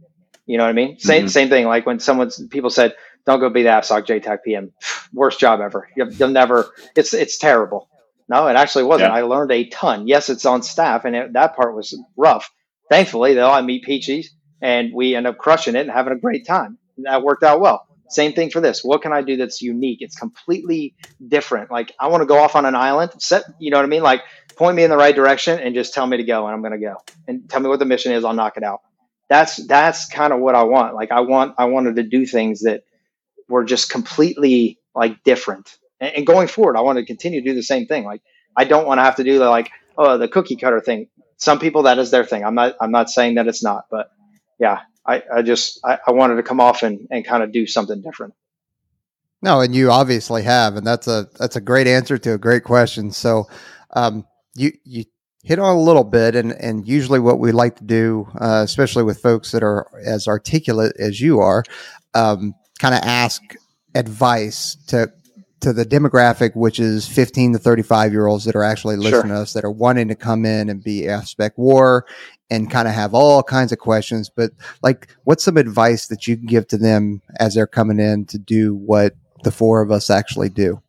You 0.46 0.58
know 0.58 0.64
what 0.64 0.70
i 0.70 0.74
mean? 0.74 1.00
Same 1.00 1.22
mm-hmm. 1.22 1.28
same 1.30 1.50
thing. 1.50 1.66
Like 1.66 1.86
when 1.86 2.00
someone's 2.00 2.42
people 2.48 2.70
said 2.70 2.96
don't 3.26 3.40
go 3.40 3.50
be 3.50 3.64
the 3.64 3.70
AFSOC 3.70 4.08
JTAC 4.08 4.40
PM 4.44 4.72
worst 5.14 5.40
job 5.40 5.60
ever. 5.62 5.88
You'll, 5.96 6.12
you'll, 6.12 6.30
never 6.30 6.74
it's 6.96 7.14
it's 7.14 7.38
terrible. 7.38 7.90
No 8.28 8.48
it 8.48 8.56
actually 8.56 8.86
wasn't. 8.86 9.12
Yeah. 9.12 9.18
i 9.18 9.22
learned 9.22 9.52
a 9.52 9.66
ton. 9.66 10.08
Yes 10.08 10.30
it's 10.30 10.46
on 10.46 10.64
staff 10.64 11.06
and 11.06 11.16
it, 11.16 11.34
that 11.34 11.56
part 11.56 11.76
was 11.76 11.98
rough. 12.18 12.52
Thankfully 12.90 13.34
though, 13.36 13.52
I 13.52 13.62
meet 13.62 13.84
peaches 13.84 14.34
and 14.62 14.94
we 14.94 15.16
end 15.16 15.28
up 15.28 15.38
crushing 15.38 15.76
it 15.76 15.82
and 15.82 15.92
having 15.92 16.14
a 16.14 16.20
great 16.20 16.46
time. 16.46 16.78
That 17.00 17.24
worked 17.24 17.44
out 17.44 17.60
well. 17.60 17.88
Same 18.10 18.34
thing 18.34 18.50
for 18.50 18.60
this. 18.60 18.84
What 18.84 19.02
can 19.02 19.14
I 19.14 19.22
do 19.22 19.38
that's 19.38 19.62
unique? 19.62 20.00
It's 20.02 20.18
completely 20.18 20.96
different. 21.26 21.72
Like 21.72 21.94
I 22.00 22.08
want 22.08 22.22
to 22.22 22.28
go 22.28 22.38
off 22.38 22.56
on 22.56 22.66
an 22.66 22.76
island, 22.76 23.14
set, 23.20 23.44
you 23.58 23.72
know 23.72 23.78
what 23.78 23.86
I 23.86 23.90
mean? 23.90 24.04
Like 24.04 24.22
point 24.58 24.76
me 24.76 24.84
in 24.84 24.90
the 24.90 24.98
right 24.98 25.16
direction 25.16 25.60
and 25.60 25.74
just 25.74 25.94
tell 25.94 26.06
me 26.06 26.18
to 26.18 26.24
go 26.24 26.46
and 26.46 26.54
I'm 26.54 26.62
going 26.62 26.74
to 26.74 26.86
go. 26.86 26.98
And 27.28 27.50
tell 27.50 27.62
me 27.62 27.70
what 27.70 27.80
the 27.80 27.86
mission 27.86 28.12
is, 28.12 28.26
I'll 28.26 28.34
knock 28.34 28.58
it 28.58 28.64
out. 28.64 28.82
That's 29.30 29.56
that's 29.66 30.08
kind 30.08 30.34
of 30.34 30.40
what 30.40 30.56
I 30.56 30.64
want. 30.64 30.94
Like 30.94 31.12
I 31.12 31.22
want 31.22 31.56
I 31.58 31.66
wanted 31.66 31.96
to 31.96 32.04
do 32.04 32.26
things 32.26 32.62
that 32.62 32.84
were 33.48 33.64
just 33.64 33.90
completely 33.90 34.78
like 34.94 35.24
different. 35.24 35.78
And, 36.02 36.16
and 36.18 36.28
going 36.28 36.50
forward, 36.50 36.76
I 36.76 36.82
want 36.82 37.00
to 37.00 37.06
continue 37.06 37.42
to 37.42 37.50
do 37.50 37.56
the 37.56 37.64
same 37.64 37.88
thing. 37.88 38.04
Like 38.04 38.22
I 38.58 38.66
don't 38.66 38.86
want 38.86 38.98
to 39.00 39.04
have 39.04 39.16
to 39.16 39.24
do 39.24 39.40
the 39.40 39.50
like 39.50 39.72
oh 39.98 40.18
the 40.18 40.28
cookie 40.28 40.58
cutter 40.58 40.82
thing. 40.82 41.08
Some 41.38 41.60
people 41.60 41.84
that 41.84 41.98
is 41.98 42.12
their 42.12 42.26
thing. 42.26 42.44
I'm 42.44 42.56
not 42.56 42.76
I'm 42.82 42.92
not 42.92 43.10
saying 43.10 43.36
that 43.36 43.48
it's 43.48 43.64
not, 43.64 43.86
but 43.90 44.12
yeah, 44.62 44.82
I, 45.06 45.24
I 45.34 45.42
just 45.42 45.80
I, 45.84 45.98
I 46.08 46.12
wanted 46.12 46.36
to 46.36 46.44
come 46.44 46.62
off 46.62 46.84
and, 46.84 47.08
and 47.10 47.26
kind 47.26 47.42
of 47.42 47.52
do 47.52 47.66
something 47.66 48.00
different. 48.02 48.36
No, 49.42 49.60
and 49.60 49.74
you 49.74 49.90
obviously 49.90 50.44
have, 50.44 50.76
and 50.76 50.86
that's 50.86 51.08
a 51.08 51.28
that's 51.40 51.56
a 51.56 51.62
great 51.62 51.88
answer 51.88 52.20
to 52.20 52.36
a 52.36 52.38
great 52.38 52.64
question. 52.64 53.12
So, 53.12 53.50
um, 53.90 54.28
you 54.56 54.72
you 54.84 55.06
hit 55.44 55.58
on 55.58 55.76
a 55.76 55.82
little 55.82 56.04
bit, 56.04 56.36
and 56.36 56.52
and 56.52 56.88
usually 56.88 57.20
what 57.20 57.40
we 57.40 57.52
like 57.52 57.78
to 57.78 57.84
do, 57.84 58.28
uh, 58.40 58.62
especially 58.64 59.02
with 59.02 59.20
folks 59.20 59.52
that 59.52 59.64
are 59.64 59.88
as 60.06 60.28
articulate 60.28 60.94
as 61.00 61.20
you 61.20 61.40
are, 61.40 61.64
um, 62.14 62.54
kind 62.80 62.94
of 62.94 63.02
ask 63.02 63.42
advice 63.96 64.78
to 64.90 65.12
to 65.62 65.74
the 65.74 65.86
demographic, 65.86 66.56
which 66.56 66.80
is 66.80 67.08
15 67.08 67.54
to 67.54 67.60
35 67.60 68.12
year 68.12 68.28
olds 68.28 68.46
that 68.46 68.56
are 68.56 68.64
actually 68.64 68.98
listening 68.98 69.22
sure. 69.30 69.36
to 69.36 69.42
us, 69.42 69.54
that 69.54 69.64
are 69.64 69.72
wanting 69.72 70.10
to 70.10 70.16
come 70.16 70.46
in 70.46 70.70
and 70.70 70.84
be 70.84 71.02
AFSPEC 71.02 71.52
war 71.58 72.06
and 72.52 72.70
kind 72.70 72.88
of 72.88 72.94
have 72.94 73.16
all 73.16 73.42
kinds 73.42 73.72
of 73.72 73.80
questions. 73.80 74.30
But 74.30 74.52
like, 74.84 75.08
what's 75.24 75.44
some 75.44 75.58
advice 75.58 76.08
that 76.08 76.28
you 76.28 76.36
can 76.36 76.46
give 76.46 76.68
to 76.68 76.78
them 76.78 77.22
as 77.40 77.56
they're 77.56 77.66
coming 77.66 78.00
in 78.00 78.26
to 78.26 78.38
do 78.38 78.76
what 78.76 79.16
the 79.44 79.52
four 79.52 79.82
of 79.82 79.90
us 79.90 80.10
actually 80.10 80.50
do? 80.50 80.84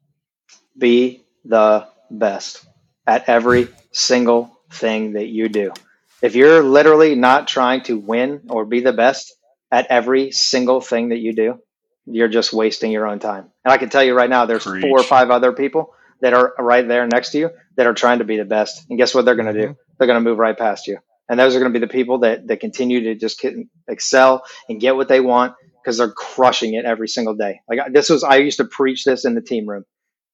Be 0.77 1.25
the 1.45 1.87
best 2.11 2.67
at 3.07 3.29
every 3.29 3.69
single 3.93 4.59
thing 4.71 5.13
that 5.13 5.29
you 5.29 5.49
do. 5.49 5.73
If 6.21 6.35
you're 6.35 6.63
literally 6.63 7.15
not 7.15 7.49
trying 7.49 7.83
to 7.85 7.99
win 7.99 8.43
or 8.49 8.65
be 8.65 8.81
the 8.81 8.93
best 8.93 9.33
at 9.71 9.87
every 9.89 10.33
single 10.33 10.81
thing 10.81 11.11
that 11.11 11.19
you 11.19 11.33
do, 11.35 11.61
you're 12.07 12.29
just 12.29 12.53
wasting 12.53 12.91
your 12.91 13.07
own 13.07 13.21
time. 13.21 13.51
And 13.65 13.73
I 13.73 13.79
can 13.79 13.89
tell 13.89 14.03
you 14.03 14.15
right 14.15 14.31
now, 14.31 14.47
there's 14.47 14.65
Preach. 14.65 14.83
four 14.83 14.99
or 14.99 15.05
five 15.05 15.31
other 15.31 15.53
people 15.53 15.95
that 16.21 16.35
are 16.35 16.55
right 16.59 16.87
there 16.87 17.07
next 17.07 17.31
to 17.31 17.39
you 17.39 17.51
that 17.77 17.87
are 17.87 17.95
trying 17.95 18.19
to 18.19 18.25
be 18.25 18.37
the 18.37 18.45
best. 18.45 18.85
And 18.91 18.99
guess 18.99 19.15
what 19.15 19.25
they're 19.25 19.37
going 19.37 19.53
to 19.53 19.61
do? 19.61 19.69
Mm-hmm. 19.69 19.81
They're 19.99 20.07
going 20.07 20.23
to 20.23 20.29
move 20.29 20.39
right 20.39 20.57
past 20.57 20.89
you. 20.89 20.99
And 21.29 21.39
those 21.39 21.55
are 21.55 21.61
going 21.61 21.73
to 21.73 21.79
be 21.79 21.85
the 21.85 21.93
people 21.93 22.19
that, 22.21 22.49
that 22.49 22.61
continue 22.61 23.05
to 23.05 23.15
just 23.15 23.45
excel 23.89 24.45
and 24.69 24.81
get 24.81 24.97
what 24.97 25.09
they 25.09 25.21
want 25.21 25.55
because 25.83 25.99
they're 25.99 26.11
crushing 26.11 26.75
it 26.75 26.85
every 26.85 27.09
single 27.09 27.35
day. 27.35 27.61
Like 27.69 27.93
this 27.93 28.11
was, 28.11 28.23
I 28.25 28.37
used 28.37 28.59
to 28.59 28.65
preach 28.65 29.05
this 29.05 29.25
in 29.25 29.35
the 29.35 29.41
team 29.41 29.69
room 29.69 29.85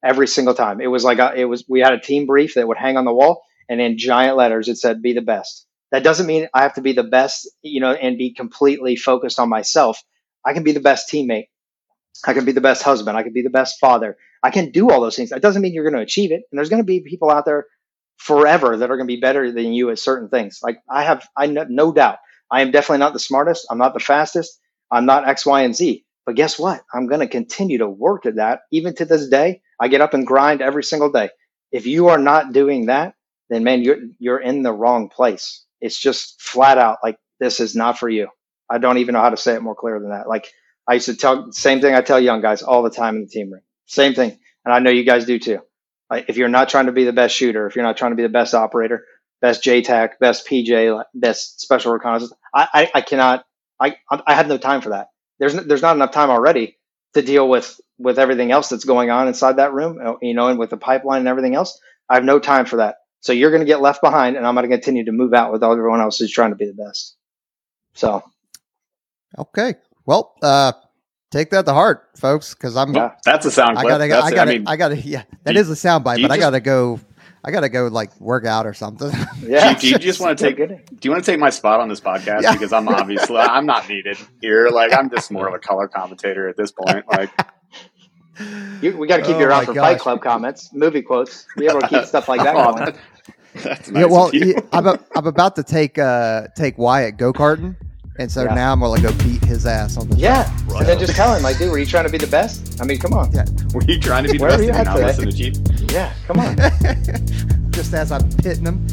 every 0.05 0.27
single 0.27 0.55
time. 0.55 0.81
It 0.81 0.89
was 0.89 1.05
like, 1.05 1.19
a, 1.19 1.35
it 1.35 1.45
was, 1.45 1.65
we 1.69 1.81
had 1.81 1.93
a 1.93 2.01
team 2.01 2.27
brief 2.27 2.55
that 2.55 2.67
would 2.67 2.79
hang 2.79 2.97
on 2.97 3.05
the 3.05 3.13
wall 3.13 3.43
and 3.69 3.81
in 3.81 3.99
giant 3.99 4.37
letters, 4.37 4.69
it 4.69 4.77
said, 4.77 5.03
be 5.03 5.13
the 5.13 5.21
best. 5.21 5.67
That 5.91 6.03
doesn't 6.03 6.27
mean 6.27 6.49
I 6.53 6.63
have 6.63 6.75
to 6.75 6.83
be 6.83 6.93
the 6.93 7.03
best, 7.03 7.49
you 7.63 7.81
know, 7.81 7.93
and 7.93 8.19
be 8.19 8.35
completely 8.35 8.97
focused 8.97 9.39
on 9.39 9.49
myself. 9.49 10.03
I 10.45 10.53
can 10.53 10.63
be 10.63 10.73
the 10.73 10.81
best 10.81 11.11
teammate. 11.11 11.49
I 12.27 12.35
can 12.35 12.45
be 12.45 12.53
the 12.53 12.61
best 12.61 12.83
husband. 12.83 13.17
I 13.17 13.23
can 13.23 13.33
be 13.33 13.43
the 13.43 13.51
best 13.51 13.79
father. 13.79 14.17
I 14.43 14.51
can 14.51 14.71
do 14.71 14.91
all 14.91 15.01
those 15.01 15.17
things. 15.17 15.31
That 15.31 15.43
doesn't 15.43 15.63
mean 15.63 15.73
you're 15.73 15.85
going 15.85 15.97
to 15.97 16.03
achieve 16.03 16.31
it. 16.31 16.43
And 16.51 16.59
there's 16.59 16.69
going 16.69 16.83
to 16.83 16.87
be 16.87 17.01
people 17.01 17.31
out 17.31 17.45
there 17.45 17.67
forever 18.19 18.79
that 18.79 18.91
are 18.91 18.97
going 18.99 19.09
to 19.09 19.15
be 19.17 19.21
better 19.21 19.53
than 19.53 19.75
you 19.75 19.91
at 19.91 20.01
certain 20.01 20.31
things. 20.31 20.61
Like 20.63 20.81
I 20.91 21.05
have, 21.05 21.29
I 21.37 21.49
know, 21.49 21.67
no 21.69 21.93
doubt, 21.93 22.19
I 22.51 22.63
am 22.63 22.73
definitely 22.73 23.01
not 23.01 23.15
the 23.15 23.21
smartest. 23.21 23.69
I'm 23.71 23.79
not 23.79 23.95
the 23.95 24.01
fastest. 24.01 24.61
I'm 24.93 25.07
not 25.07 25.29
X, 25.29 25.47
Y, 25.47 25.63
and 25.63 25.77
Z. 25.77 26.07
But 26.27 26.37
guess 26.37 26.59
what? 26.59 26.83
I'm 26.95 27.09
going 27.09 27.21
to 27.23 27.29
continue 27.29 27.79
to 27.81 27.89
work 27.91 28.27
at 28.27 28.37
that. 28.37 28.63
Even 28.73 28.97
to 28.97 29.07
this 29.07 29.29
day, 29.29 29.63
I 29.81 29.89
get 29.89 30.03
up 30.03 30.15
and 30.15 30.27
grind 30.27 30.63
every 30.63 30.85
single 30.85 31.13
day. 31.13 31.31
If 31.73 31.87
you 31.87 32.09
are 32.09 32.19
not 32.19 32.55
doing 32.55 32.87
that, 32.87 33.15
then 33.51 33.65
man, 33.65 33.83
you're 33.83 33.99
you're 34.21 34.41
in 34.41 34.63
the 34.65 34.73
wrong 34.75 35.11
place. 35.11 35.65
It's 35.81 35.99
just 35.99 36.43
flat 36.43 36.79
out 36.79 36.99
like 37.05 37.19
this 37.41 37.61
is 37.61 37.77
not 37.77 37.99
for 37.99 38.09
you. 38.11 38.29
I 38.71 38.79
don't 38.79 38.99
even 38.99 39.15
know 39.15 39.23
how 39.23 39.31
to 39.31 39.39
say 39.39 39.55
it 39.55 39.63
more 39.63 39.77
clear 39.77 40.01
than 40.01 40.11
that. 40.11 40.29
Like 40.29 40.51
I 40.89 40.95
used 40.95 41.07
to 41.07 41.17
tell 41.17 41.53
same 41.53 41.81
thing 41.81 41.95
I 41.95 42.03
tell 42.03 42.21
young 42.21 42.43
guys 42.43 42.63
all 42.63 42.83
the 42.83 42.91
time 42.91 43.17
in 43.17 43.23
the 43.23 43.29
team 43.29 43.53
room. 43.53 43.63
Same 43.87 44.15
thing. 44.15 44.39
And 44.65 44.75
I 44.75 44.81
know 44.81 44.91
you 44.91 45.05
guys 45.05 45.27
do 45.27 45.39
too. 45.39 45.61
If 46.11 46.37
you're 46.37 46.49
not 46.49 46.69
trying 46.69 46.87
to 46.87 46.93
be 46.93 47.05
the 47.05 47.13
best 47.13 47.35
shooter, 47.35 47.67
if 47.67 47.77
you're 47.77 47.85
not 47.85 47.97
trying 47.97 48.13
to 48.13 48.17
be 48.17 48.23
the 48.23 48.29
best 48.29 48.55
operator, 48.55 49.05
best 49.41 49.63
JTAC, 49.63 50.19
best 50.21 50.47
PJ, 50.47 51.03
best 51.15 51.61
special 51.61 51.93
reconnaissance, 51.93 52.33
I, 52.55 52.69
I, 52.73 52.91
I 52.95 53.01
cannot, 53.03 53.45
I, 53.79 53.97
I 54.11 54.35
have 54.35 54.49
no 54.49 54.59
time 54.59 54.81
for 54.81 54.91
that. 54.91 55.09
There's, 55.39 55.55
there's 55.55 55.83
not 55.83 55.97
enough 55.97 56.13
time 56.13 56.31
already 56.31 56.79
to 57.15 57.23
deal 57.23 57.49
with, 57.49 57.79
with 57.99 58.19
everything 58.19 58.51
else 58.51 58.69
that's 58.69 58.85
going 58.85 59.11
on 59.11 59.29
inside 59.29 59.57
that 59.57 59.73
room, 59.73 59.99
uh, 60.03 60.15
you 60.23 60.35
know, 60.35 60.49
and 60.49 60.59
with 60.59 60.71
the 60.71 60.77
pipeline 60.77 61.21
and 61.21 61.29
everything 61.29 61.55
else. 61.55 61.79
I 62.09 62.15
have 62.15 62.25
no 62.25 62.39
time 62.39 62.65
for 62.65 62.77
that. 62.77 62.97
So 63.21 63.33
you're 63.33 63.51
going 63.51 63.61
to 63.61 63.67
get 63.67 63.83
left 63.83 64.01
behind 64.01 64.37
and 64.37 64.47
I'm 64.47 64.55
going 64.55 64.69
to 64.69 64.75
continue 64.75 65.05
to 65.05 65.13
move 65.13 65.35
out 65.35 65.53
with 65.53 65.63
everyone 65.63 66.01
else 66.01 66.19
who's 66.19 66.33
trying 66.33 66.51
to 66.51 66.57
be 66.57 66.67
the 66.67 66.75
best. 66.75 67.17
So. 67.95 68.23
Okay. 69.37 69.75
Well, 70.07 70.35
uh, 70.43 70.73
take 71.31 71.51
that 71.51 71.67
to 71.67 71.73
heart, 71.73 72.09
folks, 72.17 72.55
because 72.55 72.77
I'm. 72.77 72.95
Yeah, 72.95 73.13
that's 73.25 73.47
a 73.47 73.51
sound 73.51 73.79
I 73.79 73.83
gotta, 73.83 74.09
That's- 74.09 74.25
I 74.25 74.35
gotta, 74.35 74.51
I 74.51 74.55
mean, 74.59 74.69
I 74.69 74.77
gotta. 74.77 74.97
Yeah, 74.97 75.23
that 75.45 75.55
you- 75.55 75.61
is 75.61 75.71
a 75.71 75.77
sound 75.77 76.05
bite, 76.05 76.19
you 76.21 76.29
but 76.29 76.33
I 76.33 76.39
gotta 76.39 76.61
go. 76.61 77.01
I 77.45 77.53
gotta 77.53 77.69
go 77.69 77.87
like 77.87 78.21
work 78.21 78.45
out 78.45 78.67
or 78.67 78.75
something. 78.75 79.13
Yeah. 79.41 79.75
do, 79.75 79.81
do 79.81 79.89
you 79.91 79.99
just 79.99 80.21
want 80.21 80.37
to 80.39 80.45
take? 80.45 80.57
Good. 80.57 80.69
Do 80.69 80.99
you 81.03 81.11
want 81.13 81.25
to 81.25 81.31
take 81.31 81.39
my 81.41 81.51
spot 81.51 81.81
on 81.81 81.89
this 81.89 82.01
podcast? 82.01 82.43
Yeah. 82.43 82.53
Because 82.53 82.73
I'm 82.73 82.89
obviously 82.89 83.37
I'm 83.39 83.65
not 83.65 83.89
needed 83.89 84.19
here. 84.41 84.69
Like 84.69 84.93
I'm 84.93 85.09
just 85.09 85.31
more 85.31 85.47
of 85.47 85.55
a 85.55 85.59
color 85.59 85.87
commentator 85.89 86.49
at 86.49 86.57
this 86.57 86.73
point. 86.73 87.07
Like 87.09 87.31
You, 88.83 88.97
we 88.97 89.07
got 89.09 89.19
to 89.19 89.23
keep 89.23 89.37
Oh 89.37 89.41
you 89.41 89.47
around 89.47 89.67
for 89.67 89.75
gosh. 89.75 89.93
Fight 89.93 90.01
Club 90.01 90.23
comments, 90.23 90.73
movie 90.73 91.03
quotes. 91.03 91.47
Be 91.57 91.67
able 91.67 91.81
to 91.81 91.89
keep 91.89 92.05
stuff 92.05 92.29
like 92.29 92.43
that 92.43 92.55
oh, 92.55 92.73
going. 92.73 92.85
that- 92.85 92.97
that's 93.55 93.91
nice 93.91 94.03
yeah, 94.03 94.07
well, 94.07 94.29
of 94.29 94.35
you. 94.35 94.55
I'm, 94.73 94.87
a, 94.87 95.01
I'm 95.17 95.27
about 95.27 95.57
to 95.57 95.65
take 95.65 95.99
uh 95.99 96.49
take 96.55 96.79
Wyatt 96.79 97.17
go 97.17 97.33
karting, 97.33 97.75
and 98.19 98.31
so 98.31 98.45
Yeah. 98.45 98.55
now 98.55 98.73
I'm 98.73 98.81
gonna 98.81 99.01
go 99.01 99.13
beat 99.25 99.45
his 99.45 99.65
ass 99.67 99.97
on 99.97 100.09
the 100.09 100.17
Yeah, 100.17 100.51
Right. 100.67 100.81
and 100.81 100.89
then 100.89 100.99
just 100.99 101.15
tell 101.15 101.35
him, 101.35 101.43
like, 101.43 101.59
dude, 101.59 101.71
were 101.71 101.79
you 101.79 101.87
trying 101.87 102.05
to 102.05 102.11
be 102.11 102.19
the 102.19 102.27
best? 102.27 102.81
I 102.81 102.85
mean, 102.85 102.99
come 102.99 103.13
on. 103.15 103.31
Yeah. 103.33 103.45
Were 103.73 103.83
you 103.83 103.99
trying 104.01 104.25
to 104.25 104.31
be 104.33 104.39
the 104.39 104.43
Where 104.43 104.51
best 104.51 104.61
are 104.61 104.65
you 104.65 104.73
and 104.73 104.85
not 104.85 104.95
today? 104.97 105.07
listen 105.07 105.31
to 105.31 105.33
Chief? 105.37 105.93
Yeah, 105.93 106.13
come 106.27 106.41
on. 106.41 106.57
just 107.71 107.95
as 107.95 108.11
I'm 108.13 108.29
pitting 108.39 108.65
him. 108.67 108.85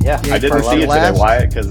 Yeah, 0.00 0.20
Yeah, 0.24 0.34
I 0.34 0.38
didn't 0.38 0.58
for 0.62 0.70
see 0.70 0.82
it 0.82 0.88
last- 0.88 1.06
today, 1.08 1.18
Wyatt, 1.18 1.48
because 1.50 1.68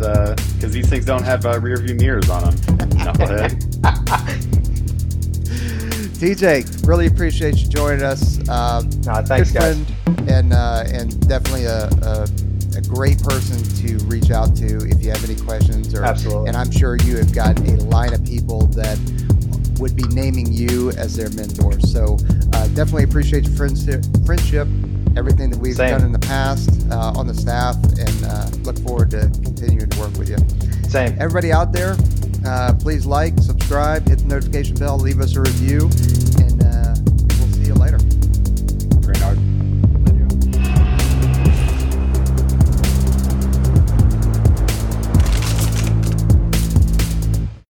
because 0.56 0.72
these 0.74 0.88
things 0.90 1.06
don't 1.06 1.24
have 1.24 1.46
uh, 1.46 1.60
rear 1.60 1.78
view 1.78 1.94
mirrors 1.96 2.30
on 2.30 2.44
them. 2.46 2.56
Knucklehead. 2.90 3.54
TJ, 6.18 6.88
really 6.88 7.08
appreciate 7.08 7.58
you 7.58 7.68
joining 7.68 8.02
us. 8.04 8.38
Um, 8.50 8.90
no, 9.06 9.22
thanks, 9.24 9.52
good 9.52 9.60
guys. 9.60 9.76
friend 10.04 10.30
and 10.30 10.54
uh, 10.54 10.84
and 10.88 11.28
definitely 11.28 11.66
a, 11.66 11.88
a 11.88 12.28
a 12.76 12.82
great 12.82 13.22
person 13.22 13.62
to 13.86 14.04
reach 14.06 14.32
out 14.32 14.56
to 14.56 14.78
if 14.90 15.04
you 15.04 15.12
have 15.12 15.24
any 15.24 15.36
questions 15.36 15.94
or 15.94 16.04
Absolutely. 16.04 16.48
and 16.48 16.58
I'm 16.58 16.72
sure 16.72 16.98
you 16.98 17.18
have 17.18 17.34
got 17.34 17.60
a 17.60 17.76
line 17.84 18.14
of 18.14 18.24
people 18.26 18.68
that 18.68 18.98
would 19.80 19.96
be 19.96 20.04
naming 20.10 20.52
you 20.52 20.92
as 20.92 21.16
their 21.16 21.30
mentor. 21.32 21.80
So 21.82 22.18
uh, 22.54 22.68
definitely 22.70 23.04
appreciate 23.04 23.46
your 23.46 23.56
friendship, 23.56 24.04
friendship, 24.26 24.68
everything 25.18 25.50
that 25.50 25.60
we've 25.60 25.76
Same. 25.76 25.98
done 25.98 26.06
in 26.06 26.12
the 26.12 26.20
past 26.20 26.70
uh, 26.92 27.14
on 27.16 27.28
the 27.28 27.34
staff, 27.34 27.76
and 27.76 28.26
uh, 28.26 28.50
look 28.64 28.78
forward 28.80 29.12
to 29.12 29.30
continuing 29.44 29.90
to 29.90 30.00
work 30.00 30.16
with 30.18 30.30
you. 30.30 30.38
Same. 30.90 31.16
Everybody 31.20 31.52
out 31.52 31.74
there, 31.74 31.96
uh, 32.46 32.74
please 32.80 33.06
like, 33.06 33.38
subscribe, 33.40 34.08
hit 34.08 34.20
the 34.20 34.26
notification 34.26 34.76
bell, 34.76 34.98
leave 34.98 35.20
us 35.20 35.36
a 35.36 35.42
review, 35.42 35.90